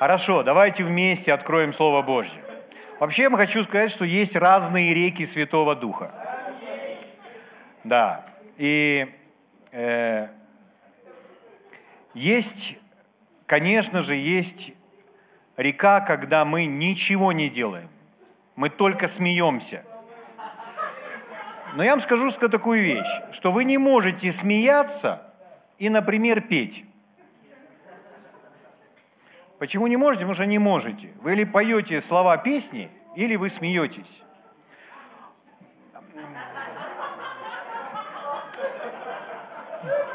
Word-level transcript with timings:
Хорошо, 0.00 0.42
давайте 0.42 0.82
вместе 0.82 1.30
откроем 1.30 1.74
Слово 1.74 2.00
Божье. 2.00 2.40
Вообще 3.00 3.24
я 3.24 3.30
хочу 3.36 3.62
сказать, 3.62 3.90
что 3.90 4.06
есть 4.06 4.34
разные 4.34 4.94
реки 4.94 5.26
Святого 5.26 5.76
Духа. 5.76 6.10
Да. 7.84 8.24
И 8.56 9.14
э, 9.72 10.28
есть, 12.14 12.78
конечно 13.44 14.00
же, 14.00 14.16
есть 14.16 14.72
река, 15.58 16.00
когда 16.00 16.46
мы 16.46 16.64
ничего 16.64 17.32
не 17.32 17.50
делаем. 17.50 17.90
Мы 18.56 18.70
только 18.70 19.06
смеемся. 19.06 19.84
Но 21.74 21.84
я 21.84 21.90
вам 21.90 22.00
скажу 22.00 22.30
такую 22.48 22.82
вещь, 22.82 23.20
что 23.32 23.52
вы 23.52 23.64
не 23.64 23.76
можете 23.76 24.32
смеяться 24.32 25.30
и, 25.76 25.90
например, 25.90 26.40
петь. 26.40 26.86
Почему 29.60 29.86
не 29.88 29.98
можете? 29.98 30.20
Потому 30.24 30.34
что 30.34 30.46
не 30.46 30.58
можете. 30.58 31.10
Вы 31.20 31.34
или 31.34 31.44
поете 31.44 32.00
слова 32.00 32.38
песни, 32.38 32.90
или 33.14 33.36
вы 33.36 33.50
смеетесь. 33.50 34.22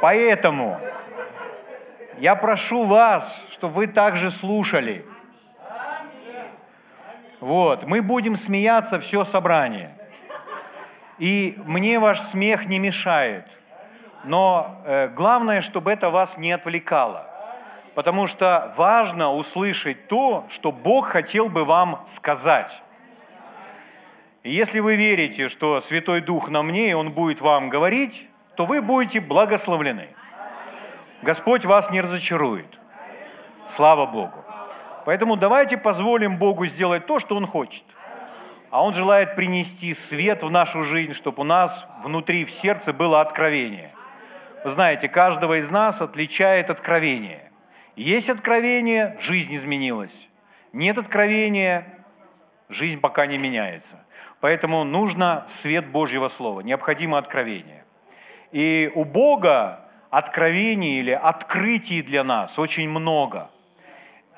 Поэтому 0.02 0.80
я 2.18 2.36
прошу 2.36 2.86
вас, 2.86 3.46
чтобы 3.52 3.76
вы 3.76 3.88
также 3.88 4.32
слушали. 4.32 5.06
Вот, 7.40 7.84
мы 7.84 8.02
будем 8.02 8.36
смеяться 8.36 9.00
все 9.00 9.24
собрание. 9.26 9.96
И 11.20 11.56
мне 11.66 12.00
ваш 12.00 12.20
смех 12.20 12.66
не 12.66 12.80
мешает. 12.80 13.46
Но 14.24 14.82
э, 14.86 15.08
главное, 15.10 15.62
чтобы 15.62 15.92
это 15.92 16.10
вас 16.10 16.40
не 16.40 16.52
отвлекало. 16.52 17.35
Потому 17.96 18.28
что 18.28 18.74
важно 18.76 19.32
услышать 19.32 20.08
то, 20.08 20.46
что 20.50 20.74
Бог 20.74 21.08
хотел 21.08 21.48
бы 21.48 21.64
вам 21.64 22.04
сказать. 22.06 22.82
И 24.44 24.52
если 24.52 24.82
вы 24.82 24.98
верите, 24.98 25.48
что 25.48 25.80
Святой 25.80 26.20
Дух 26.20 26.50
на 26.50 26.62
мне, 26.62 26.92
и 26.92 26.94
Он 26.94 27.12
будет 27.12 27.40
вам 27.40 27.70
говорить, 27.70 28.28
то 28.58 28.66
вы 28.66 28.82
будете 28.82 29.22
благословлены. 29.22 30.10
Господь 31.22 31.64
вас 31.66 31.90
не 31.90 32.02
разочарует. 32.02 32.80
Слава 33.66 34.06
Богу. 34.06 34.44
Поэтому 35.06 35.38
давайте 35.38 35.78
позволим 35.78 36.38
Богу 36.38 36.66
сделать 36.66 37.06
то, 37.06 37.20
что 37.20 37.38
Он 37.38 37.48
хочет. 37.48 37.86
А 38.72 38.84
Он 38.84 38.94
желает 38.94 39.38
принести 39.38 39.94
свет 39.94 40.44
в 40.44 40.52
нашу 40.52 40.84
жизнь, 40.84 41.14
чтобы 41.14 41.42
у 41.42 41.46
нас 41.46 41.88
внутри, 42.04 42.44
в 42.44 42.52
сердце 42.52 42.92
было 42.92 43.22
откровение. 43.22 43.90
Вы 44.66 44.70
знаете, 44.70 45.08
каждого 45.08 45.60
из 45.60 45.72
нас 45.72 46.02
отличает 46.02 46.70
откровение. 46.70 47.45
Есть 47.96 48.30
откровение, 48.30 49.16
жизнь 49.20 49.56
изменилась. 49.56 50.28
Нет 50.74 50.98
откровения, 50.98 51.88
жизнь 52.68 53.00
пока 53.00 53.26
не 53.26 53.38
меняется. 53.38 54.04
Поэтому 54.42 54.84
нужно 54.84 55.46
свет 55.48 55.88
Божьего 55.88 56.28
Слова, 56.28 56.62
необходимо 56.62 57.18
откровение. 57.18 57.86
И 58.52 58.92
у 58.96 59.06
Бога 59.06 59.86
откровений 60.10 61.00
или 61.00 61.12
открытий 61.12 62.02
для 62.02 62.24
нас 62.24 62.60
очень 62.60 62.90
много. 62.90 63.50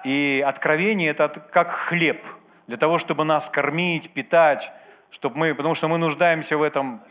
И 0.04 0.44
откровение– 0.46 1.10
это 1.12 1.30
как 1.30 1.72
хлеб, 1.72 2.26
для 2.68 2.78
того, 2.78 2.98
чтобы 3.00 3.24
нас 3.24 3.50
кормить, 3.50 4.12
питать, 4.12 4.72
чтобы 5.10 5.38
мы, 5.38 5.56
потому 5.56 5.76
что 5.76 5.88
мы 5.88 5.98
нуждаемся 5.98 6.58
в 6.58 6.64
этом 6.64 7.02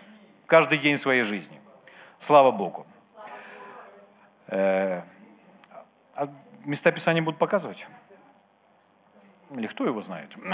каждый 0.47 0.79
день 0.79 0.99
своей 0.99 1.23
жизни. 1.23 1.61
Слава 2.19 2.53
Богу. 2.53 2.87
А 6.17 6.29
места 6.65 6.91
Писания 6.93 7.23
будут 7.23 7.39
показывать? 7.39 7.87
Или 9.51 9.67
кто 9.67 9.85
его 9.85 10.03
знает? 10.03 10.35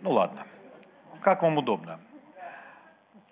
Ну 0.00 0.12
ладно, 0.12 0.46
как 1.20 1.42
вам 1.42 1.58
удобно. 1.58 1.98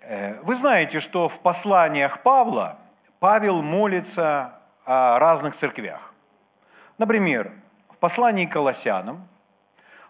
Э, 0.01 0.41
вы 0.41 0.53
знаете, 0.53 0.99
что 0.99 1.29
в 1.29 1.39
посланиях 1.39 2.21
Павла 2.23 2.77
Павел 3.21 3.61
молится 3.61 4.59
о 4.83 5.17
разных 5.17 5.55
церквях. 5.55 6.13
Например, 6.97 7.53
в 7.89 7.95
послании 7.95 8.45
к 8.45 8.51
Колоссянам 8.51 9.25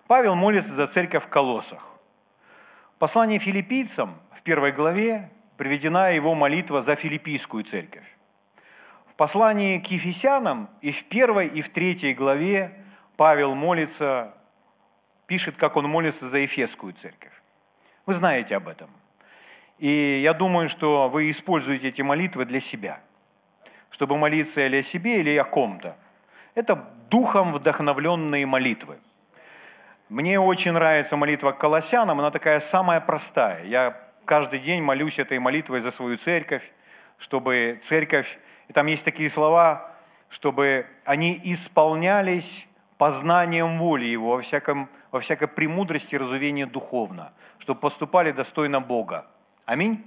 Павел 0.07 0.33
молится 0.33 0.73
за 0.73 0.87
церковь 0.87 1.25
в 1.25 1.27
Колоссах. 1.27 1.91
В 2.95 2.97
послании 2.97 3.37
филиппийцам 3.37 4.15
в 4.31 4.41
первой 4.41 4.71
главе 4.71 5.29
приведена 5.57 6.09
его 6.09 6.33
молитва 6.33 6.81
за 6.81 6.95
филиппийскую 6.95 7.63
церковь. 7.63 8.16
Послании 9.17 9.79
к 9.79 9.87
Ефесянам 9.87 10.69
и 10.81 10.91
в 10.91 11.03
первой, 11.05 11.47
и 11.47 11.63
в 11.63 11.69
третьей 11.69 12.13
главе 12.13 12.71
Павел 13.17 13.55
молится, 13.55 14.35
пишет, 15.25 15.55
как 15.55 15.75
он 15.75 15.85
молится 15.89 16.29
за 16.29 16.37
Ефесскую 16.37 16.93
церковь. 16.93 17.33
Вы 18.05 18.13
знаете 18.13 18.55
об 18.55 18.67
этом. 18.67 18.89
И 19.79 20.21
я 20.23 20.33
думаю, 20.33 20.69
что 20.69 21.09
вы 21.09 21.31
используете 21.31 21.87
эти 21.87 22.03
молитвы 22.03 22.45
для 22.45 22.59
себя, 22.59 22.99
чтобы 23.89 24.17
молиться 24.17 24.65
или 24.65 24.77
о 24.77 24.83
себе, 24.83 25.19
или 25.19 25.35
о 25.35 25.43
ком-то. 25.43 25.97
Это 26.53 26.75
духом 27.09 27.53
вдохновленные 27.53 28.45
молитвы. 28.45 28.99
Мне 30.09 30.39
очень 30.39 30.73
нравится 30.73 31.17
молитва 31.17 31.53
к 31.53 31.57
Колоссянам, 31.57 32.19
она 32.19 32.29
такая 32.29 32.59
самая 32.59 33.01
простая. 33.01 33.65
Я 33.65 33.99
каждый 34.25 34.59
день 34.59 34.83
молюсь 34.83 35.17
этой 35.17 35.39
молитвой 35.39 35.79
за 35.79 35.89
свою 35.89 36.17
церковь, 36.17 36.71
чтобы 37.17 37.79
церковь, 37.81 38.37
и 38.67 38.73
там 38.73 38.87
есть 38.87 39.05
такие 39.05 39.29
слова, 39.29 39.91
чтобы 40.29 40.85
они 41.05 41.39
исполнялись 41.43 42.67
познанием 42.97 43.79
воли 43.79 44.05
Его 44.05 44.31
во, 44.31 44.41
всяком, 44.41 44.89
во 45.11 45.19
всякой 45.19 45.47
премудрости 45.47 46.15
и 46.15 46.17
разувении 46.17 46.65
духовно, 46.65 47.31
чтобы 47.59 47.79
поступали 47.79 48.31
достойно 48.31 48.81
Бога. 48.81 49.25
Аминь. 49.65 50.03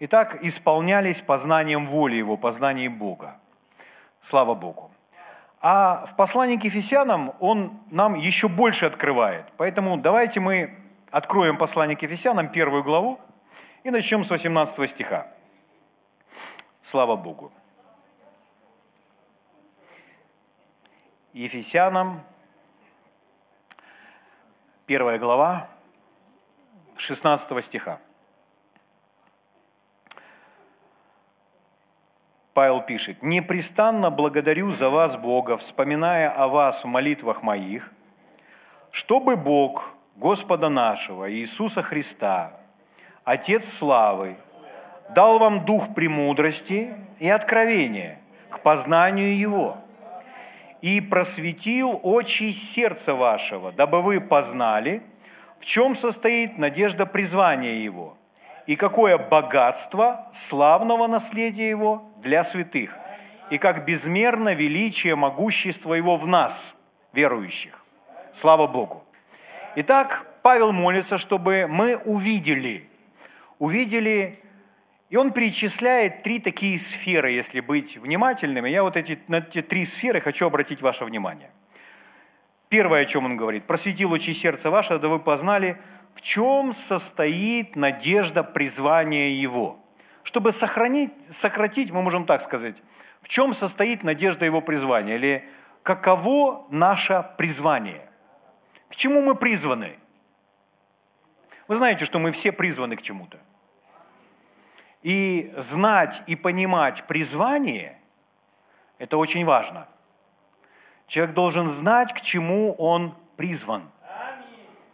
Итак, 0.00 0.38
исполнялись 0.42 1.20
познанием 1.20 1.86
воли 1.86 2.16
Его, 2.16 2.36
познанием 2.36 2.96
Бога. 2.98 3.36
Слава 4.20 4.54
Богу. 4.54 4.90
А 5.62 6.06
в 6.06 6.16
послании 6.16 6.56
к 6.56 6.64
Ефесянам 6.64 7.34
он 7.38 7.78
нам 7.90 8.14
еще 8.14 8.48
больше 8.48 8.86
открывает. 8.86 9.44
Поэтому 9.58 9.98
давайте 9.98 10.40
мы 10.40 10.74
откроем 11.10 11.58
послание 11.58 11.96
к 11.96 12.02
Ефесянам, 12.02 12.48
первую 12.48 12.82
главу, 12.82 13.20
и 13.84 13.90
начнем 13.90 14.24
с 14.24 14.30
18 14.30 14.88
стиха. 14.88 15.26
Слава 16.80 17.16
Богу. 17.16 17.52
Ефесянам, 21.32 22.22
первая 24.86 25.16
глава, 25.16 25.68
16 26.96 27.64
стиха. 27.64 28.00
Павел 32.52 32.82
пишет, 32.82 33.22
«Непрестанно 33.22 34.10
благодарю 34.10 34.72
за 34.72 34.90
вас 34.90 35.16
Бога, 35.16 35.56
вспоминая 35.56 36.30
о 36.30 36.48
вас 36.48 36.82
в 36.82 36.88
молитвах 36.88 37.44
моих, 37.44 37.92
чтобы 38.90 39.36
Бог, 39.36 39.94
Господа 40.16 40.68
нашего, 40.68 41.32
Иисуса 41.32 41.80
Христа, 41.80 42.58
Отец 43.22 43.72
славы, 43.72 44.36
дал 45.10 45.38
вам 45.38 45.64
дух 45.64 45.94
премудрости 45.94 46.92
и 47.20 47.30
откровения 47.30 48.18
к 48.48 48.58
познанию 48.58 49.38
Его, 49.38 49.78
и 50.82 51.00
просветил 51.00 52.00
очи 52.02 52.52
сердца 52.52 53.14
вашего, 53.14 53.72
дабы 53.72 54.02
вы 54.02 54.20
познали, 54.20 55.02
в 55.58 55.64
чем 55.64 55.94
состоит 55.94 56.58
надежда 56.58 57.06
призвания 57.06 57.74
Его– 57.74 58.16
и 58.70 58.76
какое 58.76 59.18
богатство 59.18 60.28
славного 60.32 61.06
наследия 61.06 61.68
Его 61.68 62.08
для 62.22 62.44
святых, 62.44 62.96
и 63.50 63.58
как 63.58 63.84
безмерно 63.84 64.54
величие 64.54 65.16
могущества 65.16 65.94
Его 65.94 66.16
в 66.16 66.26
нас, 66.26 66.80
верующих. 67.12 67.84
Слава 68.32 68.66
Богу. 68.66 69.02
Итак, 69.76 70.26
Павел 70.42 70.72
молится, 70.72 71.18
чтобы 71.18 71.66
мы 71.68 71.96
увидели, 71.96 72.88
увидели, 73.58 74.38
и 75.10 75.16
он 75.16 75.32
перечисляет 75.32 76.22
три 76.22 76.38
такие 76.38 76.78
сферы, 76.78 77.32
если 77.32 77.58
быть 77.58 77.96
внимательными. 77.96 78.70
Я 78.70 78.84
вот 78.84 78.96
эти, 78.96 79.18
на 79.26 79.38
эти 79.38 79.60
три 79.60 79.84
сферы 79.84 80.20
хочу 80.20 80.46
обратить 80.46 80.80
ваше 80.80 81.04
внимание. 81.04 81.50
Первое, 82.68 83.02
о 83.02 83.04
чем 83.04 83.24
он 83.24 83.36
говорит, 83.36 83.66
просветил 83.66 84.12
очи 84.12 84.30
сердца 84.30 84.70
ваше, 84.70 85.00
да 85.00 85.08
вы 85.08 85.18
познали, 85.18 85.76
в 86.14 86.20
чем 86.22 86.72
состоит 86.72 87.74
надежда 87.74 88.44
призвания 88.44 89.30
Его. 89.30 89.84
Чтобы 90.22 90.52
сохранить, 90.52 91.12
сократить, 91.28 91.90
мы 91.90 92.02
можем 92.02 92.24
так 92.24 92.40
сказать, 92.40 92.76
в 93.20 93.28
чем 93.28 93.52
состоит 93.52 94.04
надежда 94.04 94.44
Его 94.44 94.60
призвания, 94.60 95.16
или 95.16 95.44
каково 95.82 96.66
наше 96.70 97.26
призвание. 97.36 98.08
К 98.88 98.94
чему 98.94 99.22
мы 99.22 99.34
призваны? 99.34 99.98
Вы 101.66 101.76
знаете, 101.76 102.04
что 102.04 102.20
мы 102.20 102.30
все 102.30 102.52
призваны 102.52 102.94
к 102.94 103.02
чему-то. 103.02 103.38
И 105.02 105.52
знать 105.56 106.22
и 106.26 106.36
понимать 106.36 107.04
призвание– 107.06 107.98
это 108.98 109.16
очень 109.16 109.46
важно. 109.46 109.88
Человек 111.06 111.34
должен 111.34 111.68
знать, 111.68 112.12
к 112.12 112.20
чему 112.20 112.74
он 112.74 113.14
призван, 113.36 113.82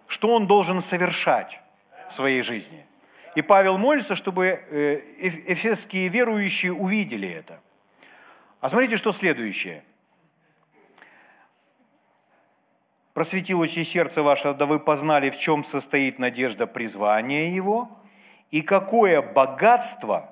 что 0.06 0.34
он 0.34 0.46
должен 0.46 0.80
совершать 0.80 1.60
в 2.08 2.14
своей 2.14 2.42
жизни. 2.42 2.86
И 3.34 3.42
Павел 3.42 3.76
молится, 3.78 4.14
чтобы 4.14 4.46
э, 4.46 5.00
эфесские 5.18 6.08
верующие 6.08 6.72
увидели 6.72 7.28
это. 7.28 7.60
А 8.60 8.68
смотрите, 8.68 8.96
что 8.96 9.12
следующее. 9.12 9.82
«Просветил 13.12 13.60
очи 13.60 13.82
сердце 13.82 14.22
ваше, 14.22 14.54
да 14.54 14.66
вы 14.66 14.78
познали, 14.78 15.30
в 15.30 15.36
чем 15.36 15.64
состоит 15.64 16.18
надежда 16.18 16.66
призвания 16.66 17.50
его, 17.50 17.90
и 18.50 18.62
какое 18.62 19.22
богатство 19.22 20.30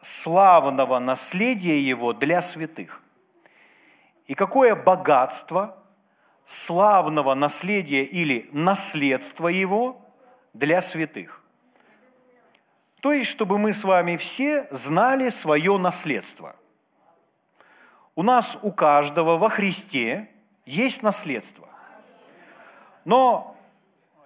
славного 0.00 0.98
наследия 0.98 1.80
его 1.80 2.12
для 2.12 2.42
святых, 2.42 3.02
и 4.26 4.34
какое 4.34 4.74
богатство 4.74 5.78
славного 6.44 7.34
наследия 7.34 8.04
или 8.04 8.48
наследства 8.52 9.48
его 9.48 10.00
для 10.52 10.82
святых. 10.82 11.42
То 13.00 13.12
есть, 13.12 13.30
чтобы 13.30 13.58
мы 13.58 13.72
с 13.72 13.84
вами 13.84 14.16
все 14.16 14.66
знали 14.70 15.28
свое 15.28 15.76
наследство. 15.76 16.56
У 18.14 18.22
нас 18.22 18.58
у 18.62 18.72
каждого 18.72 19.36
во 19.36 19.48
Христе 19.48 20.30
есть 20.64 21.02
наследство. 21.02 21.68
Но 23.04 23.53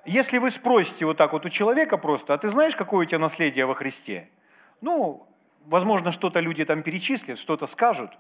если 0.09 0.39
вы 0.39 0.51
спросите 0.51 1.05
вот 1.05 1.17
так 1.17 1.33
вот 1.33 1.45
у 1.45 1.49
человека 1.49 1.99
просто, 1.99 2.35
а 2.35 2.39
ты 2.39 2.49
знаешь, 2.49 2.75
какое 2.75 3.07
у 3.07 3.09
тебя 3.09 3.19
наследие 3.19 3.67
во 3.67 3.75
Христе? 3.75 4.29
Ну, 4.81 5.27
возможно, 5.67 6.13
что-то 6.13 6.41
люди 6.41 6.65
там 6.65 6.83
перечислят, 6.83 7.39
что-то 7.39 7.67
скажут, 7.67 8.11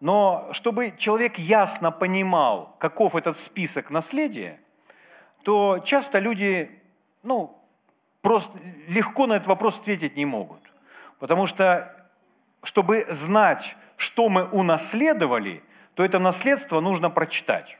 но 0.00 0.48
чтобы 0.52 0.94
человек 0.96 1.38
ясно 1.38 1.90
понимал, 1.90 2.74
каков 2.78 3.14
этот 3.14 3.36
список 3.36 3.90
наследия, 3.90 4.60
то 5.42 5.78
часто 5.84 6.18
люди, 6.18 6.70
ну, 7.22 7.58
просто 8.22 8.58
легко 8.88 9.26
на 9.26 9.34
этот 9.34 9.48
вопрос 9.48 9.78
ответить 9.78 10.16
не 10.16 10.24
могут. 10.24 10.60
Потому 11.18 11.46
что, 11.46 12.10
чтобы 12.62 13.06
знать, 13.10 13.76
что 13.96 14.28
мы 14.28 14.44
унаследовали, 14.44 15.62
то 15.94 16.04
это 16.04 16.18
наследство 16.18 16.80
нужно 16.80 17.10
прочитать. 17.10 17.78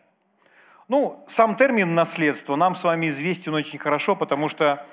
Ну, 0.90 1.22
сам 1.28 1.54
термин 1.54 1.94
наследство 1.94 2.56
нам 2.56 2.75
с 2.75 2.82
вами 2.82 3.10
известен 3.10 3.54
очень 3.54 3.78
хорошо, 3.78 4.16
потому 4.16 4.48
что 4.48 4.84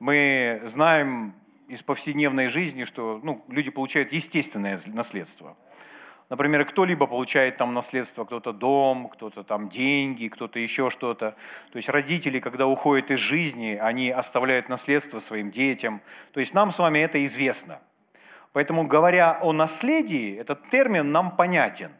мы 0.00 0.62
знаем 0.64 1.34
из 1.68 1.82
повседневной 1.82 2.48
жизни, 2.48 2.84
что 2.84 3.20
ну, 3.22 3.44
люди 3.48 3.70
получают 3.70 4.10
естественное 4.10 4.80
наследство. 4.86 5.54
Например, 6.30 6.64
кто-либо 6.64 7.06
получает 7.06 7.58
там 7.58 7.74
наследство, 7.74 8.24
кто-то 8.24 8.54
дом, 8.54 9.10
кто-то 9.10 9.44
там 9.44 9.68
деньги, 9.68 10.28
кто-то 10.28 10.58
еще 10.58 10.88
что-то. 10.88 11.36
То 11.72 11.76
есть 11.76 11.90
родители, 11.90 12.40
когда 12.40 12.66
уходят 12.66 13.10
из 13.10 13.18
жизни, 13.18 13.78
они 13.78 14.08
оставляют 14.08 14.70
наследство 14.70 15.18
своим 15.18 15.50
детям. 15.50 16.00
То 16.32 16.40
есть 16.40 16.54
нам 16.54 16.72
с 16.72 16.78
вами 16.78 17.00
это 17.00 17.22
известно. 17.26 17.80
Поэтому, 18.54 18.86
говоря 18.86 19.38
о 19.42 19.52
наследии, 19.52 20.38
этот 20.38 20.70
термин 20.70 21.12
нам 21.12 21.36
понятен. 21.36 21.90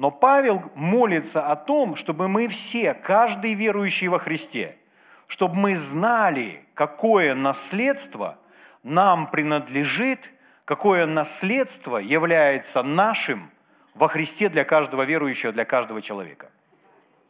Но 0.00 0.10
Павел 0.10 0.62
молится 0.76 1.52
о 1.52 1.56
том, 1.56 1.94
чтобы 1.94 2.26
мы 2.26 2.48
все, 2.48 2.94
каждый 2.94 3.52
верующий 3.52 4.08
во 4.08 4.18
Христе, 4.18 4.78
чтобы 5.26 5.56
мы 5.56 5.76
знали, 5.76 6.64
какое 6.72 7.34
наследство 7.34 8.38
нам 8.82 9.26
принадлежит, 9.26 10.32
какое 10.64 11.04
наследство 11.04 11.98
является 11.98 12.82
нашим 12.82 13.50
во 13.92 14.08
Христе 14.08 14.48
для 14.48 14.64
каждого 14.64 15.02
верующего, 15.02 15.52
для 15.52 15.66
каждого 15.66 16.00
человека. 16.00 16.48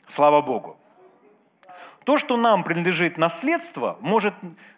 Слава 0.07 0.41
Богу. 0.41 0.79
То, 2.05 2.19
что 2.19 2.37
нам 2.37 2.63
принадлежит 2.63 3.19
наследство, 3.19 3.99
может, 4.01 4.35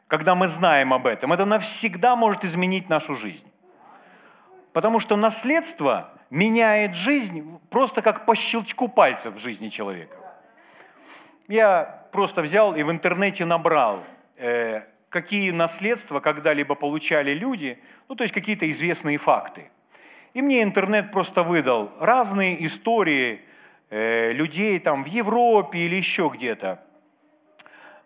когда 0.09 0.35
мы 0.35 0.49
знаем 0.49 0.95
об 0.95 1.07
этом, 1.07 1.31
это 1.35 1.45
навсегда 1.45 2.17
может 2.17 2.43
изменить 2.43 2.89
нашу 2.89 3.15
жизнь. 3.15 3.53
Потому 4.73 4.99
что 4.99 5.17
наследство 5.17 6.09
меняет 6.33 6.95
жизнь 6.95 7.61
просто 7.69 8.01
как 8.01 8.25
по 8.25 8.35
щелчку 8.35 8.89
пальцев 8.89 9.35
в 9.35 9.39
жизни 9.39 9.69
человека. 9.69 10.17
Я 11.47 12.07
просто 12.11 12.41
взял 12.41 12.75
и 12.75 12.83
в 12.83 12.91
интернете 12.91 13.45
набрал, 13.45 14.03
э, 14.39 14.81
какие 15.11 15.51
наследства 15.51 16.21
когда-либо 16.21 16.75
получали 16.75 17.33
люди, 17.35 17.79
ну 18.09 18.15
то 18.15 18.25
есть 18.25 18.33
какие-то 18.33 18.69
известные 18.71 19.19
факты. 19.19 19.71
И 20.33 20.41
мне 20.41 20.63
интернет 20.63 21.13
просто 21.13 21.43
выдал 21.43 21.93
разные 22.01 22.65
истории 22.65 23.43
э, 23.91 24.33
людей 24.33 24.79
там 24.79 25.05
в 25.05 25.09
Европе 25.09 25.81
или 25.81 25.97
еще 25.97 26.31
где-то, 26.35 26.83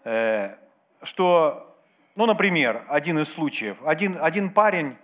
э, 0.02 0.56
что, 1.04 1.78
ну, 2.16 2.26
например, 2.26 2.82
один 2.88 3.20
из 3.20 3.28
случаев, 3.28 3.76
один, 3.84 4.18
один 4.20 4.50
парень 4.50 4.96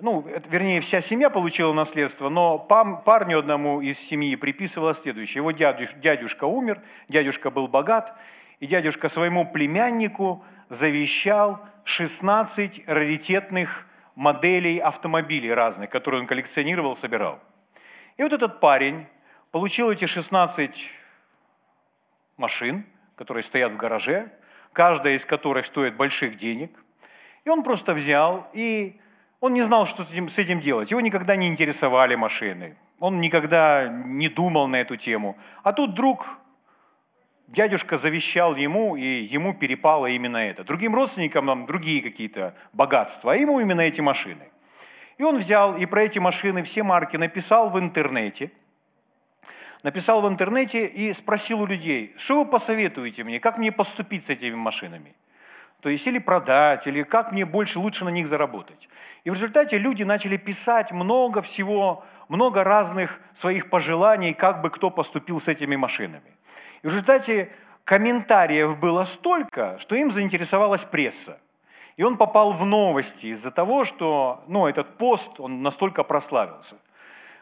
ну, 0.00 0.26
вернее, 0.48 0.80
вся 0.80 1.00
семья 1.00 1.30
получила 1.30 1.72
наследство, 1.72 2.28
но 2.28 2.58
парню 2.58 3.38
одному 3.38 3.80
из 3.80 3.98
семьи 3.98 4.36
приписывалось 4.36 5.00
следующее. 5.00 5.36
Его 5.36 5.50
дядюшка, 5.50 5.96
дядюшка 5.98 6.44
умер, 6.44 6.80
дядюшка 7.08 7.50
был 7.50 7.68
богат, 7.68 8.14
и 8.60 8.66
дядюшка 8.66 9.08
своему 9.08 9.50
племяннику 9.50 10.44
завещал 10.68 11.64
16 11.84 12.84
раритетных 12.86 13.86
моделей 14.14 14.78
автомобилей 14.78 15.52
разных, 15.52 15.90
которые 15.90 16.22
он 16.22 16.26
коллекционировал, 16.26 16.96
собирал. 16.96 17.38
И 18.16 18.22
вот 18.22 18.32
этот 18.32 18.60
парень 18.60 19.06
получил 19.52 19.90
эти 19.90 20.04
16 20.04 20.90
машин, 22.36 22.84
которые 23.14 23.42
стоят 23.42 23.72
в 23.72 23.76
гараже, 23.76 24.30
каждая 24.72 25.14
из 25.14 25.24
которых 25.24 25.66
стоит 25.66 25.96
больших 25.96 26.36
денег. 26.36 26.70
И 27.44 27.48
он 27.48 27.62
просто 27.62 27.94
взял 27.94 28.48
и 28.52 29.00
он 29.40 29.54
не 29.54 29.62
знал, 29.62 29.86
что 29.86 30.02
с 30.04 30.38
этим, 30.38 30.60
делать. 30.60 30.90
Его 30.90 31.00
никогда 31.00 31.36
не 31.36 31.46
интересовали 31.46 32.16
машины. 32.16 32.76
Он 32.98 33.20
никогда 33.20 33.88
не 33.88 34.28
думал 34.28 34.66
на 34.66 34.76
эту 34.76 34.96
тему. 34.96 35.36
А 35.62 35.72
тут 35.72 35.90
вдруг 35.90 36.38
дядюшка 37.46 37.98
завещал 37.98 38.56
ему, 38.56 38.96
и 38.96 39.04
ему 39.04 39.54
перепало 39.54 40.06
именно 40.06 40.38
это. 40.38 40.64
Другим 40.64 40.94
родственникам 40.94 41.46
нам 41.46 41.66
другие 41.66 42.02
какие-то 42.02 42.54
богатства, 42.72 43.32
а 43.32 43.36
ему 43.36 43.60
именно 43.60 43.82
эти 43.82 44.00
машины. 44.00 44.48
И 45.18 45.22
он 45.22 45.38
взял 45.38 45.76
и 45.76 45.86
про 45.86 46.02
эти 46.02 46.18
машины 46.18 46.62
все 46.62 46.82
марки 46.82 47.16
написал 47.16 47.70
в 47.70 47.78
интернете. 47.78 48.50
Написал 49.84 50.20
в 50.20 50.28
интернете 50.28 50.86
и 50.86 51.12
спросил 51.12 51.62
у 51.62 51.66
людей, 51.66 52.12
что 52.18 52.42
вы 52.42 52.50
посоветуете 52.50 53.22
мне, 53.22 53.38
как 53.38 53.58
мне 53.58 53.70
поступить 53.70 54.24
с 54.24 54.30
этими 54.30 54.56
машинами? 54.56 55.14
То 55.80 55.88
есть 55.88 56.06
или 56.06 56.18
продать, 56.18 56.86
или 56.86 57.02
как 57.04 57.30
мне 57.30 57.44
больше, 57.44 57.78
лучше 57.78 58.04
на 58.04 58.08
них 58.08 58.26
заработать. 58.26 58.88
И 59.24 59.30
в 59.30 59.34
результате 59.34 59.78
люди 59.78 60.02
начали 60.02 60.36
писать 60.36 60.90
много 60.90 61.40
всего, 61.40 62.04
много 62.28 62.64
разных 62.64 63.20
своих 63.32 63.70
пожеланий, 63.70 64.34
как 64.34 64.60
бы 64.60 64.70
кто 64.70 64.90
поступил 64.90 65.40
с 65.40 65.46
этими 65.46 65.76
машинами. 65.76 66.32
И 66.82 66.86
в 66.86 66.90
результате 66.90 67.50
комментариев 67.84 68.76
было 68.76 69.04
столько, 69.04 69.78
что 69.78 69.94
им 69.94 70.10
заинтересовалась 70.10 70.82
пресса. 70.82 71.38
И 71.96 72.02
он 72.02 72.16
попал 72.16 72.52
в 72.52 72.64
новости 72.64 73.26
из-за 73.26 73.50
того, 73.50 73.84
что 73.84 74.42
ну, 74.48 74.66
этот 74.66 74.98
пост, 74.98 75.40
он 75.40 75.62
настолько 75.62 76.04
прославился. 76.04 76.76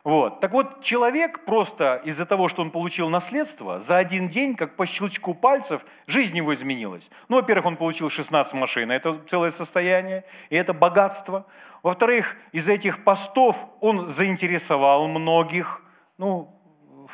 Вот. 0.07 0.39
Так 0.39 0.53
вот, 0.53 0.85
человек 0.85 1.45
просто 1.45 2.01
из-за 2.05 2.27
того, 2.27 2.47
что 2.47 2.63
он 2.63 2.71
получил 2.71 3.09
наследство, 3.09 3.81
за 3.81 3.97
один 3.97 4.29
день, 4.29 4.55
как 4.55 4.77
по 4.77 4.87
щелчку 4.87 5.35
пальцев, 5.35 5.85
жизнь 6.07 6.37
его 6.37 6.55
изменилась. 6.55 7.11
Ну, 7.29 7.39
во-первых, 7.39 7.67
он 7.67 7.77
получил 7.77 8.09
16 8.09 8.55
машин, 8.55 8.93
это 8.93 9.19
целое 9.27 9.51
состояние, 9.51 10.23
и 10.49 10.55
это 10.55 10.73
богатство. 10.73 11.45
Во-вторых, 11.83 12.37
из 12.53 12.69
этих 12.69 13.03
постов 13.03 13.57
он 13.81 14.09
заинтересовал 14.09 15.09
многих, 15.09 15.83
ну, 16.19 16.57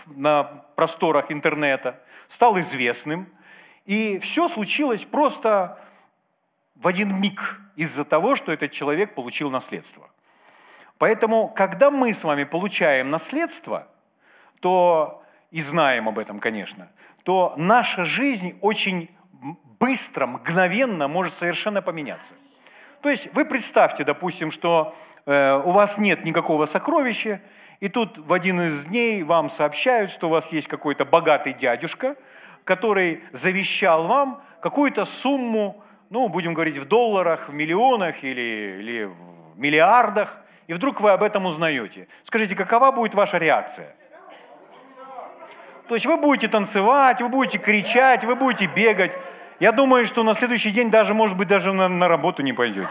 на 0.08 0.44
просторах 0.76 1.32
интернета, 1.32 1.98
стал 2.28 2.60
известным. 2.60 3.26
И 3.86 4.18
все 4.18 4.48
случилось 4.48 5.06
просто 5.06 5.78
в 6.74 6.86
один 6.86 7.18
миг 7.18 7.58
из-за 7.74 8.04
того, 8.04 8.36
что 8.36 8.52
этот 8.52 8.70
человек 8.70 9.14
получил 9.14 9.48
наследство. 9.48 10.11
Поэтому, 11.02 11.48
когда 11.48 11.90
мы 11.90 12.14
с 12.14 12.22
вами 12.22 12.44
получаем 12.44 13.10
наследство, 13.10 13.88
то, 14.60 15.24
и 15.50 15.60
знаем 15.60 16.08
об 16.08 16.16
этом, 16.16 16.38
конечно, 16.38 16.88
то 17.24 17.54
наша 17.56 18.04
жизнь 18.04 18.56
очень 18.60 19.10
быстро, 19.80 20.28
мгновенно 20.28 21.08
может 21.08 21.34
совершенно 21.34 21.82
поменяться. 21.82 22.34
То 23.00 23.08
есть 23.08 23.34
вы 23.34 23.44
представьте, 23.44 24.04
допустим, 24.04 24.52
что 24.52 24.94
э, 25.26 25.60
у 25.64 25.72
вас 25.72 25.98
нет 25.98 26.24
никакого 26.24 26.66
сокровища, 26.66 27.40
и 27.80 27.88
тут 27.88 28.18
в 28.18 28.32
один 28.32 28.60
из 28.60 28.84
дней 28.84 29.24
вам 29.24 29.50
сообщают, 29.50 30.08
что 30.08 30.28
у 30.28 30.30
вас 30.30 30.52
есть 30.52 30.68
какой-то 30.68 31.04
богатый 31.04 31.52
дядюшка, 31.52 32.14
который 32.62 33.24
завещал 33.32 34.06
вам 34.06 34.40
какую-то 34.60 35.04
сумму, 35.04 35.82
ну, 36.10 36.28
будем 36.28 36.54
говорить, 36.54 36.78
в 36.78 36.84
долларах, 36.84 37.48
в 37.48 37.52
миллионах 37.52 38.22
или, 38.22 38.78
или 38.78 39.02
в 39.06 39.58
миллиардах, 39.58 40.41
и 40.72 40.74
вдруг 40.74 41.02
вы 41.02 41.10
об 41.10 41.22
этом 41.22 41.44
узнаете. 41.44 42.08
Скажите, 42.22 42.54
какова 42.54 42.92
будет 42.92 43.12
ваша 43.14 43.36
реакция? 43.36 43.94
То 45.86 45.94
есть 45.94 46.06
вы 46.06 46.16
будете 46.16 46.48
танцевать, 46.48 47.20
вы 47.20 47.28
будете 47.28 47.58
кричать, 47.58 48.24
вы 48.24 48.36
будете 48.36 48.68
бегать. 48.74 49.12
Я 49.60 49.72
думаю, 49.72 50.06
что 50.06 50.22
на 50.22 50.32
следующий 50.32 50.70
день 50.70 50.90
даже, 50.90 51.12
может 51.12 51.36
быть, 51.36 51.46
даже 51.46 51.74
на, 51.74 51.88
на 51.88 52.08
работу 52.08 52.42
не 52.42 52.54
пойдете. 52.54 52.88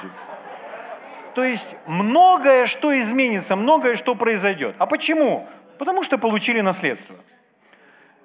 То 1.33 1.43
есть 1.43 1.75
многое, 1.88 2.67
что 2.67 2.97
изменится, 3.00 3.55
многое, 3.55 3.95
что 3.95 4.13
произойдет. 4.13 4.75
А 4.77 4.85
почему? 4.85 5.47
Потому 5.79 6.03
что 6.03 6.19
получили 6.19 6.61
наследство. 6.61 7.15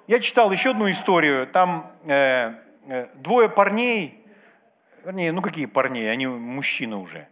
Я 0.05 0.19
читал 0.19 0.51
еще 0.51 0.69
одну 0.69 0.91
историю. 0.91 1.47
Там 1.47 1.91
э, 2.05 2.53
э, 2.87 3.07
двое 3.15 3.49
парней, 3.49 4.23
вернее, 5.03 5.31
ну 5.31 5.41
какие 5.41 5.65
парней, 5.65 6.11
они 6.11 6.27
мужчины 6.27 6.97
уже. 6.97 7.27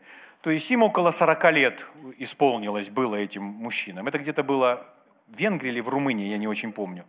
То 0.46 0.52
есть 0.52 0.70
им 0.70 0.84
около 0.84 1.10
40 1.10 1.52
лет 1.54 1.88
исполнилось 2.20 2.92
было 2.92 3.16
этим 3.16 3.42
мужчинам. 3.42 4.08
Это 4.08 4.20
где-то 4.20 4.44
было 4.44 4.86
в 5.25 5.36
Венгрии 5.40 5.70
или 5.70 5.82
в 5.82 5.90
Румынии, 5.90 6.28
я 6.28 6.38
не 6.38 6.48
очень 6.48 6.72
помню. 6.72 7.04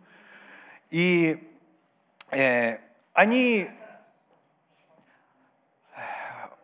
И 0.89 1.47
э, 2.31 2.79
они 3.13 3.69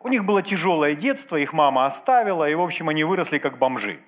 у 0.00 0.08
них 0.08 0.24
было 0.24 0.42
тяжелое 0.42 0.96
детство, 0.96 1.36
их 1.36 1.52
мама 1.52 1.86
оставила, 1.86 2.50
и, 2.50 2.56
в 2.56 2.60
общем, 2.60 2.88
они 2.88 3.04
выросли 3.04 3.38
как 3.38 3.56
бомжи. 3.58 4.00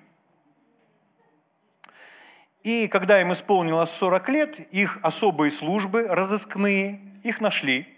И 2.63 2.89
когда 2.89 3.21
им 3.21 3.31
исполнилось 3.31 3.91
40 3.91 4.27
лет, 4.27 4.59
их 4.73 4.99
особые 5.03 5.51
службы, 5.51 6.05
разыскные, 6.05 6.99
их 7.23 7.39
нашли 7.39 7.97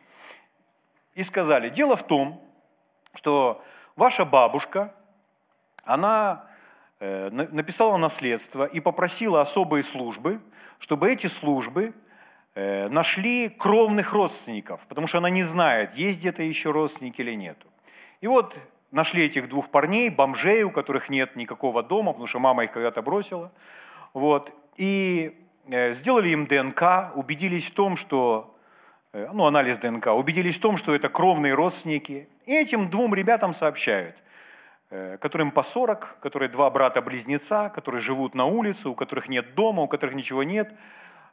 и 1.15 1.23
сказали, 1.23 1.69
дело 1.69 1.95
в 1.95 2.05
том, 2.05 2.39
что 3.15 3.63
ваша 3.99 4.25
бабушка, 4.25 4.93
она 5.83 6.45
э, 6.99 7.29
написала 7.29 7.97
наследство 7.97 8.65
и 8.65 8.79
попросила 8.79 9.41
особые 9.41 9.83
службы, 9.83 10.39
чтобы 10.79 11.11
эти 11.11 11.27
службы 11.27 11.93
э, 12.55 12.87
нашли 12.87 13.49
кровных 13.49 14.13
родственников, 14.13 14.79
потому 14.87 15.07
что 15.07 15.17
она 15.17 15.29
не 15.29 15.43
знает, 15.43 15.95
есть 15.95 16.19
где-то 16.19 16.41
еще 16.41 16.71
родственники 16.71 17.21
или 17.21 17.35
нету. 17.35 17.67
И 18.21 18.27
вот 18.27 18.57
нашли 18.91 19.25
этих 19.25 19.49
двух 19.49 19.69
парней, 19.69 20.09
бомжей, 20.09 20.63
у 20.63 20.71
которых 20.71 21.09
нет 21.09 21.35
никакого 21.35 21.83
дома, 21.83 22.11
потому 22.11 22.27
что 22.27 22.39
мама 22.39 22.63
их 22.63 22.71
когда-то 22.71 23.01
бросила. 23.01 23.51
Вот. 24.13 24.53
И 24.77 25.45
э, 25.67 25.93
сделали 25.93 26.29
им 26.29 26.47
ДНК, 26.47 27.11
убедились 27.15 27.67
в 27.67 27.73
том, 27.73 27.97
что, 27.97 28.55
ну, 29.13 29.45
анализ 29.45 29.77
ДНК, 29.79 30.07
убедились 30.07 30.57
в 30.57 30.61
том, 30.61 30.77
что 30.77 30.93
это 30.95 31.09
кровные 31.09 31.53
родственники. 31.53 32.27
И 32.45 32.55
этим 32.55 32.89
двум 32.89 33.15
ребятам 33.15 33.53
сообщают, 33.53 34.15
э, 34.89 35.17
которым 35.19 35.51
по 35.51 35.63
40, 35.63 36.17
которые 36.19 36.49
два 36.49 36.69
брата-близнеца, 36.69 37.69
которые 37.69 38.01
живут 38.01 38.35
на 38.35 38.45
улице, 38.45 38.89
у 38.89 38.95
которых 38.95 39.29
нет 39.29 39.55
дома, 39.55 39.83
у 39.83 39.87
которых 39.87 40.15
ничего 40.15 40.43
нет. 40.43 40.73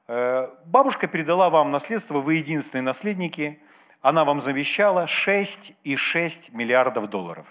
Бабушка 0.09 1.09
передала 1.09 1.50
вам 1.50 1.73
наследство, 1.73 2.21
вы 2.21 2.35
единственные 2.35 2.83
наследники– 2.83 3.61
она 4.06 4.25
вам 4.25 4.40
завещала 4.40 5.06
6,6 5.06 6.54
миллиардов 6.54 7.09
долларов. 7.09 7.45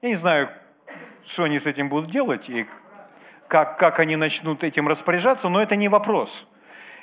Я 0.00 0.10
не 0.10 0.14
знаю, 0.14 0.48
что 1.26 1.42
они 1.42 1.58
с 1.58 1.66
этим 1.66 1.88
будут 1.88 2.08
делать 2.08 2.48
и 2.48 2.68
как, 3.48 3.78
как 3.78 3.98
они 3.98 4.14
начнут 4.14 4.62
этим 4.62 4.86
распоряжаться, 4.86 5.48
но 5.48 5.60
это 5.60 5.74
не 5.74 5.88
вопрос. 5.88 6.48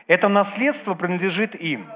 Это 0.08 0.28
наследство 0.28 0.94
принадлежит 0.94 1.56
им. 1.56 1.90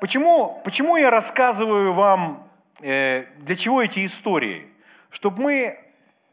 Почему, 0.00 0.60
почему 0.64 0.96
я 0.96 1.10
рассказываю 1.10 1.92
вам, 1.92 2.48
э, 2.80 3.26
для 3.38 3.56
чего 3.56 3.82
эти 3.82 4.04
истории? 4.04 4.66
Чтобы 5.10 5.42
мы, 5.42 5.78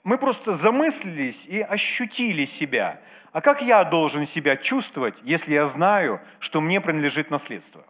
мы 0.03 0.17
просто 0.17 0.53
замыслились 0.53 1.45
и 1.45 1.61
ощутили 1.61 2.45
себя. 2.45 2.99
А 3.31 3.41
как 3.41 3.61
я 3.61 3.83
должен 3.83 4.25
себя 4.25 4.55
чувствовать, 4.55 5.15
если 5.23 5.53
я 5.53 5.65
знаю, 5.65 6.21
что 6.39 6.61
мне 6.61 6.81
принадлежит 6.81 7.29
наследство? 7.29 7.83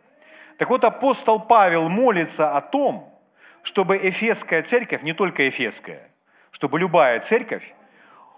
Так 0.58 0.70
вот, 0.70 0.84
апостол 0.84 1.40
Павел 1.40 1.90
молится 1.90 2.56
о 2.56 2.62
том, 2.62 3.14
чтобы 3.62 3.98
Эфесская 3.98 4.62
церковь, 4.62 5.04
не 5.04 5.14
только 5.14 5.48
Эфесская, 5.50 6.08
чтобы 6.52 6.80
любая 6.80 7.20
церковь 7.20 7.74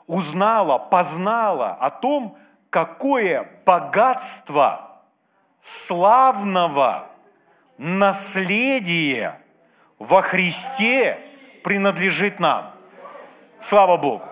узнала, 0.08 0.78
познала 0.78 1.74
о 1.74 1.90
том, 1.90 2.38
какое 2.70 3.50
богатство 3.66 5.02
славного 5.62 7.10
наследия 7.78 9.40
во 10.00 10.22
Христе 10.22 11.20
принадлежит 11.64 12.40
нам. 12.40 12.72
Слава 13.60 13.98
Богу. 13.98 14.24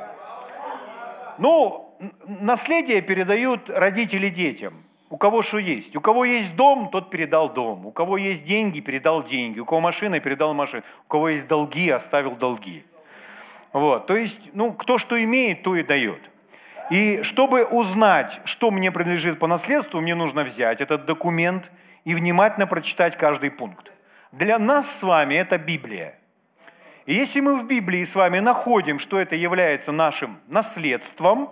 Ну, 1.38 1.96
наследие 2.26 3.02
передают 3.02 3.70
родители 3.70 4.30
детям. 4.30 4.74
У 5.10 5.18
кого 5.18 5.42
что 5.44 5.60
есть. 5.60 5.96
У 5.96 6.02
кого 6.02 6.26
есть 6.26 6.56
дом, 6.56 6.90
тот 6.90 7.10
передал 7.10 7.50
дом. 7.50 7.86
У 7.86 7.92
кого 7.92 8.18
есть 8.18 8.44
деньги, 8.44 8.80
передал 8.80 9.24
деньги. 9.24 9.60
У 9.60 9.66
кого 9.66 9.82
машина, 9.82 10.20
передал 10.20 10.54
машину. 10.54 10.84
У 11.06 11.08
кого 11.08 11.30
есть 11.30 11.48
долги, 11.48 11.90
оставил 11.90 12.36
долги. 12.36 12.84
Вот. 13.72 14.08
То 14.08 14.16
есть, 14.16 14.50
ну, 14.54 14.74
кто 14.74 14.98
что 14.98 15.22
имеет, 15.24 15.64
то 15.64 15.76
и 15.76 15.84
дает. 15.84 16.22
И 16.92 17.24
чтобы 17.24 17.66
узнать, 17.66 18.40
что 18.46 18.70
мне 18.72 18.92
принадлежит 18.92 19.40
по 19.40 19.48
наследству, 19.48 20.02
мне 20.02 20.16
нужно 20.16 20.44
взять 20.44 20.82
этот 20.82 21.06
документ 21.06 21.72
и 22.04 22.14
внимательно 22.14 22.68
прочитать 22.68 23.18
каждый 23.18 23.50
пункт. 23.50 23.92
Для 24.32 24.60
нас 24.60 24.90
с 24.90 25.04
вами 25.04 25.36
это 25.36 25.58
Библия. 25.58 26.16
И 27.06 27.14
если 27.14 27.40
мы 27.40 27.58
в 27.58 27.68
Библии 27.68 28.04
с 28.04 28.16
вами 28.16 28.40
находим, 28.40 29.00
что 29.00 29.20
это 29.20 29.36
является 29.36 29.92
нашим 29.92 30.38
наследством, 30.48 31.50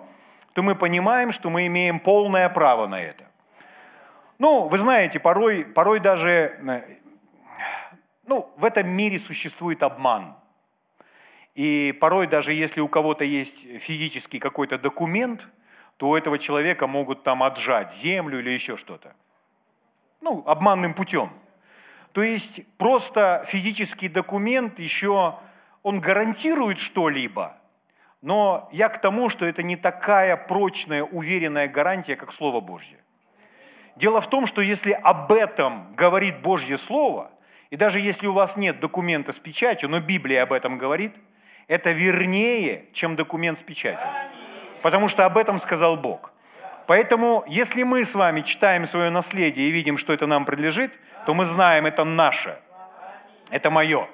то 0.54 0.62
мы 0.62 0.76
понимаем, 0.76 1.32
что 1.32 1.50
мы 1.50 1.68
имеем 1.68 2.00
полное 2.00 2.50
право 2.50 2.88
на 2.88 3.00
это. 3.02 3.26
Ну, 4.40 4.68
вы 4.68 4.78
знаете, 4.78 5.20
порой, 5.20 5.64
порой 5.64 6.00
даже, 6.00 6.58
э, 6.68 6.82
ну, 8.26 8.52
в 8.58 8.66
этом 8.66 8.88
мире 8.88 9.20
существует 9.20 9.84
обман. 9.84 10.36
И 11.56 11.96
порой 12.00 12.28
даже 12.28 12.54
если 12.54 12.82
у 12.82 12.88
кого-то 12.88 13.24
есть 13.24 13.68
физический 13.80 14.40
какой-то 14.40 14.78
документ, 14.78 15.48
то 15.98 16.10
у 16.10 16.16
этого 16.16 16.40
человека 16.40 16.88
могут 16.88 17.24
там 17.24 17.44
отжать 17.44 17.94
землю 17.94 18.40
или 18.40 18.50
еще 18.50 18.78
что-то. 18.78 19.16
Ну, 20.22 20.44
обманным 20.48 20.94
путем. 20.94 21.30
То 22.12 22.22
есть 22.22 22.62
просто 22.78 23.44
физический 23.48 24.08
документ 24.08 24.80
еще, 24.80 25.36
он 25.82 26.00
гарантирует 26.00 26.80
что-либо, 26.80 27.58
но 28.22 28.70
я 28.72 28.90
к 28.90 29.02
тому, 29.02 29.30
что 29.30 29.46
это 29.46 29.64
не 29.64 29.76
такая 29.76 30.38
прочная, 30.38 31.04
уверенная 31.04 31.68
гарантия, 31.68 32.16
как 32.16 32.32
Слово 32.32 32.62
Божье. 32.62 32.98
Дело 33.96 34.22
в 34.22 34.30
том, 34.30 34.48
что 34.48 34.62
если 34.62 34.92
об 34.92 35.32
этом 35.32 35.94
говорит 35.96 36.42
Божье 36.42 36.78
Слово, 36.78 37.32
и 37.70 37.76
даже 37.76 38.00
если 38.00 38.28
у 38.28 38.34
вас 38.34 38.56
нет 38.56 38.80
документа 38.80 39.32
с 39.32 39.40
печатью, 39.40 39.90
но 39.90 40.00
Библия 40.00 40.44
об 40.44 40.54
этом 40.54 40.78
говорит, 40.78 41.14
это 41.68 41.92
вернее, 41.92 42.86
чем 42.94 43.16
документ 43.16 43.60
с 43.60 43.62
печатью. 43.62 44.08
Потому 44.82 45.10
что 45.10 45.26
об 45.26 45.38
этом 45.38 45.60
сказал 45.60 45.98
Бог. 45.98 46.32
Поэтому, 46.88 47.46
если 47.48 47.84
мы 47.84 48.04
с 48.04 48.16
вами 48.16 48.42
читаем 48.42 48.86
свое 48.86 49.10
наследие 49.10 49.68
и 49.68 49.72
видим, 49.72 49.98
что 49.98 50.12
это 50.12 50.28
нам 50.28 50.44
принадлежит, 50.46 50.92
то 51.26 51.34
мы 51.34 51.46
знаем, 51.46 51.86
это 51.86 52.04
наше, 52.04 52.60
это 53.50 53.70
мое. 53.70 54.08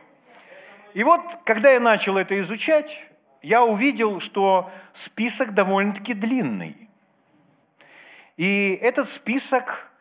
И 0.94 1.04
вот, 1.04 1.22
когда 1.46 1.72
я 1.72 1.80
начал 1.80 2.18
это 2.18 2.40
изучать, 2.40 3.04
я 3.42 3.64
увидел, 3.64 4.20
что 4.20 4.70
список 4.94 5.54
довольно-таки 5.54 6.14
длинный. 6.14 6.90
И 8.38 8.78
этот 8.82 9.08
список 9.08 9.92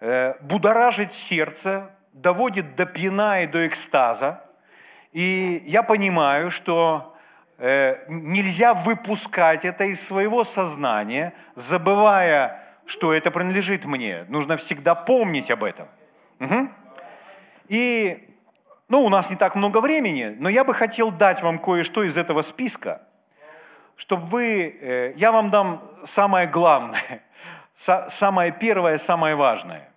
э, 0.00 0.34
будоражит 0.40 1.12
сердце, 1.12 1.90
доводит 2.12 2.76
до 2.76 2.86
пьяна 2.86 3.42
и 3.42 3.46
до 3.46 3.66
экстаза. 3.66 4.44
И 5.12 5.62
я 5.66 5.82
понимаю, 5.82 6.50
что 6.50 7.14
э, 7.58 7.96
нельзя 8.08 8.74
выпускать 8.74 9.64
это 9.64 9.84
из 9.84 10.06
своего 10.06 10.44
сознания, 10.44 11.34
забывая, 11.54 12.62
что 12.86 13.12
это 13.12 13.30
принадлежит 13.30 13.84
мне. 13.84 14.24
Нужно 14.28 14.56
всегда 14.56 14.94
помнить 14.94 15.50
об 15.50 15.64
этом. 15.64 15.88
Угу. 16.40 16.68
И, 17.68 18.36
ну, 18.88 19.02
у 19.02 19.08
нас 19.08 19.30
не 19.30 19.36
так 19.36 19.54
много 19.54 19.80
времени, 19.80 20.34
но 20.38 20.48
я 20.48 20.64
бы 20.64 20.74
хотел 20.74 21.10
дать 21.10 21.42
вам 21.42 21.58
кое-что 21.58 22.04
из 22.04 22.16
этого 22.16 22.42
списка, 22.42 23.02
чтобы 23.96 24.26
вы, 24.26 24.78
э, 24.80 25.12
я 25.16 25.32
вам 25.32 25.50
дам 25.50 25.82
самое 26.04 26.46
главное– 26.46 27.22
самое 27.74 28.52
первое, 28.52 28.98
самое 28.98 29.34
важное. 29.34 29.88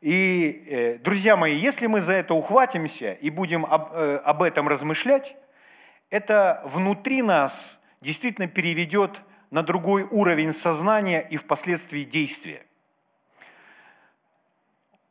И, 0.00 0.64
э, 0.68 0.98
друзья 0.98 1.36
мои, 1.36 1.56
если 1.56 1.86
мы 1.86 2.00
за 2.00 2.12
это 2.12 2.34
ухватимся 2.34 3.12
и 3.12 3.30
будем 3.30 3.64
об, 3.64 3.92
э, 3.94 4.16
об 4.18 4.42
этом 4.42 4.68
размышлять, 4.68 5.36
это 6.10 6.62
внутри 6.64 7.22
нас 7.22 7.82
действительно 8.00 8.46
переведет 8.46 9.22
на 9.50 9.62
другой 9.62 10.04
уровень 10.04 10.52
сознания 10.52 11.20
и 11.20 11.36
впоследствии 11.36 12.04
действия. 12.04 12.62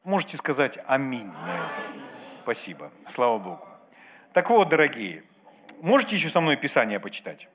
Можете 0.03 0.37
сказать 0.37 0.77
аминь 0.85 1.25
на 1.25 1.55
это. 1.55 1.81
Спасибо. 2.43 2.91
Слава 3.09 3.39
Богу. 3.39 3.67
Так 4.33 4.49
вот, 4.51 4.69
дорогие, 4.69 5.23
можете 5.81 6.15
еще 6.15 6.29
со 6.29 6.41
мной 6.41 6.57
Писание 6.57 6.99
почитать? 6.99 7.49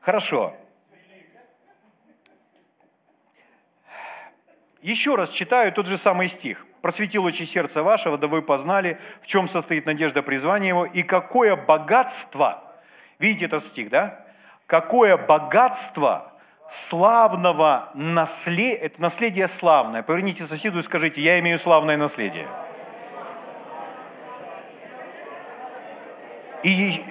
Хорошо. 0.00 0.56
Еще 4.82 5.16
раз 5.16 5.30
читаю 5.30 5.72
тот 5.72 5.86
же 5.86 5.98
самый 5.98 6.28
стих. 6.28 6.64
«Просветил 6.82 7.24
очи 7.24 7.42
сердца 7.42 7.82
вашего, 7.82 8.16
да 8.16 8.28
вы 8.28 8.40
познали, 8.40 8.98
в 9.20 9.26
чем 9.26 9.48
состоит 9.48 9.86
надежда 9.86 10.22
призвания 10.22 10.68
его, 10.68 10.84
и 10.84 11.02
какое 11.02 11.56
богатство». 11.56 12.62
Видите 13.18 13.46
этот 13.46 13.64
стих, 13.64 13.90
да? 13.90 14.24
«Какое 14.66 15.16
богатство 15.16 16.32
славного 16.70 17.90
наследия, 17.94 18.74
это 18.74 19.02
наследие 19.02 19.48
славное». 19.48 20.04
Поверните 20.04 20.46
соседу 20.46 20.78
и 20.78 20.82
скажите, 20.82 21.20
я 21.20 21.40
имею 21.40 21.58
славное 21.58 21.96
наследие. 21.96 22.46
И 26.62 27.02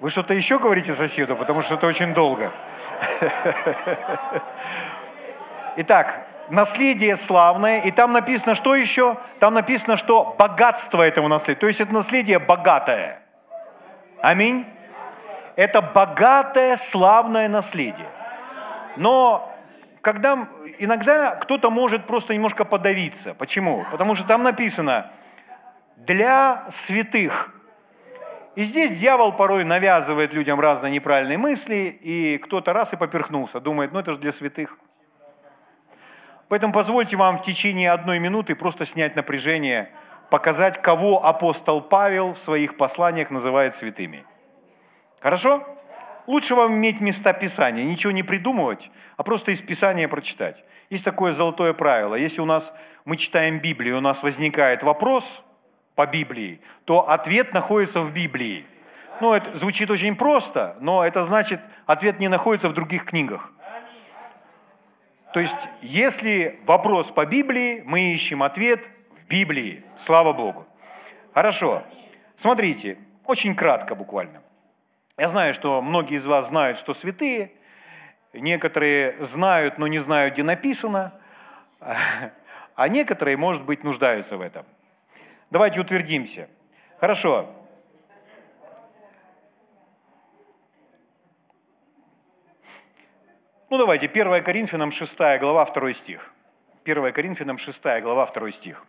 вы 0.00 0.10
что-то 0.10 0.34
еще 0.34 0.58
говорите 0.58 0.94
соседу, 0.94 1.36
потому 1.36 1.62
что 1.62 1.74
это 1.74 1.86
очень 1.86 2.12
долго. 2.12 2.52
Итак, 5.76 6.26
наследие 6.48 7.16
славное, 7.16 7.80
и 7.80 7.90
там 7.90 8.12
написано, 8.12 8.54
что 8.54 8.74
еще? 8.74 9.16
Там 9.38 9.54
написано, 9.54 9.96
что 9.96 10.34
богатство 10.38 11.02
этого 11.02 11.28
наследия. 11.28 11.60
То 11.60 11.66
есть 11.66 11.80
это 11.80 11.92
наследие 11.92 12.38
богатое. 12.38 13.20
Аминь. 14.20 14.66
Это 15.56 15.82
богатое, 15.82 16.76
славное 16.76 17.48
наследие. 17.48 18.08
Но 18.96 19.50
когда 20.00 20.48
иногда 20.78 21.36
кто-то 21.36 21.70
может 21.70 22.06
просто 22.06 22.34
немножко 22.34 22.64
подавиться. 22.64 23.34
Почему? 23.34 23.86
Потому 23.90 24.14
что 24.14 24.26
там 24.26 24.42
написано 24.42 25.10
для 25.96 26.64
святых. 26.70 27.54
И 28.56 28.62
здесь 28.64 28.98
дьявол 28.98 29.32
порой 29.32 29.64
навязывает 29.64 30.32
людям 30.32 30.58
разные 30.58 30.90
неправильные 30.92 31.38
мысли, 31.38 31.98
и 32.00 32.38
кто-то 32.38 32.72
раз 32.72 32.92
и 32.92 32.96
поперхнулся, 32.96 33.60
думает, 33.60 33.92
ну 33.92 34.00
это 34.00 34.12
же 34.12 34.18
для 34.18 34.32
святых. 34.32 34.76
Поэтому 36.50 36.72
позвольте 36.72 37.16
вам 37.16 37.38
в 37.38 37.42
течение 37.42 37.92
одной 37.92 38.18
минуты 38.18 38.56
просто 38.56 38.84
снять 38.84 39.14
напряжение, 39.14 39.88
показать, 40.30 40.82
кого 40.82 41.24
апостол 41.24 41.80
Павел 41.80 42.32
в 42.32 42.38
своих 42.38 42.76
посланиях 42.76 43.30
называет 43.30 43.76
святыми. 43.76 44.24
Хорошо? 45.20 45.62
Лучше 46.26 46.56
вам 46.56 46.74
иметь 46.74 47.00
места 47.00 47.32
Писания, 47.32 47.84
ничего 47.84 48.10
не 48.10 48.24
придумывать, 48.24 48.90
а 49.16 49.22
просто 49.22 49.52
из 49.52 49.60
Писания 49.60 50.08
прочитать. 50.08 50.64
Есть 50.90 51.04
такое 51.04 51.30
золотое 51.30 51.72
правило. 51.72 52.16
Если 52.16 52.40
у 52.40 52.46
нас 52.46 52.76
мы 53.04 53.16
читаем 53.16 53.60
Библию, 53.60 53.98
у 53.98 54.00
нас 54.00 54.24
возникает 54.24 54.82
вопрос 54.82 55.44
по 55.94 56.04
Библии, 56.04 56.60
то 56.84 57.08
ответ 57.08 57.54
находится 57.54 58.00
в 58.00 58.12
Библии. 58.12 58.66
Ну, 59.20 59.32
это 59.34 59.56
звучит 59.56 59.88
очень 59.88 60.16
просто, 60.16 60.76
но 60.80 61.04
это 61.06 61.22
значит, 61.22 61.60
ответ 61.86 62.18
не 62.18 62.26
находится 62.26 62.68
в 62.68 62.74
других 62.74 63.04
книгах. 63.04 63.52
То 65.32 65.40
есть, 65.40 65.68
если 65.80 66.58
вопрос 66.64 67.10
по 67.10 67.24
Библии, 67.24 67.82
мы 67.86 68.12
ищем 68.12 68.42
ответ 68.42 68.88
в 69.16 69.26
Библии. 69.26 69.84
Слава 69.96 70.32
Богу. 70.32 70.66
Хорошо. 71.32 71.82
Смотрите, 72.34 72.98
очень 73.24 73.54
кратко 73.54 73.94
буквально. 73.94 74.42
Я 75.16 75.28
знаю, 75.28 75.54
что 75.54 75.80
многие 75.82 76.16
из 76.16 76.26
вас 76.26 76.48
знают, 76.48 76.78
что 76.78 76.94
святые. 76.94 77.52
Некоторые 78.32 79.22
знают, 79.22 79.78
но 79.78 79.86
не 79.86 79.98
знают, 79.98 80.34
где 80.34 80.42
написано. 80.42 81.12
А 82.74 82.88
некоторые, 82.88 83.36
может 83.36 83.64
быть, 83.64 83.84
нуждаются 83.84 84.36
в 84.36 84.40
этом. 84.40 84.64
Давайте 85.50 85.80
утвердимся. 85.80 86.48
Хорошо. 86.98 87.54
Ну 93.70 93.78
давайте, 93.78 94.06
1 94.06 94.42
Коринфянам 94.42 94.90
6 94.90 95.16
глава, 95.38 95.64
2 95.64 95.92
стих. 95.92 96.32
1 96.84 97.12
Коринфянам 97.12 97.56
6 97.56 98.02
глава, 98.02 98.26
2 98.26 98.50
стих. 98.50 98.84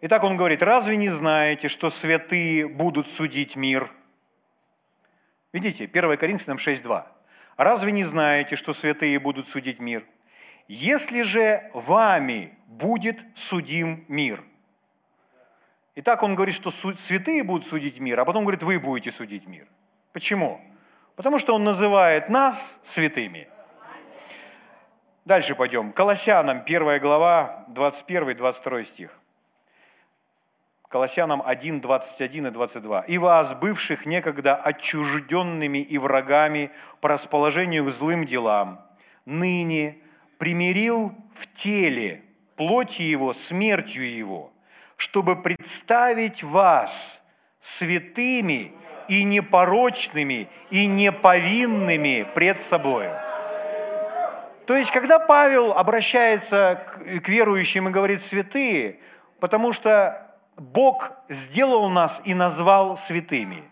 Итак, 0.00 0.22
он 0.22 0.36
говорит, 0.36 0.62
разве 0.62 0.96
не 0.96 1.10
знаете, 1.10 1.66
что 1.66 1.90
святые 1.90 2.68
будут 2.68 3.08
судить 3.08 3.56
мир? 3.56 3.90
Видите, 5.52 5.88
1 5.92 6.16
Коринфянам 6.16 6.58
6.2. 6.58 7.04
Разве 7.56 7.90
не 7.90 8.04
знаете, 8.04 8.54
что 8.54 8.72
святые 8.72 9.18
будут 9.18 9.48
судить 9.48 9.80
мир? 9.80 10.04
Если 10.68 11.22
же 11.22 11.68
вами 11.74 12.56
будет 12.68 13.18
судим 13.34 14.04
мир. 14.06 14.40
Итак, 15.96 16.22
он 16.22 16.36
говорит, 16.36 16.54
что 16.54 16.70
святые 16.70 17.42
будут 17.42 17.66
судить 17.66 17.98
мир, 17.98 18.20
а 18.20 18.24
потом 18.24 18.44
говорит, 18.44 18.62
вы 18.62 18.78
будете 18.78 19.10
судить 19.10 19.48
мир. 19.48 19.66
Почему? 20.12 20.60
Потому 21.22 21.38
что 21.38 21.54
он 21.54 21.62
называет 21.62 22.28
нас 22.28 22.80
святыми. 22.82 23.46
Дальше 25.24 25.54
пойдем. 25.54 25.92
Колоссянам 25.92 26.64
1 26.66 26.98
глава, 26.98 27.64
21-22 27.68 28.82
стих. 28.82 29.10
Колоссянам 30.88 31.40
1, 31.46 31.80
21 31.80 32.48
и 32.48 32.50
22. 32.50 33.02
«И 33.02 33.18
вас, 33.18 33.54
бывших 33.54 34.04
некогда 34.04 34.56
отчужденными 34.56 35.78
и 35.78 35.96
врагами 35.96 36.72
по 37.00 37.10
расположению 37.10 37.84
к 37.84 37.92
злым 37.92 38.26
делам, 38.26 38.84
ныне 39.24 39.98
примирил 40.38 41.14
в 41.36 41.46
теле 41.54 42.24
плоти 42.56 43.02
его 43.02 43.32
смертью 43.32 44.12
его, 44.12 44.52
чтобы 44.96 45.40
представить 45.40 46.42
вас 46.42 47.24
святыми 47.60 48.72
и 49.12 49.24
непорочными, 49.24 50.48
и 50.70 50.86
неповинными 50.86 52.26
пред 52.34 52.60
собой. 52.62 53.08
То 54.66 54.74
есть, 54.74 54.90
когда 54.90 55.18
Павел 55.18 55.72
обращается 55.72 56.82
к 57.22 57.28
верующим 57.28 57.88
и 57.88 57.90
говорит 57.90 58.22
«святые», 58.22 59.00
потому 59.38 59.74
что 59.74 60.34
Бог 60.56 61.12
сделал 61.28 61.90
нас 61.90 62.22
и 62.24 62.32
назвал 62.32 62.96
святыми. 62.96 63.62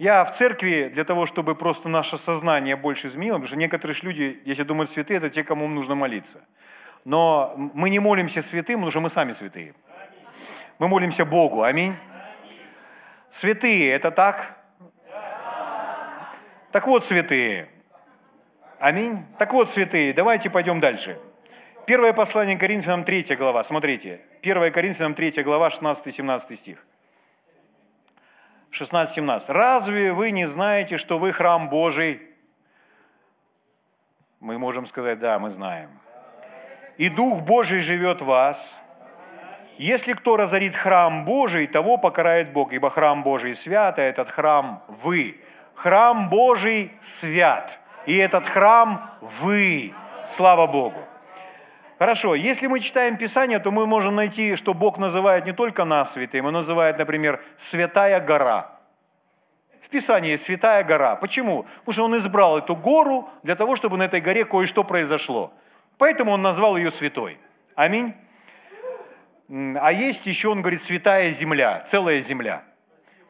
Я 0.00 0.24
в 0.24 0.32
церкви 0.32 0.90
для 0.92 1.04
того, 1.04 1.26
чтобы 1.26 1.54
просто 1.54 1.88
наше 1.88 2.18
сознание 2.18 2.74
больше 2.74 3.06
изменило, 3.06 3.36
потому 3.36 3.46
что 3.46 3.56
некоторые 3.56 3.96
люди, 4.02 4.40
если 4.44 4.64
думают 4.64 4.90
святые, 4.90 5.18
это 5.18 5.30
те, 5.30 5.44
кому 5.44 5.68
нужно 5.68 5.94
молиться. 5.94 6.40
Но 7.04 7.52
мы 7.56 7.90
не 7.90 8.00
молимся 8.00 8.42
святым, 8.42 8.80
потому 8.80 8.90
что 8.90 9.00
мы 9.00 9.10
сами 9.10 9.32
святые. 9.34 9.74
Мы 10.80 10.88
молимся 10.88 11.24
Богу. 11.24 11.62
Аминь. 11.62 11.94
Святые, 13.32 13.90
это 13.90 14.10
так? 14.10 14.58
Так 16.70 16.86
вот, 16.86 17.02
святые. 17.02 17.66
Аминь. 18.78 19.24
Так 19.38 19.54
вот, 19.54 19.70
святые, 19.70 20.12
давайте 20.12 20.50
пойдем 20.50 20.80
дальше. 20.80 21.18
Первое 21.86 22.12
послание 22.12 22.58
Коринфянам, 22.58 23.04
3 23.04 23.34
глава, 23.36 23.64
смотрите. 23.64 24.20
1 24.42 24.70
Коринфянам, 24.70 25.14
3 25.14 25.42
глава, 25.44 25.68
16-17 25.68 26.56
стих. 26.56 26.84
16-17. 28.70 29.44
«Разве 29.48 30.12
вы 30.12 30.30
не 30.30 30.46
знаете, 30.46 30.98
что 30.98 31.18
вы 31.18 31.32
храм 31.32 31.70
Божий?» 31.70 32.20
Мы 34.40 34.58
можем 34.58 34.84
сказать, 34.84 35.18
да, 35.18 35.38
мы 35.38 35.48
знаем. 35.48 35.88
«И 36.98 37.08
Дух 37.08 37.40
Божий 37.40 37.80
живет 37.80 38.20
в 38.20 38.26
вас, 38.26 38.81
если 39.78 40.12
кто 40.12 40.36
разорит 40.36 40.74
храм 40.74 41.24
Божий, 41.24 41.66
того 41.66 41.96
покарает 41.96 42.52
Бог, 42.52 42.72
ибо 42.72 42.90
храм 42.90 43.22
Божий 43.22 43.54
свят, 43.54 43.98
а 43.98 44.02
этот 44.02 44.28
храм 44.28 44.82
вы. 44.88 45.40
Храм 45.74 46.28
Божий 46.28 46.92
свят, 47.00 47.78
и 48.06 48.16
этот 48.16 48.46
храм 48.46 49.10
вы. 49.20 49.92
Слава 50.24 50.66
Богу. 50.66 51.00
Хорошо, 51.98 52.34
если 52.34 52.66
мы 52.66 52.80
читаем 52.80 53.16
Писание, 53.16 53.60
то 53.60 53.70
мы 53.70 53.86
можем 53.86 54.16
найти, 54.16 54.56
что 54.56 54.74
Бог 54.74 54.98
называет 54.98 55.46
не 55.46 55.52
только 55.52 55.84
нас 55.84 56.14
святым, 56.14 56.46
Он 56.46 56.52
называет, 56.52 56.98
например, 56.98 57.40
«святая 57.56 58.18
гора». 58.20 58.72
В 59.80 59.88
Писании 59.88 60.34
«святая 60.36 60.82
гора». 60.82 61.14
Почему? 61.14 61.64
Потому 61.84 61.92
что 61.92 62.04
Он 62.04 62.16
избрал 62.18 62.58
эту 62.58 62.74
гору 62.74 63.28
для 63.44 63.54
того, 63.54 63.76
чтобы 63.76 63.98
на 63.98 64.04
этой 64.04 64.20
горе 64.20 64.44
кое-что 64.44 64.82
произошло. 64.82 65.52
Поэтому 65.96 66.32
Он 66.32 66.42
назвал 66.42 66.76
ее 66.76 66.90
святой. 66.90 67.38
Аминь. 67.76 68.14
А 69.52 69.92
есть 69.92 70.26
еще, 70.26 70.48
он 70.48 70.62
говорит, 70.62 70.80
святая 70.80 71.30
земля, 71.30 71.80
целая 71.80 72.20
земля. 72.20 72.62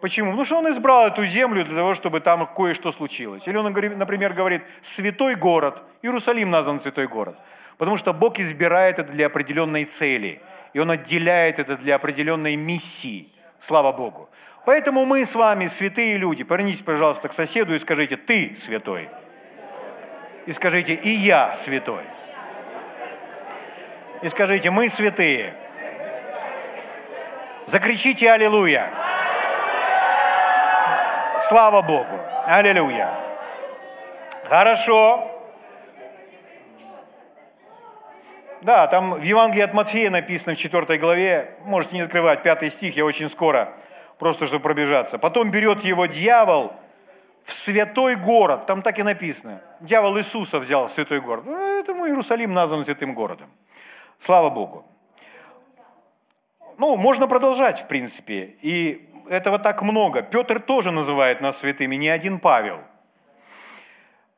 Почему? 0.01 0.31
Потому 0.31 0.45
что 0.45 0.59
он 0.59 0.71
избрал 0.71 1.09
эту 1.09 1.27
землю 1.27 1.65
для 1.65 1.75
того, 1.75 1.95
чтобы 1.95 2.21
там 2.21 2.47
кое-что 2.47 2.93
случилось. 2.93 3.49
Или 3.49 3.57
он, 3.57 3.65
например, 3.65 4.33
говорит, 4.33 4.63
святой 4.83 5.35
город. 5.35 5.83
Иерусалим 6.03 6.51
назван 6.51 6.79
святой 6.79 7.09
город. 7.09 7.37
Потому 7.77 7.97
что 7.97 8.13
Бог 8.13 8.39
избирает 8.39 9.01
это 9.01 9.13
для 9.13 9.27
определенной 9.27 9.85
цели. 9.85 10.41
И 10.73 10.79
Он 10.79 10.91
отделяет 10.93 11.59
это 11.59 11.77
для 11.77 11.97
определенной 11.97 12.55
миссии. 12.57 13.29
Слава 13.59 13.93
Богу. 13.93 14.29
Поэтому 14.65 15.05
мы 15.05 15.25
с 15.25 15.35
вами 15.35 15.67
святые 15.67 16.17
люди. 16.19 16.45
Повернитесь, 16.45 16.83
пожалуйста, 16.83 17.29
к 17.29 17.33
соседу 17.33 17.75
и 17.75 17.79
скажите, 17.79 18.17
ты 18.17 18.55
святой. 18.55 19.09
И 20.47 20.53
скажите, 20.53 20.95
и 20.95 21.11
я 21.11 21.53
святой. 21.55 22.03
И 24.23 24.29
скажите, 24.29 24.71
мы 24.71 24.89
святые. 24.89 25.55
Закричите 27.67 28.31
«Аллилуйя!» 28.31 28.91
Слава 31.39 31.83
Богу! 31.83 32.19
Аллилуйя! 32.47 33.11
Хорошо. 34.45 35.29
Да, 38.61 38.87
там 38.87 39.15
в 39.15 39.23
Евангелии 39.23 39.63
от 39.63 39.75
Матфея 39.75 40.11
написано 40.11 40.55
в 40.55 40.59
4 40.59 40.99
главе, 40.99 41.51
можете 41.65 41.97
не 41.97 42.03
открывать, 42.03 42.43
5 42.43 42.73
стих, 42.73 42.97
я 42.97 43.05
очень 43.05 43.29
скоро, 43.29 43.69
просто 44.19 44.47
чтобы 44.47 44.63
пробежаться. 44.63 45.19
Потом 45.19 45.51
берет 45.51 45.83
его 45.83 46.07
дьявол 46.07 46.73
в 47.43 47.53
святой 47.53 48.15
город, 48.15 48.67
там 48.67 48.83
так 48.83 48.99
и 48.99 49.03
написано. 49.03 49.61
Дьявол 49.81 50.17
Иисуса 50.19 50.61
взял 50.61 50.87
в 50.87 50.93
святой 50.93 51.21
город. 51.21 51.45
Ну, 51.45 51.73
Поэтому 51.85 52.07
Иерусалим 52.07 52.55
назван 52.55 52.85
святым 52.85 53.13
городом. 53.13 53.51
Слава 54.21 54.51
Богу. 54.51 54.85
Ну, 56.79 56.97
можно 56.97 57.29
продолжать, 57.29 57.81
в 57.81 57.87
принципе. 57.87 58.55
И 58.63 59.09
этого 59.29 59.59
так 59.59 59.83
много. 59.83 60.23
Петр 60.23 60.61
тоже 60.61 60.91
называет 60.91 61.41
нас 61.41 61.59
святыми, 61.59 61.97
не 61.97 62.09
один 62.09 62.39
Павел. 62.39 62.81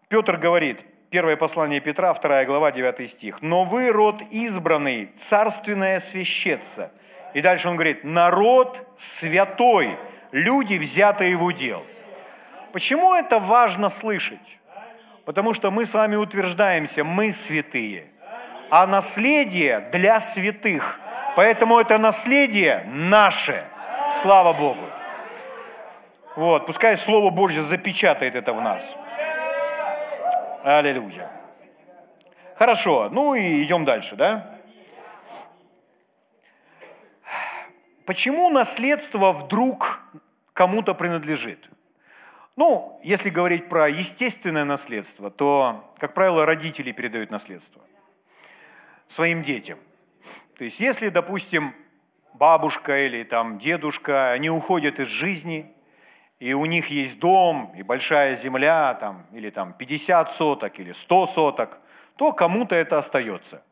Петр 0.09 0.37
говорит, 0.37 0.85
первое 1.11 1.37
послание 1.37 1.81
Петра, 1.81 2.12
2 2.12 2.44
глава, 2.44 2.70
9 2.73 3.11
стих. 3.11 3.42
«Но 3.42 3.64
вы 3.64 3.90
род 3.90 4.23
избранный, 4.31 5.11
царственное 5.14 6.01
священство». 6.01 6.90
И 7.35 7.40
дальше 7.40 7.68
он 7.68 7.75
говорит, 7.75 8.05
народ 8.05 8.87
святой, 8.97 9.97
люди, 10.31 10.75
взятые 10.75 11.37
в 11.37 11.44
удел. 11.44 11.85
Почему 12.73 13.14
это 13.14 13.40
важно 13.40 13.90
слышать? 13.90 14.59
Потому 15.25 15.55
что 15.55 15.70
мы 15.70 15.85
с 15.85 15.94
вами 15.94 16.16
утверждаемся, 16.16 17.03
мы 17.03 17.33
святые, 17.33 18.07
а 18.70 18.87
наследие 18.87 19.88
для 19.92 20.20
святых. 20.20 21.01
Поэтому 21.37 21.79
это 21.79 21.99
наследие 21.99 22.85
наше. 22.87 23.64
Слава 24.11 24.53
Богу. 24.53 24.85
Вот, 26.37 26.66
пускай 26.66 26.97
Слово 26.97 27.31
Божье 27.31 27.62
запечатает 27.62 28.35
это 28.35 28.53
в 28.53 28.61
нас. 28.61 28.97
Аллилуйя. 30.64 31.31
Хорошо, 32.57 33.09
ну 33.11 33.35
и 33.35 33.62
идем 33.62 33.85
дальше, 33.85 34.16
да? 34.16 34.51
Почему 38.07 38.51
наследство 38.51 39.33
вдруг 39.33 40.01
кому-то 40.53 40.94
принадлежит? 40.94 41.68
Ну, 42.57 43.01
если 43.03 43.31
говорить 43.31 43.68
про 43.68 43.88
естественное 43.88 44.64
наследство, 44.64 45.31
то, 45.31 45.92
как 45.99 46.14
правило, 46.14 46.47
родители 46.47 46.92
передают 46.92 47.31
наследство 47.31 47.83
своим 49.09 49.42
детям. 49.42 49.79
То 50.57 50.64
есть, 50.64 50.81
если, 50.81 51.09
допустим, 51.09 51.75
бабушка 52.35 53.07
или 53.07 53.25
там 53.25 53.59
дедушка, 53.59 54.31
они 54.31 54.51
уходят 54.51 55.01
из 55.01 55.09
жизни, 55.09 55.73
и 56.38 56.53
у 56.53 56.67
них 56.67 56.88
есть 56.88 57.19
дом, 57.19 57.73
и 57.77 57.83
большая 57.83 58.37
земля, 58.37 58.95
там, 58.95 59.27
или 59.33 59.51
там 59.51 59.73
50 59.73 60.33
соток, 60.33 60.79
или 60.79 60.93
100 60.93 61.27
соток, 61.27 61.81
то 62.17 62.33
кому-то 62.33 62.75
это 62.75 62.99
остается. 62.99 63.62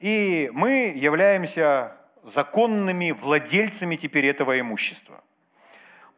И 0.00 0.50
мы 0.52 0.92
являемся 0.94 1.96
законными 2.24 3.12
владельцами 3.12 3.96
теперь 3.96 4.26
этого 4.26 4.58
имущества. 4.58 5.22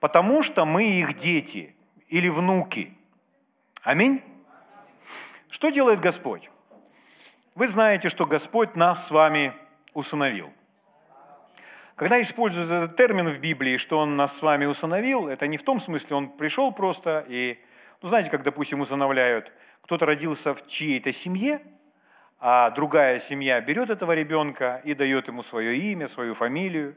Потому 0.00 0.42
что 0.42 0.64
мы 0.64 0.84
их 0.84 1.16
дети 1.16 1.74
или 2.08 2.28
внуки. 2.28 2.96
Аминь. 3.82 4.22
Что 5.48 5.70
делает 5.70 6.00
Господь? 6.00 6.50
Вы 7.54 7.68
знаете, 7.68 8.08
что 8.08 8.24
Господь 8.26 8.76
нас 8.76 9.06
с 9.06 9.10
вами 9.10 9.52
усыновил– 9.92 10.52
когда 11.96 12.20
используют 12.20 12.70
этот 12.70 12.96
термин 12.96 13.28
в 13.28 13.38
Библии, 13.38 13.76
что 13.76 14.00
Он 14.00 14.16
нас 14.16 14.36
с 14.36 14.42
вами 14.42 14.64
усыновил, 14.64 15.28
это 15.28 15.46
не 15.46 15.56
в 15.56 15.62
том 15.62 15.78
смысле, 15.78 16.16
Он 16.16 16.28
пришел 16.28 16.72
просто 16.72 17.24
и, 17.28 17.60
ну 18.02 18.08
знаете, 18.08 18.30
как, 18.30 18.42
допустим, 18.42 18.80
усыновляют, 18.80 19.52
кто-то 19.82 20.04
родился 20.04 20.54
в 20.54 20.66
чьей-то 20.66 21.12
семье, 21.12 21.60
а 22.40 22.70
другая 22.70 23.20
семья 23.20 23.60
берет 23.60 23.90
этого 23.90 24.12
ребенка 24.12 24.80
и 24.84 24.94
дает 24.94 25.28
ему 25.28 25.42
свое 25.42 25.76
имя, 25.76 26.08
свою 26.08 26.34
фамилию. 26.34 26.96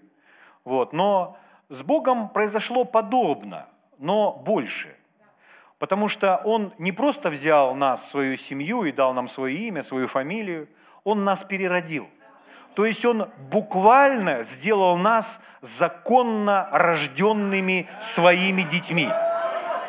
Вот. 0.63 0.93
Но 0.93 1.37
с 1.69 1.83
Богом 1.83 2.29
произошло 2.29 2.83
подобно, 2.83 3.67
но 3.99 4.31
больше. 4.33 4.96
Потому 5.79 6.09
что 6.09 6.41
Он 6.43 6.73
не 6.79 6.91
просто 6.91 7.29
взял 7.29 7.75
нас, 7.75 8.09
свою 8.09 8.35
семью, 8.37 8.83
и 8.83 8.91
дал 8.91 9.13
нам 9.13 9.27
свое 9.27 9.55
имя, 9.55 9.83
свою 9.83 10.07
фамилию, 10.07 10.67
Он 11.03 11.23
нас 11.23 11.43
переродил. 11.43 12.07
То 12.73 12.85
есть 12.85 13.05
Он 13.05 13.29
буквально 13.49 14.43
сделал 14.43 14.97
нас 14.97 15.41
законно 15.61 16.67
рожденными 16.71 17.87
своими 17.99 18.63
детьми. 18.63 19.09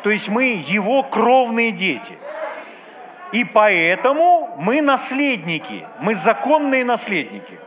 То 0.03 0.11
есть 0.11 0.29
мы 0.29 0.61
Его 0.65 1.03
кровные 1.03 1.71
дети. 1.71 2.13
И 3.31 3.43
поэтому 3.43 4.55
мы 4.59 4.81
наследники, 4.81 5.85
мы 6.01 6.15
законные 6.15 6.83
наследники. 6.83 7.59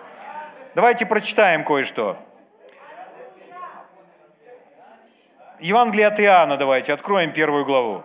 Давайте 0.74 1.06
прочитаем 1.06 1.64
кое-что. 1.64 2.16
Евангелие 5.60 6.08
от 6.08 6.18
Иоанна 6.18 6.56
давайте, 6.56 6.92
откроем 6.92 7.30
первую 7.30 7.64
главу. 7.64 8.02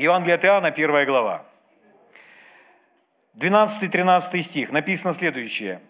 Евангелие 0.00 0.34
от 0.34 0.44
Иоанна, 0.44 0.70
первая 0.70 1.06
глава. 1.06 1.44
12-13 3.36 4.42
стих, 4.42 4.72
написано 4.72 5.14
следующее 5.14 5.80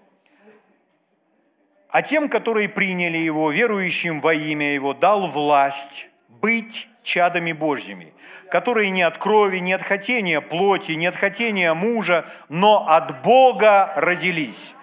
а 1.90 2.02
тем, 2.02 2.28
которые 2.28 2.68
приняли 2.68 3.18
Его, 3.18 3.50
верующим 3.50 4.20
во 4.20 4.32
имя 4.32 4.74
Его, 4.74 4.94
дал 4.94 5.26
власть 5.26 6.08
быть 6.28 6.88
чадами 7.02 7.52
Божьими, 7.52 8.12
которые 8.50 8.90
не 8.90 9.02
от 9.02 9.18
крови, 9.18 9.58
не 9.58 9.72
от 9.72 9.82
хотения 9.82 10.40
плоти, 10.40 10.92
не 10.92 11.06
от 11.06 11.16
хотения 11.16 11.74
мужа, 11.74 12.24
но 12.48 12.86
от 12.88 13.22
Бога 13.22 13.92
родились. 13.96 14.74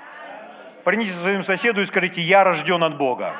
Принесите 0.83 1.17
своему 1.17 1.43
соседу 1.43 1.81
и 1.81 1.85
скажите, 1.85 2.21
я 2.21 2.43
рожден 2.43 2.83
от 2.83 2.97
Бога. 2.97 3.35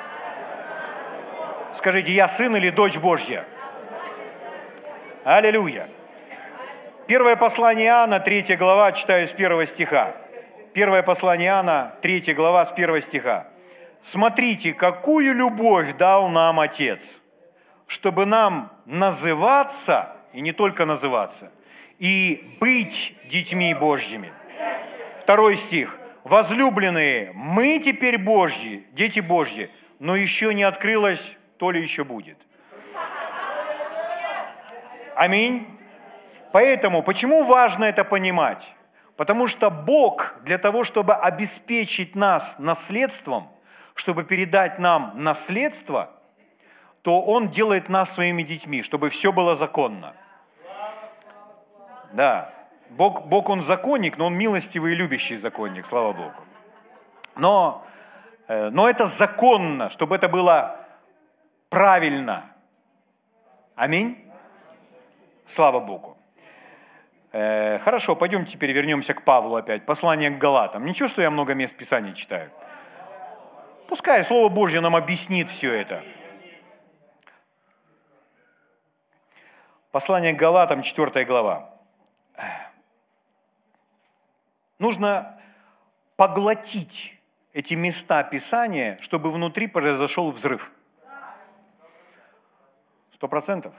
Скажите, 1.73 2.11
я 2.11 2.27
сын 2.27 2.55
или 2.55 2.69
дочь 2.69 2.97
Божья? 2.97 3.45
Аллилуйя. 5.29 5.89
Первое 7.05 7.35
послание 7.35 7.87
Иоанна, 7.87 8.21
3 8.21 8.55
глава, 8.55 8.93
читаю 8.93 9.27
с 9.27 9.33
первого 9.33 9.65
стиха. 9.65 10.15
Первое 10.73 11.03
послание 11.03 11.47
Иоанна, 11.47 11.93
3 12.01 12.33
глава, 12.33 12.63
с 12.63 12.71
первого 12.71 13.01
стиха 13.01 13.47
смотрите, 14.01 14.73
какую 14.73 15.35
любовь 15.35 15.97
дал 15.97 16.29
нам 16.29 16.61
Отец, 16.61 17.19
чтобы 17.87 18.25
нам 18.25 18.71
называться, 18.85 20.15
и 20.31 20.39
не 20.39 20.53
только 20.53 20.85
называться, 20.85 21.51
и 21.99 22.55
быть 22.61 23.17
детьми 23.25 23.73
Божьими. 23.73 24.31
Второй 25.19 25.57
стих. 25.57 25.99
Возлюбленные, 26.23 27.31
мы 27.33 27.79
теперь 27.79 28.17
Божьи, 28.17 28.85
дети 28.93 29.19
Божьи, 29.19 29.69
но 29.99 30.15
еще 30.15 30.53
не 30.53 30.63
открылось, 30.63 31.35
то 31.57 31.71
ли 31.71 31.81
еще 31.81 32.03
будет. 32.03 32.37
Аминь. 35.17 35.67
Поэтому, 36.51 37.03
почему 37.03 37.43
важно 37.43 37.85
это 37.85 38.03
понимать? 38.03 38.73
Потому 39.15 39.47
что 39.47 39.69
Бог 39.69 40.35
для 40.43 40.57
того, 40.57 40.83
чтобы 40.83 41.15
обеспечить 41.15 42.15
нас 42.15 42.59
наследством– 42.59 43.51
чтобы 43.97 44.23
передать 44.23 44.77
нам 44.79 45.11
наследство, 45.15 46.11
то 47.01 47.21
Он 47.21 47.49
делает 47.49 47.89
нас 47.89 48.13
своими 48.13 48.43
детьми, 48.43 48.83
чтобы 48.83 49.09
все 49.09 49.33
было 49.33 49.55
законно. 49.55 50.13
Да, 52.13 52.53
Бог, 52.91 53.25
Бог 53.25 53.49
Он 53.49 53.61
законник, 53.61 54.17
но 54.17 54.27
Он 54.27 54.35
милостивый 54.35 54.93
и 54.93 54.95
любящий 54.95 55.35
законник, 55.35 55.85
слава 55.85 56.13
Богу. 56.13 56.33
Но, 57.35 57.83
э, 58.47 58.69
но 58.69 58.87
это 58.87 59.07
законно, 59.07 59.89
чтобы 59.89 60.15
это 60.15 60.29
было 60.29 60.85
правильно. 61.69 62.45
Аминь. 63.75 64.26
Слава 65.47 65.79
Богу. 65.79 66.17
Э, 67.31 67.79
хорошо, 67.79 68.15
пойдем 68.15 68.45
теперь 68.45 68.73
вернемся 68.73 69.13
к 69.13 69.23
Павлу 69.23 69.55
опять. 69.55 69.85
Послание 69.85 70.29
к 70.29 70.37
Галатам. 70.37 70.85
Ничего, 70.85 71.07
что 71.07 71.21
я 71.21 71.31
много 71.31 71.53
мест 71.53 71.75
Писаний 71.75 72.13
читаю. 72.13 72.51
Пускай 73.87 74.23
Слово 74.25 74.49
Божье 74.49 74.81
нам 74.81 74.95
объяснит 74.95 75.47
все 75.47 75.73
это. 75.73 76.03
Послание 79.91 80.33
к 80.33 80.37
Галатам, 80.37 80.81
4 80.81 81.23
глава. 81.25 81.73
Нужно 84.79 85.39
поглотить 86.17 87.17
эти 87.53 87.73
места 87.73 88.21
Писания, 88.23 88.97
чтобы 89.01 89.31
внутри 89.31 89.67
произошел 89.67 90.29
взрыв. 90.29 90.73
Сто 93.13 93.29
процентов? 93.29 93.73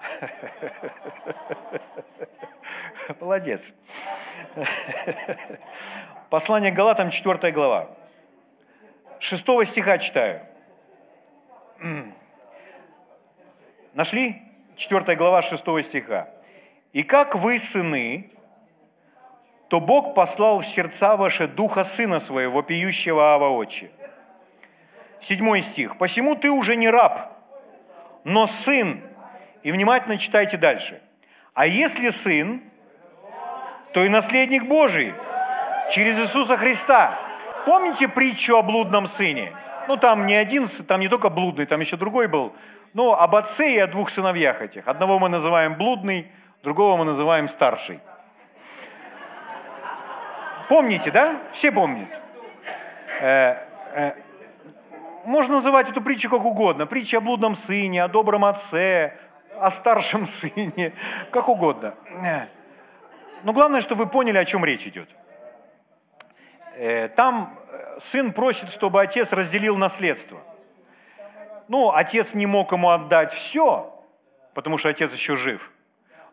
Молодец. 3.20 3.72
Послание 6.30 6.72
к 6.72 6.74
Галатам, 6.74 7.10
4 7.10 7.52
глава. 7.52 7.88
Шестого 9.18 9.64
стиха 9.64 9.98
читаю. 9.98 10.42
Нашли? 13.94 14.42
Четвертая 14.76 15.16
глава 15.16 15.40
шестого 15.40 15.82
стиха. 15.82 16.28
«И 16.92 17.02
как 17.02 17.34
вы, 17.34 17.58
сыны, 17.58 18.30
то 19.68 19.80
Бог 19.80 20.14
послал 20.14 20.60
в 20.60 20.66
сердца 20.66 21.16
ваши 21.16 21.48
Духа 21.48 21.82
Сына 21.82 22.20
Своего, 22.20 22.52
вопиющего 22.52 23.34
Ава 23.34 23.48
Отче. 23.48 23.90
Седьмой 25.18 25.62
стих. 25.62 25.96
«Посему 25.96 26.36
ты 26.36 26.50
уже 26.50 26.76
не 26.76 26.90
раб, 26.90 27.32
но 28.24 28.46
сын». 28.46 29.00
И 29.66 29.72
внимательно 29.72 30.16
читайте 30.16 30.56
дальше. 30.56 31.02
«А 31.52 31.66
если 31.66 32.10
сын, 32.10 32.62
то 33.92 34.04
и 34.04 34.08
наследник 34.08 34.68
Божий 34.68 35.12
через 35.90 36.20
Иисуса 36.20 36.56
Христа». 36.56 37.18
Помните 37.64 38.06
притчу 38.06 38.58
о 38.58 38.62
блудном 38.62 39.08
сыне? 39.08 39.52
Ну, 39.88 39.96
там 39.96 40.24
не 40.26 40.36
один, 40.36 40.68
там 40.86 41.00
не 41.00 41.08
только 41.08 41.30
блудный, 41.30 41.66
там 41.66 41.80
еще 41.80 41.96
другой 41.96 42.28
был. 42.28 42.54
Но 42.94 43.20
об 43.20 43.34
отце 43.34 43.74
и 43.74 43.78
о 43.78 43.88
двух 43.88 44.10
сыновьях 44.10 44.62
этих. 44.62 44.86
Одного 44.86 45.18
мы 45.18 45.28
называем 45.28 45.74
блудный, 45.74 46.30
другого 46.62 46.96
мы 46.96 47.04
называем 47.04 47.48
старший. 47.48 47.98
Помните, 50.68 51.10
да? 51.10 51.40
Все 51.50 51.72
помнят. 51.72 52.08
Э, 53.20 53.56
э, 53.94 54.12
можно 55.24 55.54
называть 55.54 55.90
эту 55.90 56.00
притчу 56.02 56.30
как 56.30 56.44
угодно. 56.44 56.86
Притча 56.86 57.16
о 57.18 57.20
блудном 57.20 57.56
сыне, 57.56 58.04
о 58.04 58.06
добром 58.06 58.44
отце, 58.44 59.12
о 59.60 59.70
старшем 59.70 60.26
сыне, 60.26 60.92
как 61.30 61.48
угодно. 61.48 61.94
Но 63.42 63.52
главное, 63.52 63.80
чтобы 63.80 64.04
вы 64.04 64.10
поняли, 64.10 64.38
о 64.38 64.44
чем 64.44 64.64
речь 64.64 64.86
идет. 64.86 65.08
Э, 66.74 67.08
там 67.08 67.58
сын 67.98 68.32
просит, 68.32 68.70
чтобы 68.70 69.00
отец 69.00 69.32
разделил 69.32 69.76
наследство. 69.76 70.38
Ну, 71.68 71.90
отец 71.92 72.34
не 72.34 72.46
мог 72.46 72.72
ему 72.72 72.90
отдать 72.90 73.32
все, 73.32 73.92
потому 74.54 74.78
что 74.78 74.88
отец 74.88 75.12
еще 75.12 75.36
жив. 75.36 75.72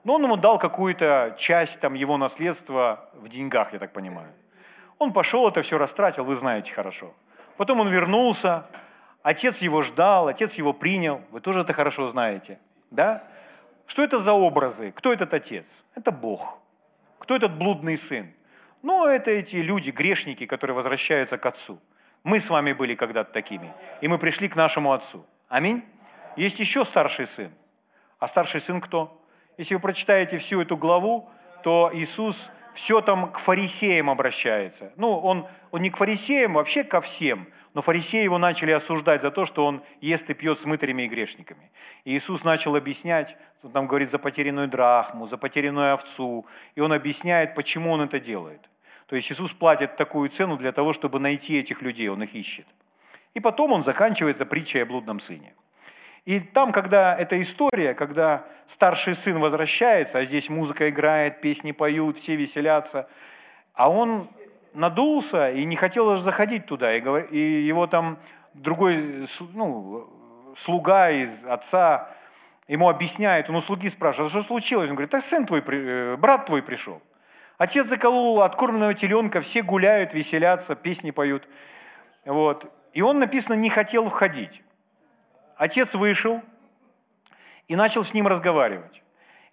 Но 0.04 0.16
он 0.16 0.24
ему 0.24 0.36
дал 0.36 0.60
какую-то 0.60 1.36
часть 1.38 1.80
там, 1.80 1.94
его 1.94 2.18
наследства 2.18 3.10
в 3.14 3.30
деньгах, 3.30 3.74
я 3.74 3.80
так 3.80 3.94
понимаю. 3.94 4.32
Он 5.00 5.14
пошел, 5.14 5.48
это 5.48 5.62
все 5.62 5.78
растратил, 5.78 6.26
вы 6.26 6.36
знаете 6.36 6.74
хорошо. 6.74 7.14
Потом 7.58 7.80
он 7.80 7.90
вернулся, 7.90 8.66
отец 9.22 9.60
его 9.60 9.82
ждал, 9.82 10.28
отец 10.28 10.56
его 10.56 10.74
принял, 10.74 11.22
вы 11.32 11.40
тоже 11.40 11.62
это 11.62 11.74
хорошо 11.74 12.08
знаете. 12.08 12.60
Да? 12.94 13.24
Что 13.88 14.04
это 14.04 14.20
за 14.20 14.34
образы? 14.34 14.92
Кто 14.92 15.12
этот 15.12 15.34
отец? 15.34 15.84
Это 15.96 16.12
Бог. 16.12 16.60
Кто 17.18 17.36
этот 17.36 17.58
блудный 17.58 17.98
сын? 17.98 18.32
Ну, 18.84 19.06
это 19.08 19.32
эти 19.32 19.58
люди, 19.58 19.90
грешники, 19.90 20.46
которые 20.46 20.76
возвращаются 20.76 21.38
к 21.38 21.46
Отцу. 21.46 21.80
Мы 22.24 22.40
с 22.40 22.50
вами 22.50 22.72
были 22.74 22.96
когда-то 22.96 23.34
такими, 23.34 23.74
и 24.02 24.08
мы 24.08 24.18
пришли 24.20 24.48
к 24.48 24.56
нашему 24.56 24.94
Отцу. 24.94 25.26
Аминь. 25.50 25.84
Есть 26.36 26.60
еще 26.60 26.86
старший 26.86 27.26
сын. 27.26 27.52
А 28.20 28.28
старший 28.28 28.62
сын 28.62 28.80
кто? 28.80 29.20
Если 29.58 29.74
вы 29.74 29.82
прочитаете 29.82 30.38
всю 30.38 30.62
эту 30.62 30.78
главу, 30.78 31.30
то 31.64 31.90
Иисус 31.94 32.52
все 32.74 33.02
там 33.02 33.32
к 33.32 33.40
фарисеям 33.40 34.10
обращается. 34.10 34.94
Ну, 34.98 35.18
он, 35.18 35.48
он 35.72 35.82
не 35.82 35.90
к 35.90 35.98
фарисеям, 35.98 36.54
вообще 36.54 36.84
ко 36.84 37.02
всем. 37.02 37.48
Но 37.74 37.82
фарисеи 37.82 38.24
его 38.24 38.38
начали 38.38 38.72
осуждать 38.72 39.22
за 39.22 39.32
то, 39.32 39.46
что 39.46 39.66
он 39.66 39.82
ест 40.00 40.30
и 40.30 40.34
пьет 40.34 40.60
с 40.60 40.66
мытарями 40.66 41.04
и 41.04 41.08
грешниками. 41.08 41.72
И 42.06 42.16
Иисус 42.16 42.44
начал 42.44 42.76
объяснять, 42.76 43.36
он 43.64 43.72
там 43.72 43.88
говорит 43.88 44.12
за 44.12 44.20
потерянную 44.20 44.68
драхму, 44.68 45.26
за 45.26 45.38
потерянную 45.38 45.94
овцу. 45.94 46.46
И 46.76 46.82
он 46.82 46.94
объясняет, 46.94 47.56
почему 47.56 47.92
он 47.92 48.02
это 48.02 48.20
делает. 48.20 48.62
То 49.08 49.16
есть 49.16 49.32
Иисус 49.32 49.52
платит 49.52 49.96
такую 49.96 50.30
цену 50.30 50.58
для 50.58 50.72
того, 50.72 50.94
чтобы 50.94 51.20
найти 51.20 51.60
этих 51.60 51.82
людей, 51.82 52.10
он 52.10 52.22
их 52.22 52.36
ищет. 52.36 52.68
И 53.34 53.40
потом 53.40 53.72
он 53.72 53.84
заканчивает 53.84 54.36
это 54.36 54.46
притчей 54.46 54.84
о 54.84 54.86
блудном 54.86 55.20
сыне. 55.20 55.54
И 56.26 56.40
там, 56.40 56.72
когда 56.72 57.18
эта 57.18 57.42
история, 57.42 57.94
когда 57.94 58.46
старший 58.66 59.16
сын 59.16 59.40
возвращается, 59.40 60.20
а 60.20 60.26
здесь 60.26 60.50
музыка 60.50 60.90
играет, 60.90 61.42
песни 61.42 61.72
поют, 61.72 62.18
все 62.18 62.36
веселятся, 62.36 63.10
а 63.74 63.90
он 63.90 64.28
надулся 64.74 65.50
и 65.50 65.66
не 65.66 65.76
хотел 65.76 66.10
даже 66.10 66.24
заходить 66.24 66.66
туда, 66.66 66.94
и 66.96 67.38
его 67.38 67.88
там 67.88 68.18
другой 68.54 69.28
ну, 69.54 70.10
слуга 70.56 71.10
из 71.10 71.44
отца 71.46 72.10
ему 72.68 72.90
объясняет, 72.90 73.50
он 73.50 73.58
у 73.58 73.62
слуги 73.62 73.90
спрашивает, 73.90 74.30
а 74.30 74.30
что 74.32 74.44
случилось? 74.44 74.90
Он 74.90 74.96
говорит, 74.96 75.12
так 75.12 75.22
сын 75.22 75.46
твой, 75.46 75.64
э, 75.66 76.16
брат 76.18 76.46
твой 76.46 76.64
пришел. 76.64 77.02
Отец 77.58 77.88
заколол 77.88 78.42
откормленного 78.42 78.94
теленка, 78.94 79.42
все 79.42 79.62
гуляют, 79.62 80.14
веселятся, 80.14 80.76
песни 80.76 81.12
поют. 81.12 81.48
Вот. 82.26 82.72
И 82.94 83.02
он, 83.02 83.20
написано, 83.20 83.56
не 83.56 83.70
хотел 83.70 84.10
входить. 84.10 84.64
Отец 85.56 85.94
вышел 85.94 86.42
и 87.68 87.76
начал 87.76 88.04
с 88.04 88.14
ним 88.14 88.28
разговаривать. 88.28 89.04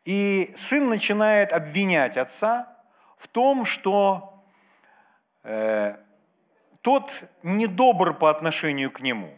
И 0.04 0.52
сын 0.56 0.88
начинает 0.88 1.52
обвинять 1.52 2.16
отца 2.16 2.68
в 3.18 3.28
том, 3.28 3.66
что 3.66 4.39
тот 5.42 7.12
недобр 7.42 8.14
по 8.14 8.30
отношению 8.30 8.90
к 8.90 9.00
нему, 9.00 9.30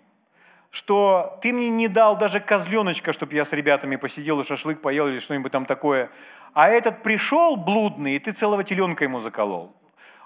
что 0.70 1.38
ты 1.42 1.52
мне 1.52 1.70
не 1.70 1.88
дал 1.88 2.16
даже 2.16 2.40
козленочка, 2.40 3.12
чтобы 3.12 3.34
я 3.34 3.44
с 3.44 3.52
ребятами 3.52 3.96
посидел 3.96 4.40
и 4.40 4.44
шашлык 4.44 4.80
поел 4.80 5.08
или 5.08 5.18
что-нибудь 5.18 5.52
там 5.52 5.66
такое, 5.66 6.10
а 6.54 6.68
этот 6.68 7.02
пришел 7.02 7.56
блудный, 7.56 8.16
и 8.16 8.18
ты 8.18 8.32
целого 8.32 8.64
теленка 8.64 9.04
ему 9.04 9.20
заколол. 9.20 9.74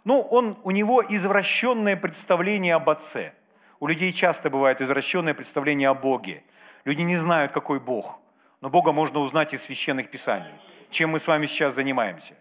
Ну, 0.05 0.21
он, 0.21 0.57
у 0.63 0.71
него 0.71 1.03
извращенное 1.09 1.97
представление 1.97 2.75
об 2.75 2.89
отце– 2.91 3.33
у 3.81 3.87
людей 3.87 4.13
часто 4.13 4.49
бывает 4.49 4.81
извращенное 4.81 5.35
представление 5.35 5.89
о 5.89 5.95
Боге. 5.95 6.43
Люди 6.85 7.03
не 7.03 7.17
знают, 7.17 7.53
какой 7.53 7.79
Бог. 7.79 8.19
Но 8.61 8.71
Бога 8.71 8.93
можно 8.93 9.21
узнать 9.21 9.53
из 9.53 9.63
священных 9.63 10.11
писаний, 10.11 10.53
чем 10.91 11.11
мы 11.11 11.19
с 11.19 11.27
вами 11.27 11.47
сейчас 11.47 11.75
занимаемся. 11.75 12.35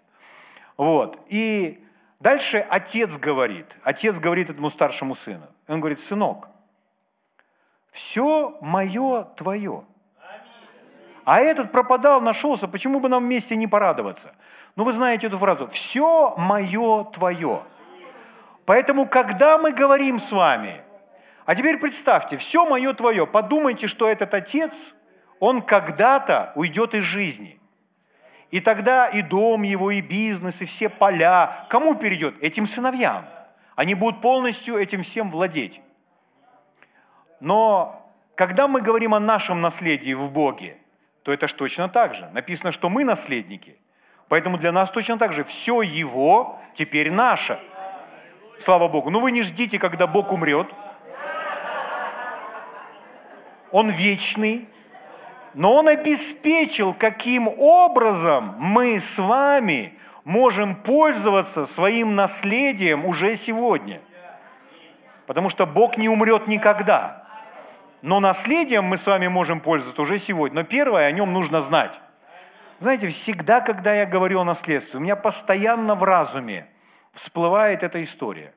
Вот. 0.78 1.19
И 1.28 1.85
дальше 2.19 2.65
отец 2.69 3.17
говорит, 3.17 3.65
отец 3.84 4.19
говорит 4.19 4.49
этому 4.49 4.69
старшему 4.69 5.15
сыну. 5.15 5.47
Он 5.67 5.80
говорит, 5.80 5.99
сынок, 5.99 6.47
все 7.91 8.58
мое 8.62 9.23
твое. 9.36 9.84
А 11.23 11.39
этот 11.39 11.71
пропадал, 11.71 12.21
нашелся, 12.21 12.67
почему 12.67 12.99
бы 12.99 13.10
нам 13.10 13.23
вместе 13.23 13.56
не 13.56 13.65
порадоваться? 13.65 14.36
Ну, 14.75 14.84
вы 14.84 14.93
знаете 14.93 15.28
эту 15.28 15.39
фразу, 15.39 15.67
все 15.69 16.36
мое 16.38 17.06
твое. 17.06 17.63
Поэтому, 18.65 19.08
когда 19.08 19.58
мы 19.58 19.71
говорим 19.71 20.19
с 20.19 20.32
вами, 20.32 20.82
а 21.45 21.56
теперь 21.56 21.78
представьте, 21.78 22.38
все 22.38 22.65
мое 22.65 22.93
твое. 22.93 23.25
Подумайте, 23.28 23.88
что 23.88 24.10
этот 24.10 24.34
отец, 24.34 24.95
он 25.39 25.62
когда-то 25.62 26.51
уйдет 26.56 26.95
из 26.95 27.04
жизни. 27.04 27.55
И 28.56 28.62
тогда 28.62 29.10
и 29.10 29.22
дом 29.22 29.63
его, 29.63 29.91
и 29.91 30.00
бизнес, 30.00 30.62
и 30.62 30.65
все 30.65 30.88
поля. 30.88 31.65
Кому 31.70 31.94
перейдет? 31.94 32.41
Этим 32.41 32.68
сыновьям. 32.68 33.26
Они 33.76 33.96
будут 33.96 34.22
полностью 34.22 34.78
этим 34.78 35.04
всем 35.04 35.30
владеть. 35.30 35.82
Но 37.41 38.10
когда 38.36 38.70
мы 38.70 38.80
говорим 38.80 39.13
о 39.13 39.20
нашем 39.20 39.60
наследии 39.60 40.13
в 40.13 40.32
Боге, 40.32 40.78
то 41.24 41.34
это 41.34 41.50
же 41.50 41.56
точно 41.56 41.89
так 41.89 42.15
же. 42.15 42.30
Написано, 42.32 42.72
что 42.72 42.88
мы 42.88 43.04
наследники. 43.04 43.78
Поэтому 44.30 44.58
для 44.58 44.72
нас 44.72 44.89
точно 44.89 45.18
так 45.18 45.34
же. 45.34 45.44
Все 45.44 45.82
его 45.82 46.58
теперь 46.74 47.12
наше. 47.12 47.60
Слава 48.58 48.88
Богу. 48.88 49.10
Но 49.10 49.20
ну 49.20 49.26
вы 49.26 49.32
не 49.32 49.44
ждите, 49.44 49.80
когда 49.80 50.08
Бог 50.08 50.32
умрет– 50.32 50.70
он 53.76 53.89
вечный, 53.89 54.70
но 55.56 55.74
Он 55.74 55.88
обеспечил, 55.88 56.94
каким 56.94 57.48
образом 57.48 58.56
мы 58.60 59.00
с 59.00 59.18
вами 59.18 59.98
можем 60.26 60.76
пользоваться 60.76 61.65
своим 61.65 62.15
наследием 62.15 63.06
уже 63.06 63.38
сегодня. 63.38 64.02
Потому 65.26 65.50
что 65.50 65.65
Бог 65.65 65.98
не 65.98 66.10
умрет 66.10 66.48
никогда. 66.48 67.26
Но 68.02 68.20
наследием 68.20 68.84
мы 68.84 68.98
с 68.98 69.08
вами 69.08 69.28
можем 69.28 69.62
пользоваться 69.62 70.02
уже 70.02 70.20
сегодня. 70.20 70.58
Но 70.62 70.63
первое, 70.63 71.08
о 71.08 71.12
нем 71.12 71.32
нужно 71.32 71.62
знать. 71.62 72.00
Знаете, 72.80 73.08
всегда, 73.08 73.62
когда 73.62 73.94
я 73.94 74.06
говорю 74.06 74.41
о 74.41 74.44
наследстве, 74.44 75.00
у 75.00 75.02
меня 75.04 75.15
постоянно 75.15 75.96
в 75.96 76.04
разуме 76.04 76.68
всплывает 77.13 77.82
эта 77.82 78.04
история. 78.04 78.54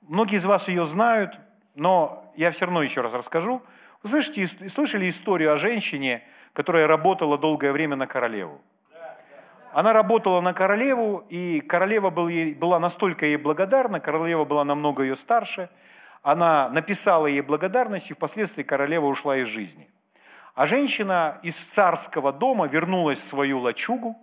Многие 0.00 0.36
из 0.36 0.44
вас 0.44 0.68
ее 0.68 0.84
знают, 0.84 1.40
но 1.74 2.32
я 2.36 2.52
все 2.52 2.66
равно 2.66 2.84
еще 2.84 3.00
раз 3.00 3.14
расскажу– 3.14 3.62
вы 4.06 4.22
слышите, 4.22 4.68
слышали 4.68 5.08
историю 5.08 5.52
о 5.52 5.56
женщине, 5.56 6.22
которая 6.56 6.86
работала 6.86 7.36
долгое 7.36 7.70
время 7.70 7.96
на 7.96 8.06
королеву? 8.06 8.62
Она 9.72 9.92
работала 9.92 10.40
на 10.40 10.54
королеву, 10.54 11.22
и 11.28 11.60
королева 11.60 12.08
была 12.08 12.78
настолько 12.78 13.26
ей 13.26 13.36
благодарна, 13.36 14.00
королева 14.00 14.46
была 14.46 14.64
намного 14.64 15.02
ее 15.02 15.16
старше, 15.16 15.68
она 16.22 16.70
написала 16.70 17.26
ей 17.26 17.42
благодарность, 17.42 18.10
и 18.10 18.14
впоследствии 18.14 18.62
королева 18.62 19.04
ушла 19.04 19.36
из 19.36 19.48
жизни. 19.48 19.86
А 20.54 20.64
женщина 20.64 21.38
из 21.42 21.56
царского 21.56 22.32
дома 22.32 22.66
вернулась 22.68 23.18
в 23.18 23.24
свою 23.24 23.60
лачугу 23.60 24.16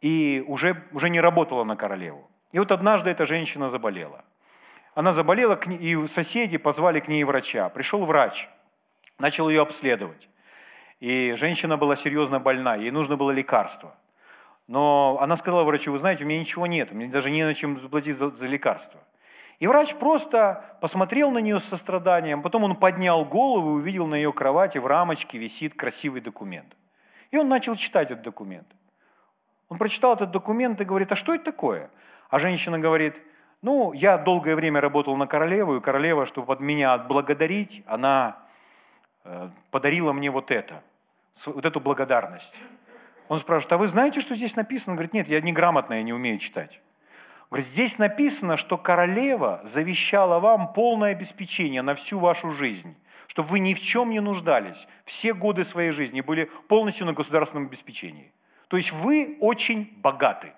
и 0.00 0.44
уже, 0.46 0.84
уже 0.92 1.10
не 1.10 1.20
работала 1.20 1.64
на 1.64 1.74
королеву. 1.74 2.30
И 2.52 2.60
вот 2.60 2.70
однажды 2.70 3.10
эта 3.10 3.26
женщина 3.26 3.68
заболела. 3.68 4.24
Она 4.94 5.10
заболела, 5.10 5.58
и 5.68 6.06
соседи 6.06 6.58
позвали 6.58 7.00
к 7.00 7.08
ней 7.08 7.24
врача. 7.24 7.68
Пришел 7.70 8.04
врач– 8.04 8.48
начал 9.18 9.48
ее 9.48 9.62
обследовать. 9.62 10.28
И 11.04 11.34
женщина 11.36 11.76
была 11.76 11.96
серьезно 11.96 12.40
больна, 12.40 12.76
ей 12.76 12.90
нужно 12.90 13.18
было 13.18 13.30
лекарство. 13.30 13.94
Но 14.68 15.18
она 15.20 15.36
сказала 15.36 15.62
врачу, 15.62 15.92
вы 15.92 15.98
знаете, 15.98 16.24
у 16.24 16.26
меня 16.26 16.40
ничего 16.40 16.66
нет, 16.66 16.92
мне 16.92 17.08
даже 17.08 17.30
не 17.30 17.44
на 17.44 17.52
чем 17.52 17.78
заплатить 17.78 18.16
за, 18.16 18.30
за 18.30 18.46
лекарство. 18.46 18.98
И 19.58 19.66
врач 19.66 19.94
просто 19.96 20.64
посмотрел 20.80 21.30
на 21.30 21.40
нее 21.40 21.60
с 21.60 21.64
состраданием, 21.64 22.40
потом 22.40 22.64
он 22.64 22.74
поднял 22.74 23.22
голову 23.26 23.72
и 23.72 23.82
увидел 23.82 24.06
на 24.06 24.14
ее 24.14 24.32
кровати 24.32 24.78
в 24.78 24.86
рамочке 24.86 25.36
висит 25.36 25.74
красивый 25.74 26.22
документ. 26.22 26.74
И 27.30 27.36
он 27.36 27.50
начал 27.50 27.76
читать 27.76 28.10
этот 28.10 28.24
документ. 28.24 28.66
Он 29.68 29.76
прочитал 29.76 30.14
этот 30.14 30.30
документ 30.30 30.80
и 30.80 30.86
говорит, 30.86 31.12
а 31.12 31.16
что 31.16 31.34
это 31.34 31.44
такое? 31.44 31.90
А 32.30 32.38
женщина 32.38 32.78
говорит, 32.78 33.20
ну, 33.60 33.92
я 33.92 34.16
долгое 34.16 34.56
время 34.56 34.80
работал 34.80 35.14
на 35.18 35.26
королеву, 35.26 35.76
и 35.76 35.82
королева, 35.82 36.24
чтобы 36.24 36.46
под 36.46 36.60
меня 36.60 36.94
отблагодарить, 36.94 37.82
она 37.84 38.38
э, 39.24 39.50
подарила 39.70 40.14
мне 40.14 40.30
вот 40.30 40.50
это, 40.50 40.82
вот 41.46 41.64
эту 41.64 41.80
благодарность. 41.80 42.54
Он 43.28 43.38
спрашивает, 43.38 43.72
а 43.72 43.78
вы 43.78 43.88
знаете, 43.88 44.20
что 44.20 44.34
здесь 44.34 44.56
написано? 44.56 44.92
Он 44.92 44.96
говорит, 44.96 45.14
нет, 45.14 45.28
я 45.28 45.40
неграмотная, 45.40 45.98
я 45.98 46.02
не 46.02 46.12
умею 46.12 46.38
читать. 46.38 46.80
Говорит, 47.50 47.66
здесь 47.66 47.98
написано, 47.98 48.56
что 48.56 48.76
королева 48.76 49.60
завещала 49.64 50.40
вам 50.40 50.72
полное 50.72 51.12
обеспечение 51.12 51.82
на 51.82 51.94
всю 51.94 52.18
вашу 52.18 52.50
жизнь, 52.52 52.96
чтобы 53.26 53.48
вы 53.48 53.58
ни 53.60 53.74
в 53.74 53.80
чем 53.80 54.10
не 54.10 54.20
нуждались. 54.20 54.88
Все 55.04 55.34
годы 55.34 55.64
своей 55.64 55.90
жизни 55.92 56.20
были 56.20 56.50
полностью 56.68 57.06
на 57.06 57.12
государственном 57.12 57.66
обеспечении. 57.66 58.32
То 58.68 58.76
есть 58.76 58.92
вы 58.92 59.36
очень 59.40 59.92
богаты. 59.98 60.52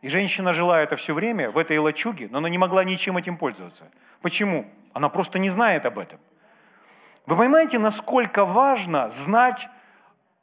И 0.00 0.08
женщина 0.08 0.52
жила 0.52 0.80
это 0.80 0.96
все 0.96 1.14
время 1.14 1.50
в 1.50 1.58
этой 1.58 1.78
лачуге, 1.78 2.28
но 2.30 2.38
она 2.38 2.48
не 2.48 2.58
могла 2.58 2.82
ничем 2.84 3.16
этим 3.16 3.36
пользоваться. 3.36 3.90
Почему? 4.20 4.66
Она 4.92 5.08
просто 5.08 5.38
не 5.38 5.48
знает 5.48 5.86
об 5.86 5.98
этом. 5.98 6.18
Вы 7.26 7.36
понимаете, 7.36 7.78
насколько 7.78 8.44
важно 8.44 9.08
знать, 9.08 9.68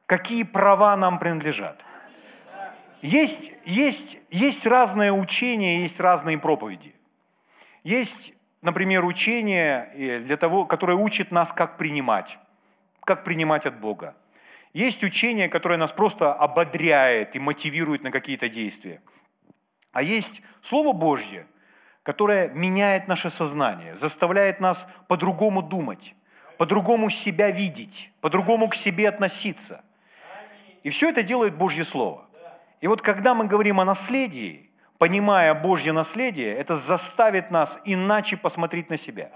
какие 0.06 0.44
права 0.44 0.96
нам 0.96 1.20
принадлежат? 1.20 1.84
Есть, 3.02 3.54
есть, 3.66 4.20
есть 4.30 4.66
разное 4.66 5.12
учение, 5.12 5.82
есть 5.82 6.00
разные 6.00 6.38
проповеди. 6.38 6.94
Есть, 7.84 8.34
например, 8.62 9.06
учение, 9.06 9.90
э, 9.94 10.20
для 10.20 10.38
того, 10.38 10.66
которое 10.66 10.98
учит 10.98 11.32
нас, 11.32 11.54
как 11.54 11.78
принимать, 11.78 12.38
как 13.02 13.24
принимать 13.24 13.66
от 13.66 13.80
Бога. 13.80 14.16
Есть 14.74 15.04
учение, 15.04 15.50
которое 15.50 15.78
нас 15.78 15.92
просто 15.92 16.34
ободряет 16.34 17.36
и 17.36 17.40
мотивирует 17.40 18.04
на 18.04 18.12
какие-то 18.12 18.50
действия. 18.50 19.02
А 19.92 20.02
есть 20.02 20.44
Слово 20.62 20.94
Божье, 20.94 21.48
которое 22.04 22.50
меняет 22.50 23.08
наше 23.08 23.30
сознание, 23.30 23.96
заставляет 23.96 24.60
нас 24.60 24.90
по-другому 25.08 25.62
думать, 25.62 26.16
по-другому 26.60 27.10
себя 27.10 27.52
видеть, 27.52 28.12
по-другому 28.20 28.68
к 28.68 28.76
себе 28.76 29.08
относиться. 29.08 29.82
И 30.84 30.90
все 30.90 31.08
это 31.08 31.24
делает 31.24 31.56
Божье 31.56 31.86
Слово. 31.86 32.26
И 32.82 32.88
вот 32.88 33.02
когда 33.02 33.34
мы 33.34 33.46
говорим 33.46 33.80
о 33.80 33.86
наследии, 33.86 34.70
понимая 34.98 35.54
Божье 35.54 35.94
наследие, 35.94 36.54
это 36.54 36.76
заставит 36.76 37.50
нас 37.50 37.80
иначе 37.86 38.36
посмотреть 38.36 38.90
на 38.90 38.98
себя. 38.98 39.32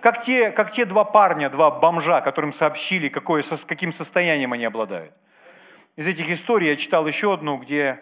Как 0.00 0.20
те, 0.20 0.50
как 0.50 0.72
те 0.72 0.84
два 0.84 1.04
парня, 1.04 1.48
два 1.48 1.70
бомжа, 1.70 2.20
которым 2.20 2.52
сообщили, 2.52 3.08
какое, 3.08 3.42
с 3.42 3.64
каким 3.64 3.92
состоянием 3.92 4.52
они 4.52 4.64
обладают. 4.64 5.14
Из 5.94 6.08
этих 6.08 6.28
историй 6.28 6.70
я 6.70 6.74
читал 6.74 7.06
еще 7.06 7.32
одну, 7.32 7.56
где 7.56 8.00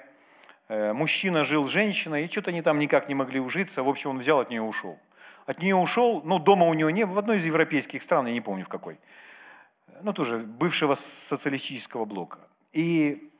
э, 0.68 0.94
мужчина 0.94 1.44
жил 1.44 1.68
с 1.68 1.70
женщиной, 1.70 2.24
и 2.24 2.31
что-то 2.31 2.53
они 2.53 2.62
там 2.62 2.79
никак 2.79 3.07
не 3.11 3.14
могли 3.14 3.38
ужиться. 3.38 3.83
В 3.83 3.88
общем, 3.90 4.11
он 4.11 4.18
взял 4.18 4.40
от 4.40 4.48
нее 4.48 4.62
ушел. 4.62 4.98
От 5.50 5.62
нее 5.62 5.76
ушел, 5.76 6.22
ну, 6.24 6.38
дома 6.38 6.66
у 6.66 6.74
него 6.74 6.90
не, 6.90 7.04
в 7.04 7.18
одной 7.18 7.38
из 7.38 7.46
европейских 7.46 8.02
стран, 8.02 8.26
я 8.26 8.32
не 8.32 8.40
помню 8.40 8.64
в 8.64 8.68
какой. 8.68 8.98
Ну, 10.02 10.12
тоже 10.12 10.38
бывшего 10.38 10.94
социалистического 10.94 12.04
блока. 12.04 12.38
И 12.72 13.30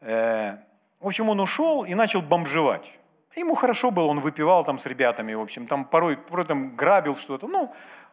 Э, 0.00 0.56
в 1.00 1.06
общем, 1.06 1.28
он 1.28 1.40
ушел 1.40 1.84
и 1.84 1.94
начал 1.94 2.22
бомжевать. 2.22 2.92
Ему 3.36 3.54
хорошо 3.54 3.90
было, 3.90 4.06
он 4.06 4.20
выпивал 4.20 4.64
там 4.64 4.78
с 4.78 4.86
ребятами, 4.86 5.34
в 5.34 5.40
общем, 5.40 5.66
там 5.66 5.84
порой, 5.84 6.16
порой 6.16 6.46
там 6.46 6.74
грабил 6.74 7.16
что-то. 7.16 7.46
Ну, 7.46 7.72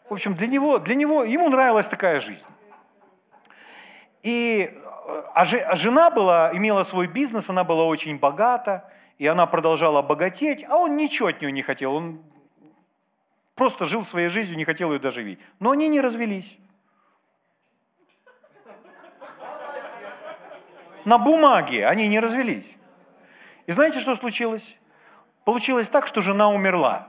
в 0.09 0.13
общем, 0.13 0.35
для 0.35 0.47
него, 0.47 0.77
для 0.77 0.95
него, 0.95 1.23
ему 1.23 1.49
нравилась 1.49 1.87
такая 1.87 2.19
жизнь. 2.19 2.45
И, 4.21 4.71
а, 5.33 5.41
а 5.41 5.75
жена 5.75 6.11
была, 6.11 6.51
имела 6.53 6.83
свой 6.83 7.07
бизнес, 7.07 7.49
она 7.49 7.63
была 7.63 7.85
очень 7.85 8.19
богата, 8.19 8.91
и 9.17 9.25
она 9.25 9.47
продолжала 9.47 10.01
богатеть, 10.01 10.63
а 10.69 10.77
он 10.77 10.97
ничего 10.97 11.29
от 11.29 11.41
нее 11.41 11.51
не 11.51 11.63
хотел, 11.63 11.95
он 11.95 12.21
просто 13.57 13.85
жил 13.85 14.05
своей 14.05 14.29
жизнью, 14.29 14.55
не 14.57 14.63
хотел 14.63 14.93
ее 14.93 14.99
даже 14.99 15.21
видеть. 15.21 15.43
Но 15.59 15.71
они 15.71 15.89
не 15.89 15.99
развелись. 15.99 16.57
на 21.07 21.17
бумаге 21.17 21.87
они 21.87 22.09
не 22.09 22.19
развелись. 22.19 22.75
И 23.65 23.71
знаете, 23.71 24.01
что 24.01 24.13
случилось? 24.17 24.77
Получилось 25.45 25.87
так, 25.87 26.05
что 26.05 26.19
жена 26.19 26.49
умерла. 26.49 27.07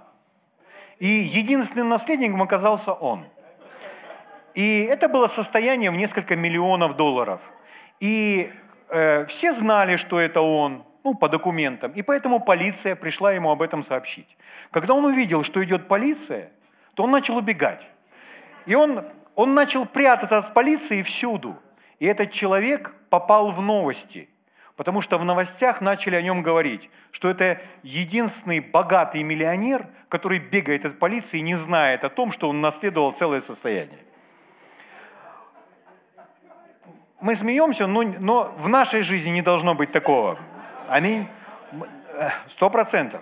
И 1.00 1.06
единственным 1.06 1.88
наследником 1.88 2.40
оказался 2.40 2.92
он. 2.92 3.26
И 4.54 4.82
это 4.84 5.08
было 5.08 5.26
состояние 5.26 5.90
в 5.90 5.96
несколько 5.96 6.36
миллионов 6.36 6.96
долларов. 6.96 7.40
И 7.98 8.52
э, 8.88 9.26
все 9.26 9.52
знали, 9.52 9.96
что 9.96 10.20
это 10.20 10.42
он, 10.42 10.84
ну, 11.08 11.14
по 11.14 11.28
документам. 11.28 11.92
И 11.92 12.02
поэтому 12.02 12.40
полиция 12.40 12.94
пришла 12.94 13.32
ему 13.32 13.50
об 13.50 13.62
этом 13.62 13.82
сообщить. 13.82 14.36
Когда 14.70 14.94
он 14.94 15.04
увидел, 15.04 15.42
что 15.42 15.64
идет 15.64 15.88
полиция, 15.88 16.50
то 16.94 17.04
он 17.04 17.10
начал 17.10 17.36
убегать. 17.36 17.86
И 18.66 18.74
он, 18.74 19.04
он 19.34 19.54
начал 19.54 19.86
прятаться 19.86 20.38
от 20.38 20.52
полиции 20.52 21.02
всюду. 21.02 21.56
И 21.98 22.06
этот 22.06 22.30
человек 22.30 22.94
попал 23.08 23.50
в 23.50 23.62
новости, 23.62 24.28
потому 24.76 25.00
что 25.00 25.18
в 25.18 25.24
новостях 25.24 25.80
начали 25.80 26.16
о 26.16 26.22
нем 26.22 26.42
говорить, 26.42 26.90
что 27.10 27.30
это 27.30 27.58
единственный 27.82 28.60
богатый 28.60 29.22
миллионер, 29.22 29.86
который 30.10 30.38
бегает 30.38 30.84
от 30.84 30.98
полиции 30.98 31.38
и 31.38 31.42
не 31.42 31.56
знает 31.56 32.04
о 32.04 32.10
том, 32.10 32.32
что 32.32 32.50
он 32.50 32.60
наследовал 32.60 33.12
целое 33.12 33.40
состояние. 33.40 34.00
Мы 37.20 37.34
смеемся, 37.34 37.86
но, 37.86 38.02
но 38.02 38.54
в 38.58 38.68
нашей 38.68 39.02
жизни 39.02 39.30
не 39.30 39.42
должно 39.42 39.74
быть 39.74 39.90
такого. 39.90 40.38
Аминь. 40.88 41.28
Э, 42.14 42.30
сто 42.48 42.70
процентов. 42.70 43.20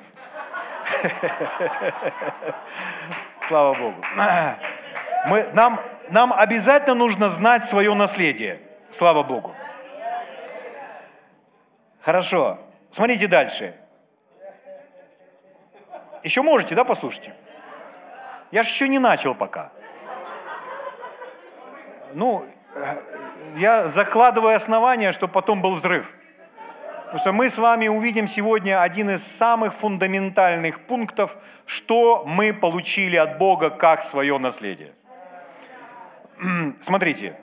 Слава 3.40 3.74
Богу. 3.74 4.02
Мы, 5.26 5.48
нам, 5.52 5.80
нам 6.10 6.32
обязательно 6.32 6.94
нужно 6.94 7.28
знать 7.28 7.64
свое 7.64 7.92
наследие. 7.94 8.60
Слава 8.90 9.24
Богу. 9.24 9.54
Хорошо. 12.02 12.60
Смотрите 12.92 13.26
дальше. 13.26 13.74
Еще 16.22 16.42
можете, 16.42 16.76
да, 16.76 16.84
послушайте? 16.84 17.34
Я 18.52 18.62
же 18.62 18.68
еще 18.68 18.88
не 18.88 19.00
начал 19.00 19.34
пока. 19.34 19.72
Ну, 22.14 22.46
э, 22.76 22.96
я 23.56 23.88
закладываю 23.88 24.54
основания, 24.54 25.10
чтобы 25.10 25.32
потом 25.32 25.60
был 25.60 25.74
взрыв. 25.74 26.14
Потому 27.06 27.18
что 27.18 27.32
мы 27.32 27.48
с 27.48 27.58
вами 27.58 27.88
увидим 27.88 28.28
сегодня 28.28 28.82
один 28.82 29.10
из 29.10 29.26
самых 29.26 29.74
фундаментальных 29.74 30.80
пунктов, 30.86 31.36
что 31.64 32.24
мы 32.26 32.52
получили 32.52 33.16
от 33.16 33.38
Бога 33.38 33.70
как 33.70 34.02
свое 34.02 34.38
наследие. 34.38 34.92
Смотрите, 36.80 37.36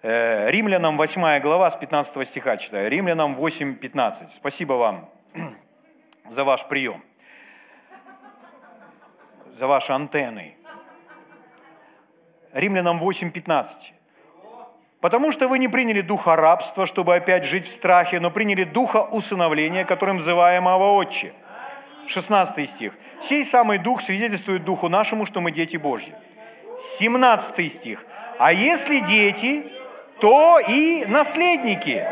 Э, 0.00 0.48
Римлянам 0.50 0.96
8 0.96 1.40
глава 1.40 1.70
с 1.70 1.74
15 1.74 2.26
стиха 2.26 2.56
читаю. 2.56 2.88
Римлянам 2.88 3.34
8, 3.34 3.74
15. 3.74 4.30
Спасибо 4.30 4.74
вам 4.74 5.10
за 6.30 6.44
ваш 6.44 6.68
прием, 6.68 7.02
за 9.52 9.66
ваши 9.66 9.92
антенны. 9.92 10.56
Римлянам 12.52 13.00
8, 13.00 13.32
15. 13.32 13.92
Потому 15.00 15.30
что 15.30 15.46
вы 15.46 15.58
не 15.58 15.68
приняли 15.68 16.00
духа 16.00 16.34
рабства, 16.34 16.84
чтобы 16.84 17.14
опять 17.14 17.44
жить 17.44 17.66
в 17.66 17.72
страхе, 17.72 18.18
но 18.18 18.30
приняли 18.30 18.64
духа 18.64 19.02
усыновления, 19.02 19.84
которым 19.84 20.16
называемого 20.16 20.94
Отче. 20.94 21.32
16 22.06 22.68
стих. 22.68 22.92
Сей 23.20 23.44
самый 23.44 23.78
дух 23.78 24.00
свидетельствует 24.00 24.64
духу 24.64 24.88
нашему, 24.88 25.26
что 25.26 25.40
мы 25.40 25.52
дети 25.52 25.76
Божьи. 25.76 26.14
17 26.80 27.72
стих. 27.72 28.04
А 28.38 28.52
если 28.52 29.00
дети, 29.00 29.66
то 30.20 30.58
и 30.58 31.04
наследники. 31.06 32.04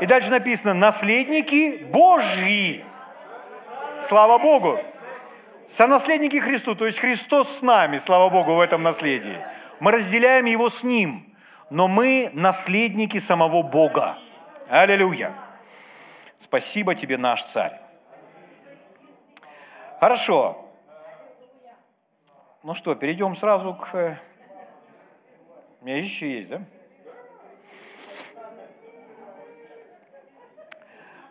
И 0.00 0.06
дальше 0.06 0.30
написано, 0.30 0.74
наследники 0.74 1.84
Божьи. 1.92 2.84
Слава 4.02 4.38
Богу. 4.38 4.80
Сонаследники 5.68 6.40
Христу, 6.40 6.74
то 6.74 6.86
есть 6.86 6.98
Христос 6.98 7.58
с 7.58 7.62
нами, 7.62 7.98
слава 7.98 8.28
Богу, 8.28 8.54
в 8.54 8.60
этом 8.60 8.82
наследии. 8.82 9.36
Мы 9.78 9.92
разделяем 9.92 10.46
его 10.46 10.68
с 10.68 10.82
Ним, 10.82 11.29
но 11.70 11.86
мы 11.86 12.30
наследники 12.34 13.18
самого 13.18 13.62
Бога. 13.62 14.18
Аллилуйя. 14.68 15.32
Спасибо 16.38 16.94
тебе, 16.94 17.16
наш 17.16 17.44
царь. 17.44 17.80
Хорошо. 20.00 20.66
Ну 22.62 22.74
что, 22.74 22.94
перейдем 22.94 23.36
сразу 23.36 23.74
к... 23.74 23.94
Э, 23.94 24.16
у 25.80 25.84
меня 25.84 25.96
еще 25.96 26.30
есть, 26.30 26.48
да? 26.50 26.60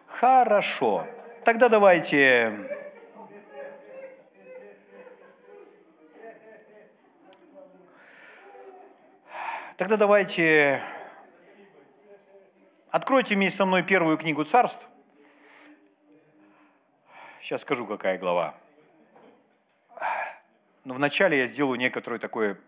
Хорошо. 0.07 1.05
Тогда 1.43 1.69
давайте 1.69 2.53
Тогда 9.79 9.95
давайте... 9.95 10.83
Откройте 12.89 13.35
вместе 13.35 13.59
со 13.59 13.65
мной 13.65 13.81
первую 13.81 14.17
книгу 14.17 14.43
царств. 14.43 14.89
Сейчас 17.39 17.61
скажу, 17.61 17.87
какая 17.87 18.17
глава. 18.17 18.55
Но 20.83 20.95
вначале 20.95 21.37
я 21.37 21.47
сделаю 21.47 21.79
некоторое 21.79 22.19
такое 22.19 22.59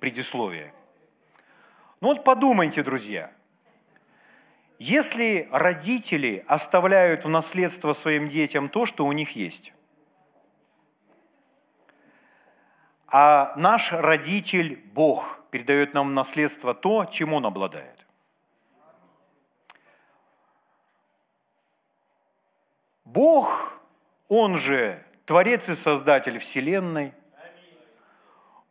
предисловие. 0.00 0.74
Ну 2.00 2.08
вот 2.08 2.24
подумайте, 2.24 2.82
друзья– 2.82 3.30
если 4.80 5.48
родители 5.52 6.44
оставляют 6.48 7.24
в 7.24 7.28
наследство 7.28 7.92
своим 7.92 8.28
детям 8.28 8.68
то, 8.68 8.84
что 8.84 9.06
у 9.06 9.12
них 9.12 9.36
есть, 9.36 9.72
а 13.06 13.54
наш 13.56 13.92
родитель, 13.92 14.82
Бог, 14.92 15.41
передает 15.52 15.92
нам 15.92 16.14
наследство 16.14 16.72
то, 16.72 17.04
чем 17.04 17.34
Он 17.34 17.44
обладает. 17.44 18.06
Бог, 23.04 23.78
Он 24.28 24.56
же 24.56 25.04
Творец 25.26 25.68
и 25.68 25.74
Создатель 25.74 26.38
Вселенной, 26.38 27.12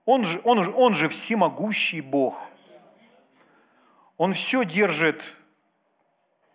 Он 0.06 0.26
же, 0.26 0.42
он, 0.44 0.64
же, 0.64 0.72
он 0.72 0.96
же 0.96 1.08
всемогущий 1.08 2.02
Бог. 2.02 2.42
Он 4.18 4.34
все 4.34 4.64
держит 4.66 5.24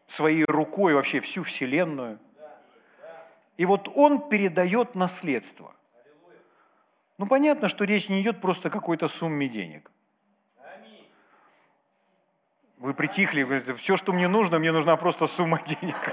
своей 0.08 0.44
рукой 0.44 0.94
вообще 0.94 1.20
всю 1.20 1.44
Вселенную. 1.44 2.18
И 3.56 3.64
вот 3.64 3.88
он 3.94 4.28
передает 4.28 4.96
наследство. 4.96 5.72
Ну, 7.16 7.28
понятно, 7.28 7.68
что 7.68 7.84
речь 7.84 8.08
не 8.08 8.20
идет 8.20 8.40
просто 8.40 8.68
о 8.68 8.70
какой-то 8.72 9.06
сумме 9.06 9.48
денег. 9.48 9.90
Вы 12.78 12.92
притихли, 12.92 13.42
говорите, 13.42 13.72
все, 13.74 13.96
что 13.96 14.12
мне 14.12 14.28
нужно, 14.28 14.58
мне 14.58 14.70
нужна 14.70 14.96
просто 14.96 15.26
сумма 15.26 15.60
денег. 15.62 16.12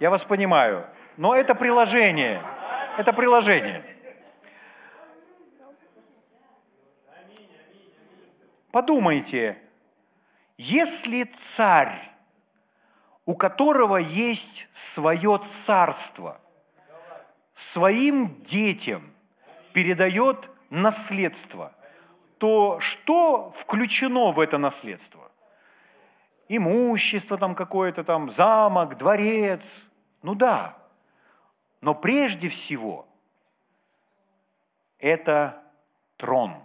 Я 0.00 0.10
вас 0.10 0.24
понимаю. 0.24 0.86
Но 1.16 1.34
это 1.34 1.54
приложение. 1.54 2.42
Это 2.98 3.12
приложение. 3.12 3.82
Подумайте, 8.70 9.56
если 10.58 11.24
царь, 11.24 11.96
у 13.24 13.34
которого 13.34 13.96
есть 13.96 14.68
свое 14.72 15.40
царство, 15.44 16.40
своим 17.54 18.42
детям 18.42 19.14
передает 19.72 20.50
наследство, 20.70 21.72
то 22.38 22.78
что 22.80 23.50
включено 23.50 24.32
в 24.32 24.40
это 24.40 24.58
наследство? 24.58 25.30
Имущество 26.48 27.38
там 27.38 27.54
какое-то 27.54 28.04
там, 28.04 28.30
замок, 28.30 28.96
дворец. 28.98 29.84
Ну 30.22 30.34
да. 30.34 30.76
Но 31.80 31.94
прежде 31.94 32.48
всего 32.48 33.06
это 34.98 35.62
трон– 36.16 36.54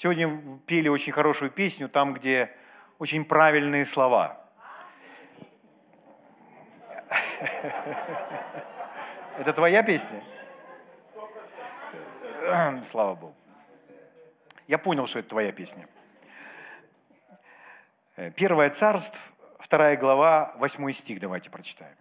Сегодня 0.00 0.40
пели 0.64 0.88
очень 0.88 1.12
хорошую 1.12 1.50
песню, 1.50 1.86
там, 1.86 2.14
где 2.14 2.50
очень 2.98 3.22
правильные 3.22 3.84
слова. 3.84 4.40
Это 9.38 9.52
твоя 9.52 9.82
песня? 9.82 10.22
Слава 12.82 13.14
Богу. 13.14 13.34
Я 14.70 14.78
понял, 14.78 15.08
что 15.08 15.18
это 15.18 15.30
твоя 15.30 15.50
песня. 15.50 15.88
Первое 18.36 18.70
царство, 18.70 19.18
вторая 19.58 19.96
глава, 19.96 20.54
восьмой 20.58 20.92
стих, 20.92 21.18
давайте 21.18 21.50
прочитаем. 21.50 21.96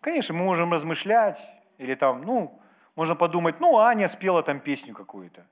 Конечно, 0.00 0.32
мы 0.36 0.44
можем 0.44 0.72
размышлять, 0.72 1.44
или 1.78 1.96
там, 1.96 2.22
ну, 2.22 2.62
можно 2.94 3.16
подумать, 3.16 3.58
ну, 3.58 3.76
Аня 3.78 4.06
спела 4.06 4.44
там 4.44 4.60
песню 4.60 4.94
какую-то. 4.94 5.44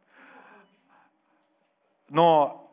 Но 2.08 2.72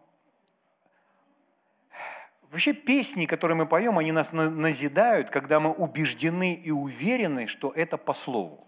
вообще 2.51 2.73
песни, 2.73 3.25
которые 3.25 3.57
мы 3.57 3.65
поем, 3.65 3.97
они 3.97 4.11
нас 4.11 4.31
назидают, 4.31 5.31
когда 5.31 5.59
мы 5.59 5.71
убеждены 5.71 6.53
и 6.53 6.69
уверены, 6.69 7.47
что 7.47 7.71
это 7.71 7.97
по 7.97 8.13
слову. 8.13 8.63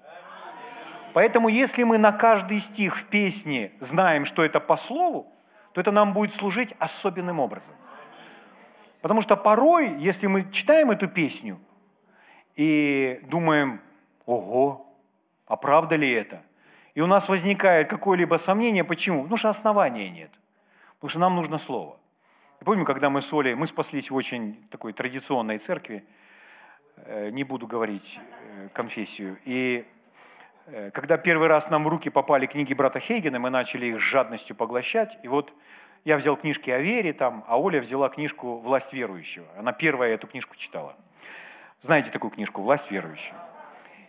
Поэтому 1.14 1.50
если 1.50 1.84
мы 1.84 1.98
на 1.98 2.12
каждый 2.12 2.60
стих 2.60 2.98
в 2.98 3.06
песне 3.06 3.72
знаем, 3.80 4.26
что 4.26 4.44
это 4.44 4.60
по 4.60 4.78
слову, 4.78 5.32
то 5.74 5.82
это 5.82 5.92
нам 5.92 6.14
будет 6.14 6.34
служить 6.34 6.74
особенным 6.80 7.40
образом. 7.40 7.76
Потому 9.02 9.22
что 9.22 9.36
порой, 9.36 9.96
если 10.00 10.28
мы 10.28 10.50
читаем 10.52 10.92
эту 10.92 11.08
песню 11.08 11.60
и 12.56 13.20
думаем, 13.24 13.82
ого, 14.26 14.86
а 15.48 15.56
правда 15.56 15.96
ли 15.96 16.10
это? 16.12 16.42
И 16.94 17.02
у 17.02 17.08
нас 17.08 17.30
возникает 17.30 17.90
какое-либо 17.90 18.36
сомнение, 18.38 18.84
почему? 18.84 19.24
Потому 19.24 19.38
что 19.38 19.50
основания 19.50 20.10
нет. 20.10 20.32
Потому 20.96 21.10
что 21.10 21.20
нам 21.20 21.36
нужно 21.36 21.58
слово. 21.58 21.98
Я 22.60 22.66
помню, 22.66 22.86
когда 22.86 23.10
мы 23.10 23.22
с 23.22 23.34
Олей, 23.34 23.56
мы 23.56 23.66
спаслись 23.66 24.12
в 24.12 24.16
очень 24.16 24.68
такой 24.70 24.94
традиционной 24.94 25.58
церкви, 25.58 26.06
э, 26.98 27.30
не 27.32 27.44
буду 27.44 27.66
говорить 27.66 28.20
э, 28.20 28.70
конфессию, 28.74 29.38
и 29.46 29.86
когда 30.94 31.18
первый 31.18 31.48
раз 31.48 31.70
нам 31.70 31.84
в 31.84 31.88
руки 31.88 32.10
попали 32.10 32.46
книги 32.46 32.74
брата 32.74 33.00
Хейгена, 33.00 33.40
мы 33.40 33.50
начали 33.50 33.88
их 33.88 34.00
с 34.00 34.04
жадностью 34.04 34.56
поглощать, 34.56 35.18
и 35.24 35.28
вот 35.28 35.54
я 36.06 36.18
взял 36.18 36.36
книжки 36.36 36.70
о 36.70 36.80
вере 36.80 37.14
там, 37.14 37.44
а 37.48 37.60
Оля 37.60 37.80
взяла 37.80 38.10
книжку 38.10 38.58
«Власть 38.58 38.94
верующего». 38.94 39.46
Она 39.58 39.72
первая 39.74 40.14
эту 40.14 40.28
книжку 40.28 40.56
читала. 40.56 40.96
Знаете 41.82 42.12
такую 42.12 42.32
книжку 42.32 42.62
«Власть 42.62 42.90
верующего». 42.90 43.38